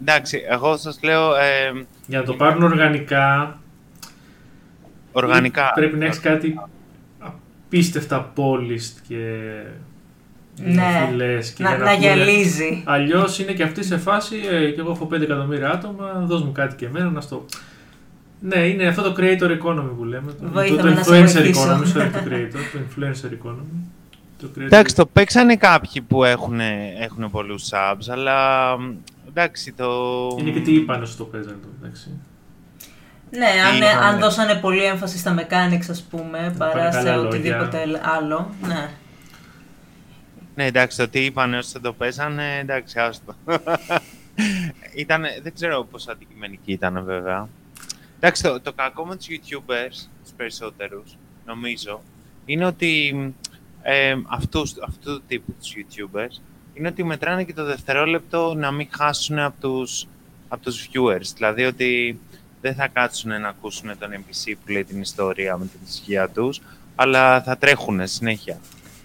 εντάξει, 0.00 0.44
εγώ 0.48 0.76
σας 0.76 1.02
λέω... 1.02 1.34
Ε, 1.34 1.86
για 2.06 2.18
να 2.18 2.24
το 2.24 2.34
πάρουν 2.34 2.62
οργανικά, 2.62 3.58
Οργανικά. 5.12 5.72
Πρέπει 5.74 5.96
να 5.96 6.04
έχεις 6.04 6.20
κάτι 6.20 6.60
απίστευτα 7.18 8.32
polished 8.36 9.00
και 9.08 9.34
Ναι, 10.64 11.38
και 11.54 11.62
να, 11.62 11.76
να 11.76 11.92
γυαλίζει. 11.92 12.82
Αλλιώς 12.84 13.38
είναι 13.38 13.52
και 13.52 13.62
αυτή 13.62 13.84
σε 13.84 13.98
φάση, 13.98 14.36
ε, 14.50 14.70
και 14.70 14.80
εγώ 14.80 14.90
έχω 14.90 15.08
5 15.12 15.20
εκατομμύρια 15.20 15.70
άτομα, 15.70 16.24
δώσ' 16.26 16.42
μου 16.42 16.52
κάτι 16.52 16.76
και 16.76 16.86
εμένα 16.86 17.10
να 17.10 17.20
στο. 17.20 17.44
Ναι, 18.40 18.58
είναι 18.58 18.86
αυτό 18.86 19.02
το 19.02 19.14
creator 19.18 19.50
economy 19.50 19.90
που 19.96 20.04
λέμε. 20.04 20.32
Το, 20.32 20.76
το, 20.76 20.76
το 20.76 20.88
influencer 20.88 21.54
economy, 21.54 21.96
sorry, 21.96 22.10
το 22.12 22.20
creator, 22.28 22.60
το 22.72 22.78
influencer 22.88 23.46
economy. 23.46 23.88
Εντάξει, 24.58 24.94
το 24.94 25.06
παίξανε 25.06 25.56
κάποιοι 25.56 26.00
που 26.00 26.24
έχουν, 26.24 26.60
έχουν 27.00 27.30
πολλούς 27.30 27.68
subs, 27.70 28.10
αλλά 28.10 28.68
εντάξει 29.28 29.72
το... 29.72 29.86
Είναι 30.40 30.50
και 30.50 30.60
τι 30.60 30.74
είπαν 30.74 31.02
όσο 31.02 31.16
το 31.16 31.24
παίζανε 31.24 31.56
το, 31.62 31.68
εντάξει. 31.80 32.10
Ναι, 33.30 33.46
αν, 33.46 34.04
αν 34.04 34.20
δώσανε 34.20 34.54
πολύ 34.54 34.84
έμφαση 34.84 35.18
στα 35.18 35.34
mechanics, 35.38 35.86
ας 35.90 36.02
πούμε, 36.10 36.54
παρά 36.58 36.92
σε 36.92 37.10
οτιδήποτε 37.10 37.78
άλλο, 38.18 38.50
ναι. 38.66 38.90
Ναι, 40.58 40.66
εντάξει, 40.66 40.96
το 40.96 41.08
τι 41.08 41.24
είπαν 41.24 41.54
όσο 41.54 41.80
το 41.80 41.92
παίζανε, 41.92 42.58
εντάξει, 42.58 42.98
άστο. 42.98 43.34
ήταν, 44.94 45.24
δεν 45.42 45.54
ξέρω 45.54 45.88
πόσο 45.90 46.10
αντικειμενική 46.10 46.72
ήταν, 46.72 47.04
βέβαια. 47.04 47.48
Εντάξει, 48.16 48.42
το, 48.42 48.60
το 48.60 48.72
κακό 48.72 49.06
με 49.06 49.16
τους 49.16 49.26
YouTubers, 49.30 50.08
τους 50.22 50.32
περισσότερους, 50.36 51.16
νομίζω, 51.46 52.00
είναι 52.44 52.64
ότι 52.64 53.14
ε, 53.82 54.14
αυτούς, 54.28 54.74
αυτού 54.86 55.14
του 55.14 55.22
τύπου 55.28 55.54
τους 55.60 55.72
YouTubers 55.76 56.40
είναι 56.74 56.88
ότι 56.88 57.04
μετράνε 57.04 57.44
και 57.44 57.54
το 57.54 57.64
δευτερόλεπτο 57.64 58.54
να 58.54 58.70
μην 58.70 58.88
χάσουν 58.90 59.38
από 59.38 59.60
τους, 59.60 60.06
από 60.48 60.62
τους 60.62 60.88
viewers. 60.88 61.32
Δηλαδή 61.34 61.64
ότι 61.64 62.20
δεν 62.60 62.74
θα 62.74 62.88
κάτσουν 62.88 63.40
να 63.40 63.48
ακούσουν 63.48 63.98
τον 63.98 64.10
NPC 64.12 64.52
που 64.64 64.72
λέει 64.72 64.84
την 64.84 65.00
ιστορία 65.00 65.56
με 65.56 65.66
την 65.66 65.80
ισχύα 65.86 66.28
τους, 66.28 66.60
αλλά 66.94 67.42
θα 67.42 67.56
τρέχουν 67.56 68.06
συνέχεια, 68.06 68.58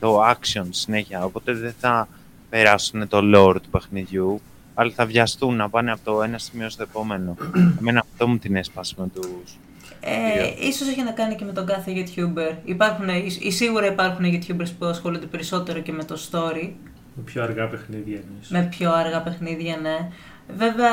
το 0.04 0.22
action 0.30 0.66
συνέχεια, 0.70 1.24
οπότε 1.24 1.54
δεν 1.54 1.74
θα 1.80 2.08
περάσουν 2.50 3.08
το 3.08 3.20
lore 3.36 3.56
του 3.62 3.70
παιχνιδιού, 3.70 4.42
αλλά 4.74 4.92
θα 4.96 5.06
βιαστούν 5.06 5.56
να 5.56 5.70
πάνε 5.70 5.92
από 5.92 6.02
το 6.04 6.24
ένα 6.24 6.38
σημείο 6.38 6.70
στο 6.70 6.84
επόμενο. 6.84 7.36
Εμένα 7.80 8.00
αυτό 8.00 8.28
μου 8.28 8.38
την 8.38 8.56
έσπασε 8.56 8.96
με 8.98 9.08
τους 9.08 9.58
ε, 10.06 10.68
ίσως 10.68 10.88
έχει 10.88 11.04
να 11.04 11.12
κάνει 11.12 11.36
και 11.36 11.46
με 11.46 11.52
τον 11.52 11.66
κάθε 11.66 11.92
YouTuber. 11.96 12.56
Υπάρχουν, 12.64 13.08
ή, 13.40 13.52
σίγουρα 13.52 13.86
υπάρχουν 13.86 14.26
YouTubers 14.26 14.70
που 14.80 14.86
ασχολούνται 14.86 15.26
περισσότερο 15.26 15.80
και 15.80 15.92
με 15.92 16.04
το 16.04 16.18
story. 16.32 16.72
Με 17.16 17.24
πιο 17.26 17.44
αργά 17.44 17.68
παιχνίδια, 17.68 18.18
ναι. 18.18 18.60
Με 18.60 18.68
πιο 18.78 18.92
αργά 18.92 19.22
παιχνίδια, 19.22 19.78
ναι. 19.78 20.10
Βέβαια, 20.58 20.92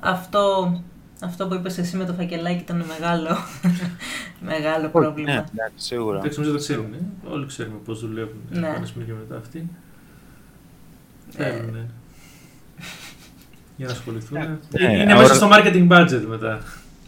αυτό, 0.00 0.72
αυτό 1.20 1.46
που 1.46 1.54
είπες 1.54 1.78
εσύ 1.78 1.96
με 1.96 2.04
το 2.04 2.12
φακελάκι 2.12 2.58
ήταν 2.58 2.84
μεγάλο, 2.88 3.36
μεγάλο 4.52 4.88
πρόβλημα. 4.88 5.32
Ναι, 5.32 5.36
ναι, 5.36 5.68
σίγουρα. 5.74 6.18
Εντάξει, 6.18 6.38
νομίζω 6.38 6.56
το 6.56 6.62
ξέρουν. 6.62 6.94
Όλοι 7.30 7.46
ξέρουμε 7.46 7.76
πώς 7.84 8.00
δουλεύουν. 8.00 8.40
Ναι. 8.50 8.60
Πάνε 8.60 8.86
και 9.06 9.12
μετά 9.12 9.36
αυτοί. 9.36 9.68
Ε... 11.36 11.44
Θέλουν, 11.44 11.72
ναι. 11.72 11.84
Για 13.76 13.86
να 13.86 13.92
ασχοληθούν. 13.92 14.38
Ναι, 14.70 14.92
είναι 14.92 15.14
μέσα 15.14 15.34
στο 15.34 15.48
marketing 15.52 15.88
budget 15.88 16.24
μετά. 16.28 16.60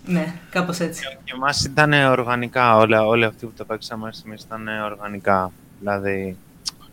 Ναι, 0.07 0.35
κάπως 0.51 0.79
έτσι. 0.79 1.03
Και 1.25 1.33
εμάς 1.35 1.65
ήταν 1.65 1.93
οργανικά, 1.93 2.77
όλα, 2.77 3.07
όλοι 3.07 3.25
αυτοί 3.25 3.47
που 3.47 3.53
τα 3.57 3.65
παίξαμε 3.65 4.03
μέχρι 4.03 4.17
στιγμής 4.17 4.43
ήταν 4.43 4.69
οργανικά. 4.85 5.53
Δηλαδή, 5.79 6.37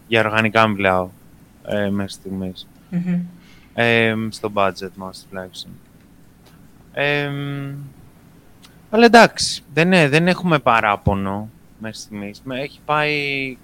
για 0.08 0.26
οργανικά 0.26 0.68
μιλάω 0.68 1.10
ε, 1.66 1.90
μέχρι 1.90 2.12
στιγμής. 2.12 2.68
Mm-hmm. 2.92 3.20
Ε, 3.74 4.16
στο 4.30 4.52
budget 4.54 4.92
μας 4.96 5.26
τουλάχιστον. 5.30 5.72
Ε, 7.00 7.32
αλλά 8.90 9.06
εντάξει, 9.06 9.64
δεν, 9.74 9.90
δεν 10.10 10.28
έχουμε 10.28 10.60
παράπονο 10.60 11.50
μέχρι 11.80 11.98
στιγμής. 11.98 12.42
Έχει 12.50 12.80
πάει 12.86 13.58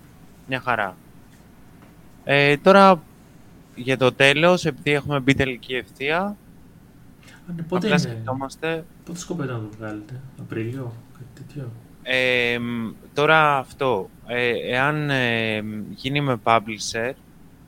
μια 0.47 0.59
χαρά. 0.59 0.95
Ε, 2.23 2.57
τώρα, 2.57 3.01
για 3.75 3.97
το 3.97 4.11
τέλος, 4.11 4.65
επειδή 4.65 4.91
έχουμε 4.91 5.19
μπει 5.19 5.33
τελική 5.33 5.73
ευθεία, 5.73 6.35
ναι, 7.55 7.61
πότε 7.61 7.85
Απλά 7.85 7.97
σκεφτόμαστε... 7.97 8.85
Πότε 9.05 9.19
σκοπεύετε 9.19 9.53
να 9.53 9.59
το 9.59 9.69
βγάλετε, 9.77 10.21
Απρίλιο, 10.39 10.93
κάτι 11.13 11.45
τέτοιο; 11.45 11.71
Ε, 12.03 12.57
τώρα 13.13 13.57
αυτό, 13.57 14.09
ε, 14.27 14.51
εάν 14.73 15.09
ε, 15.09 15.63
γίνει 15.89 16.21
με 16.21 16.39
publisher, 16.43 17.11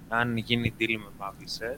αν 0.07 0.37
γίνει 0.37 0.73
deal 0.79 0.95
με 0.97 1.25
publisher, 1.25 1.75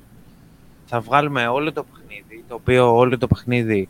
θα 0.90 1.00
βγάλουμε 1.00 1.48
όλο 1.48 1.74
το 1.74 1.84
παιχνίδι, 1.84 2.44
το 2.48 2.56
οποίο 2.56 2.96
όλο 2.96 3.18
το 3.18 3.28
παιχνίδι 3.28 3.90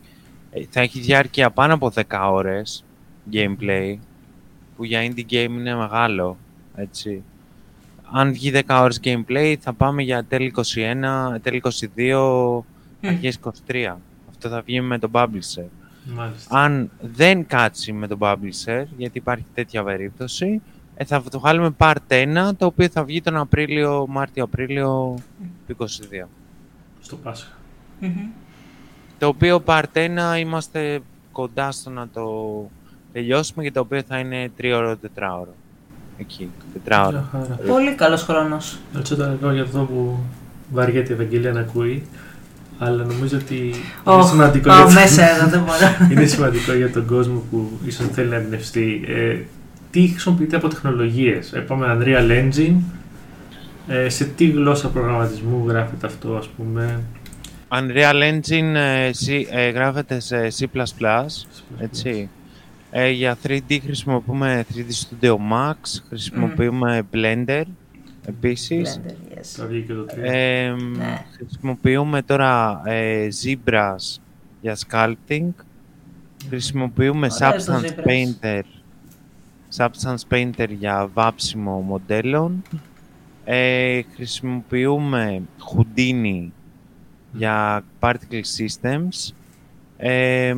ε, 0.51 0.61
θα 0.69 0.81
έχει 0.81 0.99
διάρκεια 0.99 1.51
πάνω 1.51 1.73
από 1.73 1.91
10 1.95 2.01
ώρες 2.31 2.83
gameplay, 3.33 3.97
που 4.75 4.83
για 4.83 5.01
indie 5.01 5.25
game 5.31 5.49
είναι 5.49 5.75
μεγάλο, 5.75 6.37
έτσι. 6.75 7.23
Αν 8.11 8.33
βγει 8.33 8.51
10 8.53 8.61
ώρες 8.81 8.99
gameplay, 9.03 9.55
θα 9.59 9.73
πάμε 9.73 10.03
για 10.03 10.23
τέλη 10.23 10.53
21, 10.55 11.41
τέλη 11.41 11.61
22, 11.95 12.59
αρχές 13.03 13.39
23. 13.67 13.95
Αυτό 14.29 14.49
θα 14.49 14.61
βγει 14.61 14.81
με 14.81 14.99
τον 14.99 15.11
publisher. 15.13 15.65
Μάλιστα. 16.03 16.59
Αν 16.59 16.91
δεν 17.01 17.45
κάτσει 17.45 17.91
με 17.91 18.07
τον 18.07 18.17
publisher, 18.21 18.83
γιατί 18.97 19.17
υπάρχει 19.17 19.45
τέτοια 19.53 19.83
περίπτωση, 19.83 20.61
ε, 20.95 21.05
θα 21.05 21.23
το 21.31 21.39
βγάλουμε 21.39 21.75
part 21.77 21.95
1, 22.07 22.51
το 22.57 22.65
οποίο 22.65 22.89
θα 22.89 23.03
βγει 23.03 23.21
τον 23.21 23.37
Απρίλιο, 23.37 24.05
Μάρτιο-Απρίλιο 24.09 25.17
του 25.67 25.75
22. 25.79 26.27
Στο 27.07 27.15
πασχα 27.15 27.51
Το 29.19 29.27
οποίο 29.27 29.63
part 29.65 29.83
1 29.93 30.39
είμαστε 30.39 30.99
κοντά 31.31 31.71
στο 31.71 31.89
να 31.89 32.07
το 32.13 32.25
τελειώσουμε 33.13 33.63
και 33.63 33.71
το 33.71 33.79
οποίο 33.79 34.01
θα 34.07 34.19
είναι 34.19 34.51
3 34.61 34.73
ώρο, 34.75 34.91
4 34.91 35.21
ώρο. 35.39 35.55
Εκεί, 36.17 36.49
4 36.87 37.05
ώρο. 37.07 37.29
Πολύ 37.67 37.95
καλός 37.95 38.23
χρόνος. 38.23 38.77
Έτσι 38.97 39.13
ήταν 39.13 39.53
για 39.53 39.63
αυτό 39.63 39.79
που 39.79 40.19
βαριέται 40.71 41.11
η 41.11 41.15
Ευαγγελία 41.15 41.51
να 41.51 41.59
ακούει. 41.59 42.05
Αλλά 42.77 43.03
νομίζω 43.03 43.37
ότι 43.37 43.73
είναι 44.07 44.23
σημαντικό, 44.23 44.73
για... 44.73 44.93
μέσα 44.93 45.47
δεν 45.49 45.59
μπορώ. 45.59 45.95
είναι 46.11 46.25
σημαντικό 46.25 46.73
για 46.73 46.91
τον 46.91 47.05
κόσμο 47.05 47.43
που 47.51 47.79
ίσως 47.85 48.07
θέλει 48.07 48.29
να 48.29 48.35
εμπνευστεί. 48.35 49.03
Ε, 49.07 49.37
τι 49.91 50.07
χρησιμοποιείτε 50.07 50.55
από 50.55 50.67
τεχνολογίες. 50.67 51.53
Επόμενα 51.53 51.97
Unreal 51.99 52.29
Engine. 52.29 52.75
Ε, 53.87 54.09
σε 54.09 54.25
τι 54.25 54.45
γλώσσα 54.45 54.89
προγραμματισμού 54.89 55.67
γράφεται 55.67 56.05
αυτό, 56.05 56.35
ας 56.35 56.47
πούμε; 56.47 57.03
Unreal 57.69 58.33
Engine 58.33 58.75
ε, 58.75 59.11
ε, 59.49 59.69
γράφεται 59.69 60.19
σε 60.19 60.47
C++, 60.47 60.67
έτσι. 61.77 62.29
Ε, 62.91 63.09
για 63.09 63.37
3D 63.47 63.79
χρησιμοποιούμε 63.83 64.65
3D 64.73 64.79
Studio 64.79 65.33
Max, 65.33 65.75
χρησιμοποιούμε 66.09 67.03
Blender, 67.13 67.63
Επίσης, 68.27 68.99
ναι. 69.03 69.15
χρησιμοποιούμε 71.37 72.21
τώρα 72.21 72.81
ε, 72.85 73.27
Zebras 73.43 74.19
για 74.61 74.77
sculpting. 74.87 75.49
Χρησιμοποιούμε 76.49 77.27
Substance 77.39 78.07
Painter, 78.07 78.61
Substance 79.77 80.21
Painter 80.29 80.69
για 80.69 81.09
βάψιμο 81.13 81.79
μοντέλων. 81.79 82.63
Ε, 83.49 84.01
χρησιμοποιούμε 84.15 85.41
Houdini 85.59 86.47
για 87.31 87.83
Particle 87.99 88.41
Systems. 88.57 89.33
Ε, 89.97 90.53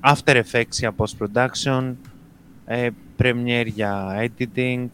After 0.00 0.42
Effects 0.42 0.70
για 0.70 0.94
Post-Production. 0.96 1.94
Ε, 2.66 2.88
Premiere 3.18 3.66
για 3.66 4.20
Editing. 4.20 4.86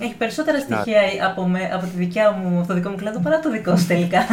Έχει 0.00 0.14
περισσότερα 0.18 0.60
στοιχεία 0.60 1.00
από, 1.26 1.48
με, 1.48 1.70
από 1.72 1.84
τη 1.86 1.96
δικιά 1.96 2.30
μου, 2.30 2.64
το 2.66 2.74
δικό 2.74 2.90
μου 2.90 2.96
κλάδο 2.96 3.20
παρά 3.20 3.40
το 3.40 3.50
δικό 3.50 3.76
σου 3.76 3.86
τελικά. 3.86 4.24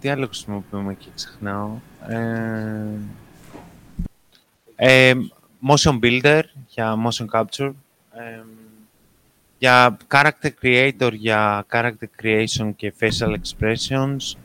Τι 0.00 0.08
άλλο 0.08 0.26
χρησιμοποιούμε 0.26 0.94
και 0.94 1.08
ξεχνάω. 1.14 1.70
Ε, 2.08 2.86
ε, 4.76 5.14
motion 5.68 5.98
Builder 6.02 6.42
για 6.66 6.94
Motion 7.06 7.26
Capture. 7.40 7.72
Ε, 8.14 8.42
για 9.58 9.96
Character 10.08 10.50
Creator 10.62 11.12
για 11.12 11.66
Character 11.70 12.08
Creation 12.22 12.72
και 12.76 12.92
Facial 13.00 13.34
Expressions. 13.34 14.36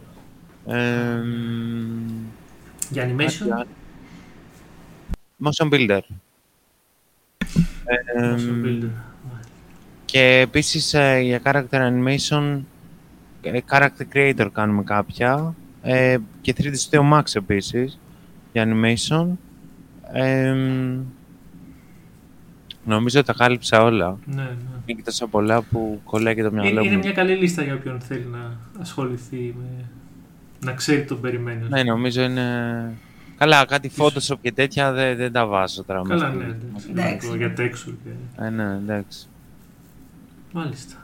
για 2.89 3.15
Animation. 3.15 3.65
Motion 5.43 5.69
Builder 5.69 6.01
και 10.05 10.39
επίσης 10.39 10.93
ε, 10.93 11.19
για 11.19 11.41
character 11.43 11.91
animation, 11.91 12.61
ε, 13.41 13.59
character 13.69 14.05
creator 14.13 14.47
κάνουμε 14.53 14.83
κάποια 14.83 15.55
ε, 15.81 16.17
και 16.41 16.55
3D 16.57 16.73
Studio 16.89 17.13
Max 17.13 17.23
επίσης 17.33 17.99
για 18.51 18.67
animation. 18.67 19.27
Νομίζω 22.85 23.23
τα 23.23 23.33
κάλυψα 23.33 23.83
όλα. 23.83 24.17
Ναι, 24.25 24.41
ναι. 24.41 24.49
Είναι 24.85 24.99
και 24.99 25.05
τόσα 25.05 25.27
πολλά 25.27 25.61
που 25.61 26.01
κολλάει 26.03 26.35
και 26.35 26.43
το 26.43 26.51
μυαλό 26.51 26.69
είναι, 26.69 26.79
μου. 26.79 26.85
Είναι 26.85 26.97
μια 26.97 27.11
καλή 27.11 27.35
λίστα 27.35 27.63
για 27.63 27.73
όποιον 27.73 27.99
θέλει 27.99 28.25
να 28.25 28.57
ασχοληθεί 28.81 29.55
με... 29.57 29.85
να 30.59 30.71
ξέρει 30.71 31.05
τον 31.05 31.21
περιμένει. 31.21 31.67
Ναι, 31.69 31.83
νομίζω 31.83 32.21
είναι 32.21 32.45
Καλά, 33.39 33.65
κάτι 33.65 33.91
Photoshop 33.97 34.37
και 34.41 34.51
τέτοια 34.51 34.91
δεν, 34.91 35.17
δεν 35.17 35.31
τα 35.31 35.45
βάζω 35.45 35.83
τώρα. 35.83 36.01
Καλά, 36.07 36.29
ναι, 36.29 36.55
εντάξει. 36.89 37.37
Για 37.37 37.53
texture 37.57 37.95
και... 38.03 38.43
Ε, 38.43 38.49
ναι, 38.49 38.63
εντάξει. 38.63 39.27
Μάλιστα. 40.51 40.95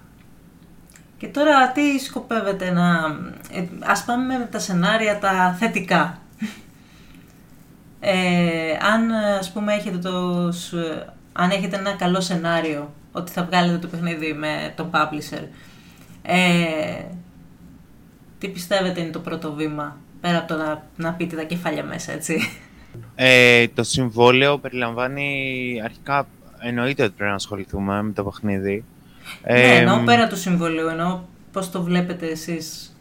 Και 1.18 1.28
τώρα 1.28 1.72
τι 1.72 2.00
σκοπεύετε 2.00 2.72
να... 2.72 2.86
Ε, 3.52 3.66
ας 3.80 4.06
πάμε 4.06 4.38
με 4.38 4.46
τα 4.52 4.60
σενάρια 4.60 5.20
τα 5.20 5.56
θετικά. 5.60 6.20
Ε, 8.00 8.78
αν 8.94 9.12
ας 9.12 9.52
πούμε 9.52 9.74
έχετε 9.74 9.98
το, 9.98 10.52
αν 11.38 11.50
έχετε 11.50 11.78
ένα 11.78 11.94
καλό 11.94 12.22
σενάριο 12.22 12.94
ότι 13.12 13.32
θα 13.32 13.44
βγάλετε 13.44 13.78
το 13.78 13.88
παιχνίδι 13.88 14.34
με 14.34 14.74
τον 14.76 14.90
publisher, 14.94 15.44
ε, 16.22 17.04
τι 18.38 18.48
πιστεύετε 18.48 19.02
είναι 19.02 19.12
το 19.12 19.20
πρώτο 19.20 19.54
βήμα, 19.54 19.98
πέρα 20.22 20.38
από 20.38 20.48
το 20.48 20.56
να, 20.56 20.84
να 20.96 21.14
πείτε 21.14 21.36
τα 21.36 21.44
κεφάλια 21.44 21.84
μέσα, 21.84 22.12
έτσι; 22.12 22.40
Ε, 23.16 23.68
το 23.68 23.84
συμβόλαιο 23.84 24.58
περιλαμβάνει 24.58 25.82
αρχικά, 25.84 26.28
εννοείται 26.60 27.04
ότι 27.04 27.14
πρέπει 27.16 27.30
να 27.30 27.36
ασχοληθούμε 27.36 28.02
με 28.02 28.12
το 28.12 28.24
παιχνίδι. 28.24 28.84
Ναι, 29.48 29.60
ε, 29.60 29.76
εννοώ 29.78 30.04
πέρα 30.04 30.28
του 30.28 30.38
συμβολίου, 30.38 30.88
εννοώ 30.88 31.20
πώς 31.52 31.72
το 31.72 31.84
βλέπετε 31.84 32.28
εσείς. 32.28 32.96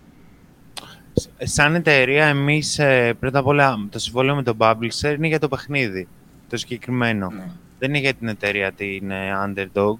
Σαν 1.38 1.74
εταιρεία, 1.74 2.26
εμείς 2.26 2.78
ε, 2.78 3.14
πρώτα 3.20 3.38
απ' 3.38 3.46
όλα 3.46 3.86
το 3.90 3.98
συμβόλαιο 3.98 4.34
με 4.34 4.42
τον 4.42 4.56
publisher 4.58 5.14
είναι 5.16 5.26
για 5.26 5.38
το 5.38 5.48
παιχνίδι, 5.48 6.08
το 6.48 6.56
συγκεκριμένο. 6.56 7.30
Ναι. 7.30 7.46
Δεν 7.78 7.88
είναι 7.88 7.98
για 7.98 8.14
την 8.14 8.28
εταιρεία 8.28 8.72
την 8.72 9.10
ε, 9.10 9.30
Underdog. 9.46 9.96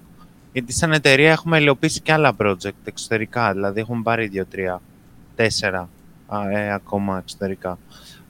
Γιατί 0.53 0.73
σαν 0.73 0.91
εταιρεία 0.91 1.31
έχουμε 1.31 1.57
υλοποιήσει 1.57 2.01
και 2.01 2.13
άλλα 2.13 2.35
project 2.39 2.83
εξωτερικά, 2.83 3.51
δηλαδή 3.51 3.79
έχουμε 3.79 4.01
πάρει 4.01 4.27
δύο-τρία, 4.27 4.81
τέσσερα 5.35 5.89
ε, 6.51 6.73
ακόμα 6.73 7.17
εξωτερικά. 7.17 7.77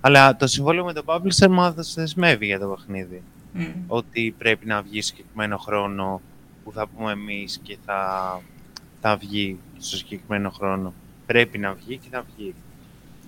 Αλλά 0.02 0.36
το 0.36 0.48
συμβόλαιο 0.48 0.86
με 0.86 0.94
τον 0.94 1.04
publisher 1.06 1.48
μας 1.50 1.94
δεσμεύει 1.94 2.46
για 2.46 2.60
το 2.60 2.68
παιχνίδι. 2.68 3.22
Mm. 3.58 3.74
Ότι 3.88 4.36
πρέπει 4.38 4.66
να 4.66 4.82
βγει 4.82 5.02
συγκεκριμένο 5.02 5.58
χρόνο 5.58 6.22
που 6.64 6.72
θα 6.72 6.88
πούμε 6.88 7.12
εμείς 7.12 7.60
και 7.64 7.78
θα, 7.86 8.42
θα 9.02 9.18
βγει 9.18 9.60
στο 9.78 9.98
συγκεκριμένο 9.98 10.50
χρόνο. 10.50 10.94
Πρέπει 11.26 11.58
να 11.58 11.74
βγει 11.74 11.98
και 11.98 12.08
θα 12.12 12.26
βγει. 12.36 12.54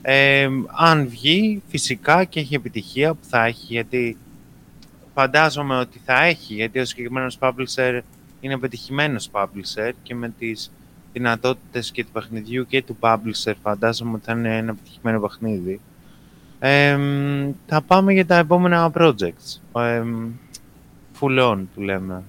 Ε, 0.01 0.49
αν 0.77 1.07
βγει, 1.07 1.61
φυσικά 1.67 2.23
και 2.23 2.39
έχει 2.39 2.55
επιτυχία 2.55 3.13
που 3.13 3.25
θα 3.29 3.45
έχει, 3.45 3.65
γιατί 3.73 4.17
φαντάζομαι 5.19 5.77
ότι 5.77 6.01
θα 6.05 6.23
έχει, 6.23 6.53
γιατί 6.53 6.79
ο 6.79 6.85
συγκεκριμένος 6.85 7.37
publisher 7.39 7.99
είναι 8.39 8.57
πετυχημένος 8.57 9.29
publisher 9.31 9.91
και 10.03 10.15
με 10.15 10.33
τις 10.39 10.71
δυνατότητες 11.13 11.91
και 11.91 12.03
του 12.03 12.11
παιχνιδιού 12.11 12.65
και 12.65 12.83
του 12.83 12.97
publisher 12.99 13.53
φαντάζομαι 13.61 14.13
ότι 14.13 14.25
θα 14.25 14.31
είναι 14.31 14.57
ένα 14.57 14.73
πετυχημένο 14.75 15.19
παιχνίδι. 15.19 15.79
Ε, 16.59 16.97
θα 17.65 17.81
πάμε 17.81 18.13
για 18.13 18.25
τα 18.25 18.35
επόμενα 18.35 18.91
projects. 18.95 19.79
Ε, 19.81 20.03
full 21.19 21.51
on, 21.51 21.59
που 21.73 21.81
λέμε. 21.81 22.23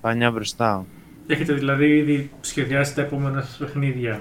Πανιά 0.00 0.30
μπροστά. 0.30 0.86
Έχετε 1.26 1.52
δηλαδή 1.52 1.96
ήδη 1.96 2.30
σχεδιάσει 2.40 2.94
τα 2.94 3.02
επόμενα 3.02 3.40
σας 3.40 3.56
παιχνίδια. 3.56 4.20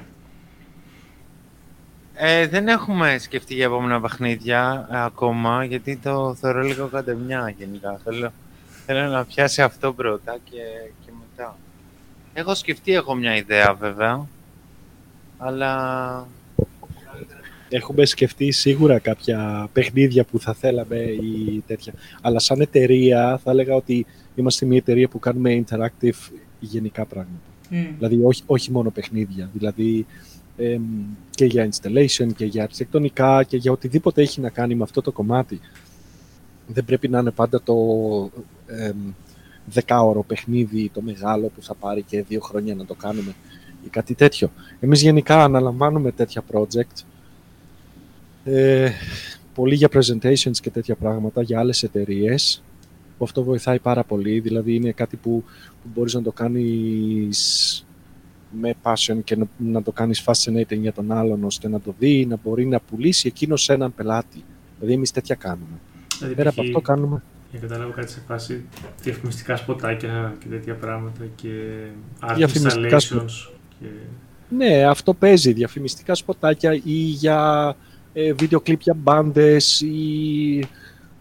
Ε, 2.20 2.47
δεν 2.47 2.68
έχουμε 2.68 3.18
σκεφτεί 3.18 3.53
για 3.53 3.65
επόμενα 3.65 4.01
παιχνίδια 4.01 4.89
ε, 4.91 5.03
ακόμα, 5.03 5.63
γιατί 5.63 5.97
το 5.97 6.36
θεωρώ 6.39 6.61
λίγο 6.61 6.88
κατεμιά 6.88 7.53
γενικά. 7.57 7.99
Θέλω, 8.03 8.32
θέλω 8.86 9.09
να 9.09 9.26
πιάσει 9.26 9.61
αυτό 9.61 9.93
πρώτα 9.93 10.38
και, 10.49 10.61
και 11.05 11.11
μετά. 11.20 11.57
Έχω 12.34 12.55
σκεφτεί, 12.55 12.93
έχω 12.93 13.15
μια 13.15 13.36
ιδέα 13.36 13.74
βέβαια, 13.74 14.26
αλλά... 15.38 16.28
Έχουμε 17.70 18.05
σκεφτεί 18.05 18.51
σίγουρα 18.51 18.99
κάποια 18.99 19.70
παιχνίδια 19.74 20.24
που 20.24 20.39
θα 20.39 20.53
θέλαμε 20.53 20.97
ή 20.97 21.63
τέτοια. 21.68 21.93
Αλλά 22.22 22.39
σαν 22.39 22.61
εταιρεία 22.61 23.39
θα 23.43 23.51
έλεγα 23.51 23.76
ότι 23.76 24.05
είμαστε 24.36 24.65
μια 24.65 24.78
εταιρεία 24.78 25.07
που 25.07 25.20
κάνουμε 25.20 25.63
interactive 25.65 26.32
γενικά 26.59 27.05
πράγματα. 27.05 27.47
Mm. 27.72 27.74
Δηλαδή 27.97 28.20
όχι, 28.24 28.43
όχι 28.45 28.72
μόνο 28.72 28.89
παιχνίδια. 28.89 29.49
Δηλαδή 29.53 30.05
και 31.30 31.45
για 31.45 31.70
installation 31.70 32.28
και 32.36 32.45
για 32.45 32.64
αρχιτεκτονικά 32.64 33.43
και 33.43 33.58
για 33.58 33.72
οτιδήποτε 33.72 34.22
έχει 34.22 34.41
να 34.41 34.49
κάνει 34.49 34.76
με 34.76 34.84
αυτό 34.84 35.01
το 35.01 35.12
κομμάτι. 35.12 35.60
Δεν 36.68 36.86
πρέπει 36.86 37.08
να 37.08 37.20
είναι 37.20 37.32
πάντα 37.32 37.62
το 37.62 37.76
ε, 38.68 38.91
δεκάωρο 39.66 40.24
παιχνίδι, 40.24 40.89
το 40.93 41.01
μεγάλο 41.01 41.47
που 41.55 41.64
θα 41.64 41.76
πάρει 41.76 42.01
και 42.01 42.24
δύο 42.24 42.39
χρόνια 42.39 42.76
να 42.76 42.86
το 42.86 42.93
κάνουμε 42.93 43.34
ή 43.86 43.89
κάτι 43.89 44.14
τέτοιο. 44.14 44.51
Εμείς 44.80 45.01
γενικά 45.01 45.43
αναλαμβάνουμε 45.43 46.12
τέτοια 46.12 46.43
project 46.51 47.03
ε, 48.43 48.91
πολύ 49.53 49.76
για 49.76 49.89
presentations 49.93 50.58
και 50.62 50.70
τέτοια 50.70 50.95
πράγματα 50.95 51.41
για 51.41 51.60
άλλες 51.60 51.84
εταιρείες. 51.84 52.64
Αυτό 53.20 53.43
βοηθάει 53.43 53.80
πάρα 53.80 54.03
πολύ, 54.03 54.39
δηλαδή 54.39 54.76
είναι 54.76 54.91
κάτι 54.91 55.16
που, 55.16 55.43
που 55.84 55.89
μπορείς 55.93 56.14
να 56.14 56.22
το 56.22 56.32
κάνεις 56.32 57.86
με 58.52 58.74
passion 58.84 59.18
και 59.24 59.38
να, 59.58 59.84
το 59.84 59.91
κάνεις 59.91 60.24
fascinating 60.26 60.78
για 60.80 60.93
τον 60.93 61.12
άλλον 61.12 61.43
ώστε 61.43 61.68
να 61.68 61.80
το 61.80 61.95
δει, 62.00 62.26
να 62.26 62.38
μπορεί 62.43 62.66
να 62.66 62.80
πουλήσει 62.80 63.28
εκείνος 63.28 63.64
σε 63.64 63.74
έναν 63.74 63.93
πελάτη. 63.93 64.43
Δηλαδή 64.76 64.95
εμείς 64.95 65.12
τέτοια 65.12 65.36
κάνουμε. 65.36 65.80
Δηλαδή, 66.18 66.36
Πέρα 66.36 66.50
από 66.50 66.62
αυτό 66.62 66.82
κάνουμε... 66.82 67.22
Για 67.52 67.60
να 67.62 67.68
καταλάβω 67.68 67.91
κάτι 67.91 68.12
σε 68.12 68.22
φάση 68.28 68.66
διαφημιστικά 69.02 69.56
σποτάκια 69.56 70.36
και 70.39 70.48
τέτοια 70.48 70.76
πράγματα 70.76 71.26
και 71.36 71.50
art 72.22 72.48
installations. 72.48 73.52
Και... 73.80 73.88
Ναι, 74.50 74.84
αυτό 74.84 75.14
παίζει. 75.14 75.54
Διαφημιστικά 75.54 76.16
σποτάκια 76.16 76.74
ή 76.74 76.93
για 76.93 77.76
ε, 78.14 78.34
βίντεο 78.34 78.60
κλιπ 78.60 78.82
για 78.82 78.93
μπάντες 78.93 79.82
ή 79.82 80.64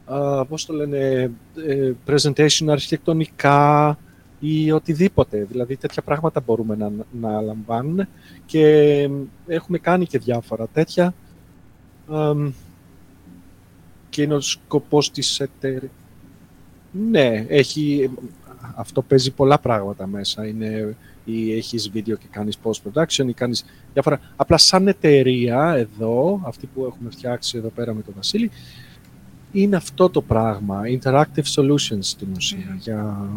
uh, 0.09 0.45
πώς 0.49 0.67
το 0.67 0.73
λένε, 0.73 1.31
ε, 1.67 1.93
presentation 2.07 2.67
αρχιτεκτονικά 2.69 3.99
ή 4.47 4.71
οτιδήποτε. 4.73 5.47
Δηλαδή 5.51 5.77
τέτοια 5.77 6.03
πράγματα 6.03 6.41
μπορούμε 6.41 6.77
να, 6.77 6.91
να 7.21 7.41
λαμβάνουμε 7.41 8.09
και 8.47 8.63
έχουμε 9.47 9.79
κάνει 9.79 10.07
και 10.07 10.19
διάφορα 10.19 10.67
τέτοια. 10.73 11.15
και 14.09 14.23
είναι 14.23 14.35
ο 14.35 14.41
σκοπός 14.41 15.11
της 15.11 15.41
εταιρείας. 15.41 15.91
Ναι, 17.11 17.45
έχει, 17.49 18.11
αυτό 18.75 19.03
παίζει 19.03 19.31
πολλά 19.31 19.59
πράγματα 19.59 20.07
μέσα. 20.07 20.47
Είναι, 20.47 20.97
ή 21.25 21.53
έχεις 21.57 21.91
βίντεο 21.91 22.17
και 22.17 22.27
κάνεις 22.31 22.59
post-production 22.63 23.29
ή 23.29 23.33
κάνεις 23.33 23.65
διάφορα. 23.93 24.21
Απλά 24.37 24.59
σαν 24.59 24.89
εταιρεία 24.89 25.75
εδώ, 25.75 26.41
αυτή 26.45 26.69
που 26.75 26.85
έχουμε 26.85 27.11
φτιάξει 27.11 27.59
εδώ 27.59 27.69
πέρα 27.69 27.95
με 27.95 28.03
τον 28.03 28.15
Βασίλη, 28.17 28.51
είναι 29.53 29.77
αυτό 29.77 30.11
το 30.11 30.23
πράγμα, 30.23 30.83
interactive 31.01 31.55
solutions 31.55 31.99
στην 32.01 32.29
ουσία, 32.37 32.77
για 32.81 33.29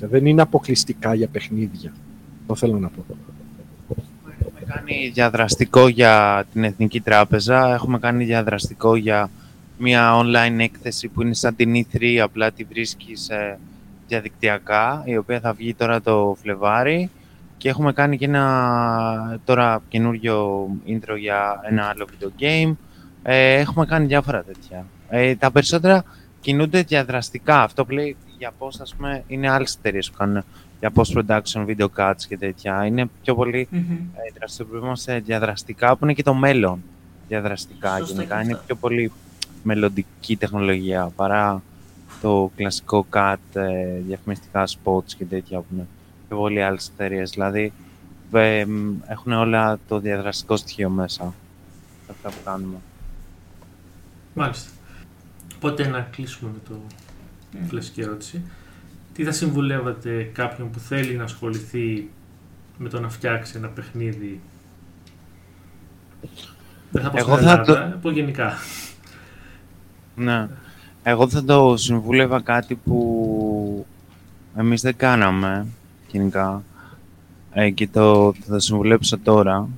δεν 0.00 0.26
είναι 0.26 0.42
αποκλειστικά 0.42 1.14
για 1.14 1.28
παιχνίδια. 1.28 1.92
Το 2.46 2.54
θέλω 2.54 2.78
να 2.78 2.88
πω. 2.88 3.04
Έχουμε 4.40 4.72
κάνει 4.74 5.10
διαδραστικό 5.14 5.88
για 5.88 6.44
την 6.52 6.64
Εθνική 6.64 7.00
Τράπεζα. 7.00 7.72
Έχουμε 7.72 7.98
κάνει 7.98 8.24
διαδραστικό 8.24 8.96
για 8.96 9.30
μια 9.78 10.12
online 10.14 10.58
έκθεση 10.58 11.08
που 11.08 11.22
είναι 11.22 11.34
σαν 11.34 11.56
την 11.56 11.72
E3, 11.74 12.16
απλά 12.16 12.50
τη 12.50 12.64
βρίσκεις 12.64 13.28
ε, 13.28 13.58
διαδικτυακά, 14.08 15.02
η 15.04 15.16
οποία 15.16 15.40
θα 15.40 15.52
βγει 15.52 15.74
τώρα 15.74 16.00
το 16.00 16.36
Φλεβάρι. 16.42 17.10
Και 17.56 17.68
έχουμε 17.68 17.92
κάνει 17.92 18.16
και 18.16 18.24
ένα 18.24 19.40
τώρα 19.44 19.82
καινούριο 19.88 20.68
intro 20.86 21.16
για 21.18 21.60
ένα 21.70 21.84
άλλο 21.84 22.06
video 22.10 22.42
game. 22.42 22.76
Ε, 23.22 23.54
έχουμε 23.54 23.86
κάνει 23.86 24.06
διάφορα 24.06 24.42
τέτοια. 24.42 24.86
Ε, 25.08 25.34
τα 25.34 25.50
περισσότερα 25.50 26.04
κινούνται 26.40 26.82
διαδραστικά. 26.82 27.62
Αυτό 27.62 27.84
που 27.84 27.92
λέει 27.92 28.16
για 28.40 28.52
πώς 28.58 28.80
ας 28.80 28.94
πούμε, 28.94 29.24
είναι 29.26 29.50
άλλες 29.50 29.74
εταιρείες 29.74 30.10
που 30.10 30.16
κάνουν 30.16 30.44
για 30.80 30.92
post-production, 30.94 31.66
video 31.66 31.86
cuts 31.96 32.22
και 32.28 32.36
τέτοια. 32.36 32.86
Είναι 32.86 33.10
πιο 33.22 33.34
πολύ 33.34 33.68
mm-hmm. 33.72 35.20
διαδραστικά, 35.24 35.96
που 35.96 36.04
είναι 36.04 36.12
και 36.12 36.22
το 36.22 36.34
μέλλον 36.34 36.82
διαδραστικά 37.28 37.96
Σωστά 37.98 38.14
γενικά. 38.14 38.42
Είναι 38.42 38.60
πιο 38.66 38.74
πολύ 38.74 39.12
μελλοντική 39.62 40.36
τεχνολογία 40.36 41.12
παρά 41.16 41.62
το 42.20 42.50
κλασικό 42.56 43.06
cut, 43.12 43.36
ε, 43.52 43.98
διαφημιστικά 44.06 44.66
spots 44.66 45.12
και 45.16 45.24
τέτοια 45.24 45.58
που 45.58 45.66
είναι 45.72 45.86
πιο 46.28 46.36
πολύ 46.36 46.62
άλλες 46.62 46.88
εταιρείες. 46.88 47.30
Δηλαδή 47.30 47.72
ε, 48.32 48.64
έχουν 49.06 49.32
όλα 49.32 49.78
το 49.88 49.98
διαδραστικό 49.98 50.56
στοιχείο 50.56 50.88
μέσα. 50.88 51.34
Αυτά 52.10 52.28
που 52.28 52.36
κάνουμε. 52.44 52.76
Μάλιστα. 54.34 54.70
Οπότε 55.56 55.88
να 55.88 56.00
κλείσουμε 56.00 56.50
με 56.50 56.58
το 56.68 56.74
mm. 57.52 57.56
κλασική 57.68 58.00
ερώτηση. 58.00 58.42
Τι 59.12 59.24
θα 59.24 59.32
συμβουλεύατε 59.32 60.22
κάποιον 60.22 60.70
που 60.70 60.78
θέλει 60.78 61.14
να 61.14 61.24
ασχοληθεί 61.24 62.08
με 62.78 62.88
το 62.88 63.00
να 63.00 63.08
φτιάξει 63.08 63.52
ένα 63.56 63.68
παιχνίδι; 63.68 64.40
Δεν 66.90 67.02
θα 67.02 67.10
πω 67.10 67.18
Εγώ 67.18 67.36
θα 67.36 67.50
Ελλάδα, 67.50 67.98
το... 68.02 68.10
γενικά. 68.10 68.52
Ναι. 70.14 70.48
Εγώ 71.02 71.28
θα 71.28 71.44
το 71.44 71.76
συμβούλευα 71.76 72.40
κάτι 72.40 72.74
που 72.74 73.86
εμείς 74.56 74.80
δεν 74.80 74.96
κάναμε 74.96 75.66
γενικά 76.08 76.62
ε, 77.52 77.70
και 77.70 77.88
το 77.88 78.34
θα 78.40 78.52
το 78.52 78.58
συμβουλέψω 78.58 79.18
τώρα. 79.18 79.68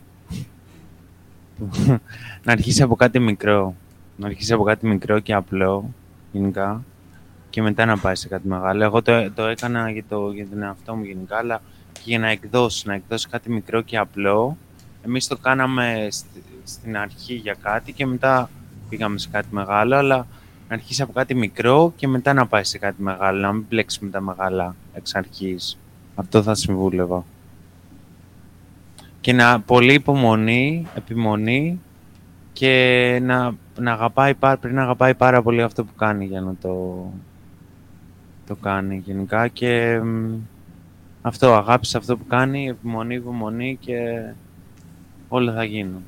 να 2.45 2.53
αρχίσει 2.53 2.83
από 2.83 2.97
κάτι 2.97 3.19
μικρό. 3.19 3.75
Να 4.17 4.27
αρχίσει 4.27 4.53
από 4.53 4.63
κάτι 4.63 4.87
μικρό 4.87 5.19
και 5.19 5.35
απλό, 5.35 5.95
γενικά, 6.33 6.85
και 7.53 7.63
μετά 7.63 7.85
να 7.85 7.99
πάει 7.99 8.15
σε 8.15 8.29
κάτι 8.29 8.49
μεγάλο. 8.49 8.85
Εγώ 8.85 9.03
το, 9.03 9.31
το 9.31 9.43
έκανα 9.43 9.91
για, 9.91 10.05
το, 10.09 10.31
για 10.33 10.49
τον 10.49 10.63
εαυτό 10.63 10.95
μου 10.95 11.05
γενικά, 11.05 11.37
αλλά 11.37 11.63
και 11.93 12.01
για 12.05 12.19
να 12.19 12.29
εκδώσει, 12.29 12.87
να 12.87 12.95
εκδώσει 12.95 13.29
κάτι 13.29 13.51
μικρό 13.51 13.81
και 13.81 13.99
απλό. 13.99 14.57
Εμείς 15.05 15.27
το 15.27 15.37
κάναμε 15.37 16.09
στην 16.65 16.97
αρχή 16.97 17.35
για 17.35 17.57
κάτι 17.63 17.93
και 17.93 18.07
μετά 18.07 18.51
πήγαμε 18.89 19.19
σε 19.19 19.29
κάτι 19.33 19.47
μεγάλο, 19.51 19.97
αλλά 19.97 20.27
να 20.69 20.75
αρχίσει 20.75 21.03
από 21.03 21.13
κάτι 21.13 21.35
μικρό 21.35 21.93
και 21.97 22.09
μετά 22.09 22.33
να 22.33 22.47
πάει 22.47 22.65
σε 22.65 22.79
κάτι 22.79 23.03
μεγάλο, 23.03 23.41
να 23.41 23.53
μην 23.53 23.65
μπλέξει 23.69 24.05
με 24.05 24.11
τα 24.11 24.21
μεγάλα 24.21 24.75
εξ 24.95 25.15
αρχής. 25.15 25.79
Αυτό 26.15 26.43
θα 26.43 26.55
συμβούλευα. 26.55 27.25
Και 29.21 29.33
να 29.33 29.61
πολύ 29.61 29.95
υπομονή, 29.95 30.87
επιμονή 30.95 31.81
και 32.53 33.19
να, 33.23 33.55
να 33.79 33.93
αγαπάει, 33.93 34.35
πρέπει 34.35 34.75
να 34.75 34.83
αγαπάει 34.83 35.15
πάρα 35.15 35.43
πολύ 35.43 35.63
αυτό 35.63 35.85
που 35.85 35.95
κάνει 35.97 36.25
για 36.25 36.41
να 36.41 36.55
το, 36.61 37.05
το 38.55 38.59
κάνει 38.61 39.03
γενικά 39.05 39.49
και 39.49 40.01
αυτό, 41.23 41.55
αγάπησε 41.55 41.97
αυτό 41.97 42.17
που 42.17 42.27
κάνει, 42.27 42.69
επιμονή, 42.69 43.15
υπομονή 43.15 43.79
και 43.81 43.97
όλα 45.29 45.53
θα 45.53 45.65
γίνουν. 45.65 46.03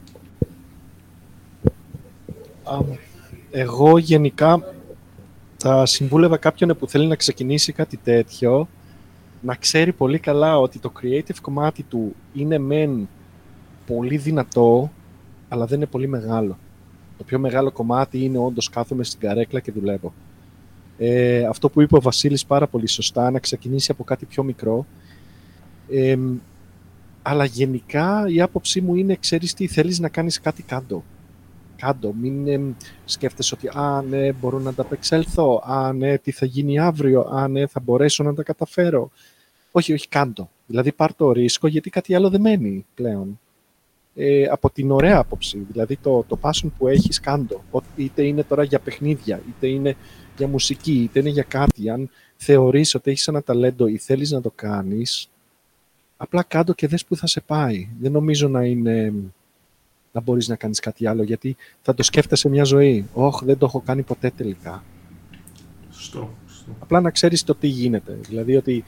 Εγώ 3.50 3.98
γενικά 3.98 4.62
θα 5.56 5.86
συμβούλευα 5.86 6.36
κάποιον 6.36 6.76
που 6.78 6.88
θέλει 6.88 7.06
να 7.06 7.16
ξεκινήσει 7.16 7.72
κάτι 7.72 7.96
τέτοιο 7.96 8.68
να 9.40 9.54
ξέρει 9.54 9.92
πολύ 9.92 10.18
καλά 10.18 10.58
ότι 10.58 10.78
το 10.78 10.92
creative 11.02 11.38
κομμάτι 11.40 11.82
του 11.82 12.14
είναι 12.34 12.58
μεν 12.58 13.08
πολύ 13.86 14.16
δυνατό, 14.16 14.90
αλλά 15.48 15.66
δεν 15.66 15.76
είναι 15.76 15.86
πολύ 15.86 16.08
μεγάλο. 16.08 16.58
Το 17.18 17.24
πιο 17.24 17.38
μεγάλο 17.38 17.70
κομμάτι 17.70 18.24
είναι 18.24 18.38
όντως 18.38 18.68
κάθομαι 18.70 19.04
στην 19.04 19.20
καρέκλα 19.20 19.60
και 19.60 19.72
δουλεύω. 19.72 20.12
Ε, 20.98 21.44
αυτό 21.44 21.70
που 21.70 21.80
είπε 21.80 21.96
ο 21.96 22.00
Βασίλης 22.00 22.46
πάρα 22.46 22.66
πολύ 22.66 22.88
σωστά, 22.88 23.30
να 23.30 23.38
ξεκινήσει 23.38 23.90
από 23.90 24.04
κάτι 24.04 24.26
πιο 24.26 24.42
μικρό. 24.42 24.86
Ε, 25.90 26.16
αλλά 27.22 27.44
γενικά 27.44 28.24
η 28.28 28.40
άποψή 28.40 28.80
μου 28.80 28.94
είναι, 28.94 29.16
ξέρεις 29.16 29.54
τι, 29.54 29.66
θέλεις 29.66 29.98
να 29.98 30.08
κάνεις 30.08 30.40
κάτι 30.40 30.62
κάτω. 30.62 31.04
Κάτω, 31.76 32.12
μην 32.20 32.48
ε, 32.48 32.60
σκέφτεσαι 33.04 33.54
ότι 33.54 33.78
«Α, 33.78 34.02
ναι, 34.08 34.32
μπορώ 34.32 34.58
να 34.58 34.70
ανταπεξέλθω», 34.70 35.62
«Α, 35.66 35.92
ναι, 35.92 36.18
τι 36.18 36.30
θα 36.30 36.46
γίνει 36.46 36.78
αύριο», 36.78 37.20
«Α, 37.20 37.48
ναι, 37.48 37.66
θα 37.66 37.80
μπορέσω 37.80 38.22
να 38.22 38.34
τα 38.34 38.42
καταφέρω». 38.42 39.10
Όχι, 39.72 39.92
όχι, 39.92 40.08
κάντο. 40.08 40.50
Δηλαδή 40.66 40.92
πάρ 40.92 41.14
το 41.14 41.32
ρίσκο 41.32 41.66
γιατί 41.66 41.90
κάτι 41.90 42.14
άλλο 42.14 42.30
δεν 42.30 42.40
μένει 42.40 42.86
πλέον. 42.94 43.38
Ε, 44.14 44.44
από 44.44 44.70
την 44.70 44.90
ωραία 44.90 45.18
άποψη, 45.18 45.66
δηλαδή 45.70 45.96
το, 45.96 46.24
το 46.28 46.38
passion 46.40 46.70
που 46.78 46.88
έχεις 46.88 47.20
κάντο. 47.20 47.62
Είτε 47.96 48.22
είναι 48.22 48.42
τώρα 48.42 48.64
για 48.64 48.78
παιχνίδια, 48.78 49.42
είτε 49.48 49.66
είναι 49.66 49.96
για 50.36 50.48
μουσική, 50.48 51.02
είτε 51.02 51.18
είναι 51.18 51.28
για 51.28 51.42
κάτι. 51.42 51.90
Αν 51.90 52.10
θεωρείς 52.36 52.94
ότι 52.94 53.10
έχεις 53.10 53.28
ένα 53.28 53.42
ταλέντο 53.42 53.86
ή 53.86 53.98
θέλεις 53.98 54.30
να 54.30 54.40
το 54.40 54.52
κάνεις, 54.54 55.28
απλά 56.16 56.42
κάντο 56.42 56.72
και 56.72 56.86
δες 56.86 57.04
που 57.04 57.16
θα 57.16 57.26
σε 57.26 57.40
πάει. 57.40 57.88
Δεν 58.00 58.12
νομίζω 58.12 58.48
να 58.48 58.64
είναι 58.64 59.12
να 60.12 60.20
μπορείς 60.20 60.48
να 60.48 60.56
κάνεις 60.56 60.80
κάτι 60.80 61.06
άλλο, 61.06 61.22
γιατί 61.22 61.56
θα 61.82 61.94
το 61.94 62.02
σκέφτεσαι 62.02 62.48
μια 62.48 62.64
ζωή. 62.64 63.06
Όχι, 63.12 63.44
δεν 63.44 63.58
το 63.58 63.66
έχω 63.66 63.80
κάνει 63.80 64.02
ποτέ 64.02 64.30
τελικά. 64.30 64.84
Σωστό. 65.90 66.30
Απλά 66.78 67.00
να 67.00 67.10
ξέρεις 67.10 67.44
το 67.44 67.54
τι 67.54 67.66
γίνεται. 67.66 68.18
Δηλαδή 68.28 68.56
ότι 68.56 68.84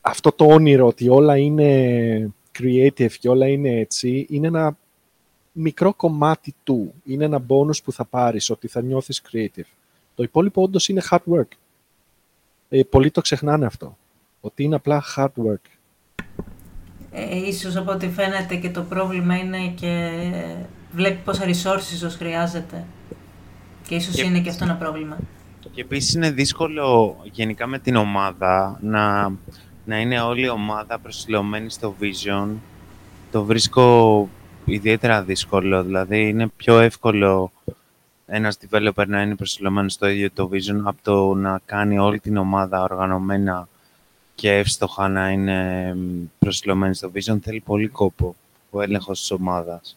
αυτό 0.00 0.32
το 0.32 0.44
όνειρο 0.44 0.86
ότι 0.86 1.08
όλα 1.08 1.36
είναι 1.36 2.32
creative 2.58 3.12
και 3.12 3.28
όλα 3.28 3.46
είναι 3.46 3.70
έτσι, 3.70 4.26
είναι 4.30 4.46
ένα 4.46 4.76
μικρό 5.52 5.94
κομμάτι 5.94 6.54
του. 6.64 6.94
Είναι 7.04 7.24
ένα 7.24 7.44
bonus 7.48 7.82
που 7.84 7.92
θα 7.92 8.04
πάρεις, 8.04 8.50
ότι 8.50 8.68
θα 8.68 8.82
νιώθεις 8.82 9.22
creative. 9.30 9.68
Το 10.14 10.22
υπόλοιπο 10.22 10.62
όντως 10.62 10.88
είναι 10.88 11.02
hard 11.10 11.18
work. 11.34 11.48
Ε, 12.68 12.82
πολλοί 12.82 13.10
το 13.10 13.20
ξεχνάνε 13.20 13.66
αυτό. 13.66 13.96
Ότι 14.40 14.62
είναι 14.62 14.74
απλά 14.74 15.02
hard 15.16 15.32
work. 15.46 15.66
Ε, 17.10 17.36
ίσως 17.46 17.76
από 17.76 17.92
ό,τι 17.92 18.08
φαίνεται 18.08 18.56
και 18.56 18.70
το 18.70 18.82
πρόβλημα 18.82 19.36
είναι 19.36 19.68
και 19.68 20.10
βλέπει 20.92 21.22
πόσα 21.24 21.44
resources 21.44 21.92
ίσως 21.92 22.14
χρειάζεται. 22.14 22.84
Και 23.88 23.94
ίσως 23.94 24.22
είναι 24.22 24.40
και 24.40 24.48
αυτό 24.48 24.64
ένα 24.64 24.76
πρόβλημα. 24.76 25.18
Και 25.72 25.80
επίσης 25.80 26.14
είναι 26.14 26.30
δύσκολο 26.30 27.16
γενικά 27.22 27.66
με 27.66 27.78
την 27.78 27.96
ομάδα 27.96 28.78
να 28.82 29.32
να 29.84 30.00
είναι 30.00 30.20
όλη 30.20 30.44
η 30.44 30.48
ομάδα 30.48 30.98
προσιλωμένη 30.98 31.70
στο 31.70 31.94
Vision, 32.00 32.48
το 33.30 33.44
βρίσκω 33.44 34.28
ιδιαίτερα 34.64 35.22
δύσκολο. 35.22 35.82
Δηλαδή, 35.82 36.28
είναι 36.28 36.48
πιο 36.56 36.78
εύκολο 36.78 37.52
ένας 38.26 38.58
developer 38.60 39.06
να 39.06 39.22
είναι 39.22 39.34
προσιλωμένος 39.34 39.92
στο 39.92 40.08
ίδιο 40.08 40.30
το 40.30 40.50
Vision 40.52 40.80
από 40.84 40.96
το 41.02 41.34
να 41.34 41.60
κάνει 41.64 41.98
όλη 41.98 42.20
την 42.20 42.36
ομάδα 42.36 42.82
οργανωμένα 42.82 43.68
και 44.34 44.52
εύστοχα 44.52 45.08
να 45.08 45.30
είναι 45.30 45.96
προσιλωμένη 46.38 46.94
στο 46.94 47.10
Vision. 47.14 47.38
Θέλει 47.42 47.60
πολύ 47.60 47.88
κόπο 47.88 48.36
ο 48.70 48.82
έλεγχος 48.82 49.20
της 49.20 49.30
ομάδας. 49.30 49.96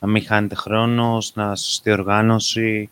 Να 0.00 0.08
μην 0.08 0.24
χάνετε 0.26 0.54
χρόνος, 0.54 1.32
να 1.34 1.56
σωστή 1.56 1.90
οργάνωση, 1.90 2.90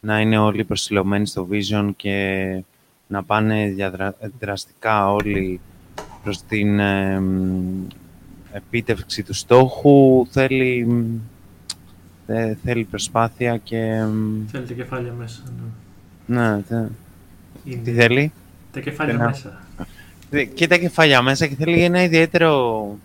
να 0.00 0.20
είναι 0.20 0.38
όλοι 0.38 0.64
προσιλωμένοι 0.64 1.26
στο 1.26 1.48
Vision 1.50 1.90
και 1.96 2.64
να 3.06 3.22
πάνε 3.22 3.66
διαδραστικά 3.66 5.12
όλοι 5.12 5.60
προς 6.22 6.42
την 6.42 6.78
ε, 6.78 7.22
επίτευξη 8.52 9.22
του 9.22 9.34
στόχου 9.34 10.26
θέλει, 10.30 10.86
θέλει 12.64 12.84
προσπάθεια 12.84 13.56
και... 13.56 14.04
Θέλει 14.50 14.66
τα 14.66 14.72
κεφάλια 14.72 15.12
μέσα. 15.12 15.42
Ναι, 16.26 16.60
ναι. 16.68 16.88
Τι 17.84 17.92
θέλει; 17.92 18.32
Τα 18.72 18.80
κεφάλια 18.80 19.18
μέσα. 19.18 19.60
Και 20.54 20.66
τα 20.66 20.76
κεφάλια 20.76 21.22
μέσα 21.22 21.46
και 21.46 21.54
θέλει 21.54 21.82
ένα 21.82 22.02
ιδιαίτερο 22.02 22.98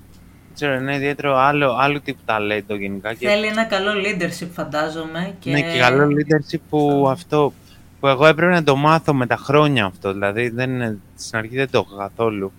ξέρω, 0.58 0.74
ένα 0.74 0.96
ιδιαίτερο 0.96 1.38
άλλο, 1.38 1.76
άλλο 1.80 2.02
τύπου 2.02 2.20
ταλέντο 2.26 2.76
γενικά. 2.76 3.14
Θέλει 3.14 3.46
ένα 3.46 3.64
καλό 3.64 3.92
leadership 3.92 4.48
φαντάζομαι. 4.52 5.34
Και... 5.40 5.52
Ναι, 5.52 5.62
και 5.62 5.80
καλό 5.80 6.08
leadership 6.08 6.60
που 6.70 7.08
αυτό 7.10 7.54
που 8.00 8.08
εγώ 8.08 8.26
έπρεπε 8.26 8.52
να 8.52 8.64
το 8.64 8.76
μάθω 8.76 9.14
με 9.14 9.26
τα 9.26 9.36
χρόνια 9.36 9.86
αυτό. 9.86 10.14
Δηλαδή 10.14 10.50
δεν, 10.50 11.00
στην 11.16 11.38
αρχή 11.38 11.56
δεν 11.56 11.70
το 11.70 11.86
έχω 11.86 11.98
καθόλου. 11.98 12.52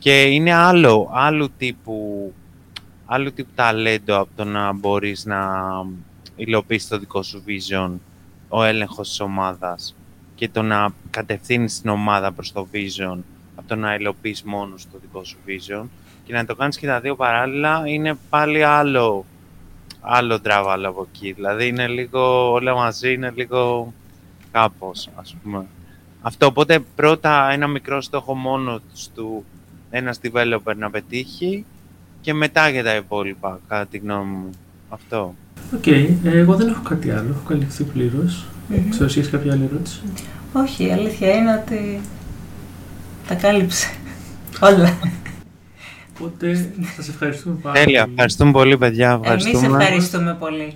Και 0.00 0.22
είναι 0.22 0.52
άλλο, 0.52 1.10
άλλο 1.12 1.48
τύπου, 1.58 2.32
άλλο 3.06 3.32
τύπου 3.32 3.50
ταλέντο 3.54 4.18
από 4.18 4.30
το 4.36 4.44
να 4.44 4.72
μπορείς 4.72 5.24
να 5.24 5.40
υλοποιήσεις 6.36 6.88
το 6.88 6.98
δικό 6.98 7.22
σου 7.22 7.42
vision, 7.46 7.90
ο 8.48 8.62
έλεγχος 8.62 9.08
της 9.08 9.20
ομάδας 9.20 9.94
και 10.34 10.48
το 10.48 10.62
να 10.62 10.88
κατευθύνεις 11.10 11.80
την 11.80 11.90
ομάδα 11.90 12.32
προς 12.32 12.52
το 12.52 12.66
vision 12.72 13.18
από 13.56 13.68
το 13.68 13.76
να 13.76 13.94
υλοποιείς 13.94 14.42
μόνος 14.42 14.86
το 14.92 14.98
δικό 15.00 15.24
σου 15.24 15.36
vision 15.46 15.84
και 16.24 16.32
να 16.32 16.44
το 16.44 16.54
κάνεις 16.54 16.78
και 16.78 16.86
τα 16.86 17.00
δύο 17.00 17.16
παράλληλα 17.16 17.82
είναι 17.86 18.18
πάλι 18.30 18.62
άλλο, 18.64 19.24
άλλο 20.00 20.40
τράβαλο 20.40 20.88
από 20.88 21.08
εκεί. 21.12 21.32
Δηλαδή 21.32 21.66
είναι 21.66 21.88
λίγο, 21.88 22.52
όλα 22.52 22.74
μαζί 22.74 23.12
είναι 23.12 23.32
λίγο 23.34 23.92
κάπως, 24.52 25.08
ας 25.14 25.36
πούμε. 25.42 25.66
Αυτό, 26.22 26.46
οπότε 26.46 26.78
πρώτα 26.78 27.50
ένα 27.50 27.66
μικρό 27.66 28.00
στόχο 28.00 28.34
μόνος 28.34 29.10
του 29.14 29.44
ένας 29.90 30.20
developer 30.22 30.76
να 30.76 30.90
πετύχει 30.90 31.64
και 32.20 32.34
μετά 32.34 32.68
για 32.68 32.84
τα 32.84 32.96
υπόλοιπα, 32.96 33.60
κατά 33.68 33.86
τη 33.86 33.98
γνώμη 33.98 34.30
μου. 34.30 34.50
Αυτό. 34.88 35.34
OK. 35.74 35.82
Okay. 35.84 36.08
Ε, 36.24 36.38
εγώ 36.38 36.56
δεν 36.56 36.68
έχω 36.68 36.82
κάτι 36.82 37.10
άλλο. 37.10 37.28
Έχω 37.30 37.48
καλυφθεί 37.48 37.84
πλήρως. 37.84 38.46
Mm-hmm. 38.70 38.80
Ξέρω, 38.90 39.04
έχεις 39.04 39.30
κάποια 39.30 39.52
άλλη 39.52 39.64
ερώτηση; 39.64 40.02
Όχι, 40.52 40.86
η 40.86 40.92
αλήθεια 40.92 41.34
είναι 41.34 41.62
ότι 41.62 42.00
τα 43.28 43.34
κάλυψε 43.34 43.88
όλα. 44.70 44.98
Οπότε 46.18 46.72
σας 46.96 47.08
ευχαριστούμε 47.08 47.54
πάρα 47.62 47.74
πολύ. 47.74 47.84
Τέλεια, 47.84 48.06
ευχαριστούμε 48.10 48.50
πολύ, 48.50 48.78
παιδιά. 48.78 49.18
Ευχαριστούμε. 49.22 49.66
Εμείς 49.66 49.78
ευχαριστούμε 49.78 50.36
πολύ. 50.40 50.74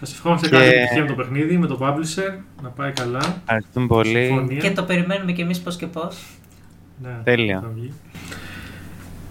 Σας 0.00 0.12
ευχόμαστε 0.12 0.48
και... 0.48 0.56
καλή 0.56 0.68
επιτυχία 0.68 1.02
με 1.02 1.08
το 1.08 1.14
παιχνίδι, 1.14 1.56
με 1.56 1.66
το 1.66 1.78
publisher, 1.80 2.38
να 2.62 2.68
πάει 2.68 2.92
καλά. 2.92 3.40
Ευχαριστούμε 3.40 3.86
πολύ. 3.86 4.58
Και 4.60 4.70
το 4.70 4.82
περιμένουμε 4.82 5.32
κι 5.32 5.40
εμείς 5.40 5.60
πώς 5.60 5.76
και 5.76 5.86
πώς. 5.86 6.16
Ναι, 7.02 7.20
Τέλεια 7.24 7.64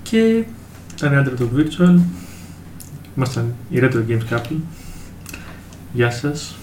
και 0.03 0.43
ήταν 0.97 1.17
Άντρα 1.17 1.35
το 1.35 1.49
Virtual. 1.57 1.99
Ήμασταν 3.17 3.53
η 3.69 3.79
Retro 3.81 4.03
Games 4.07 4.33
Couple. 4.33 4.57
Γεια 5.93 6.11
σας. 6.11 6.55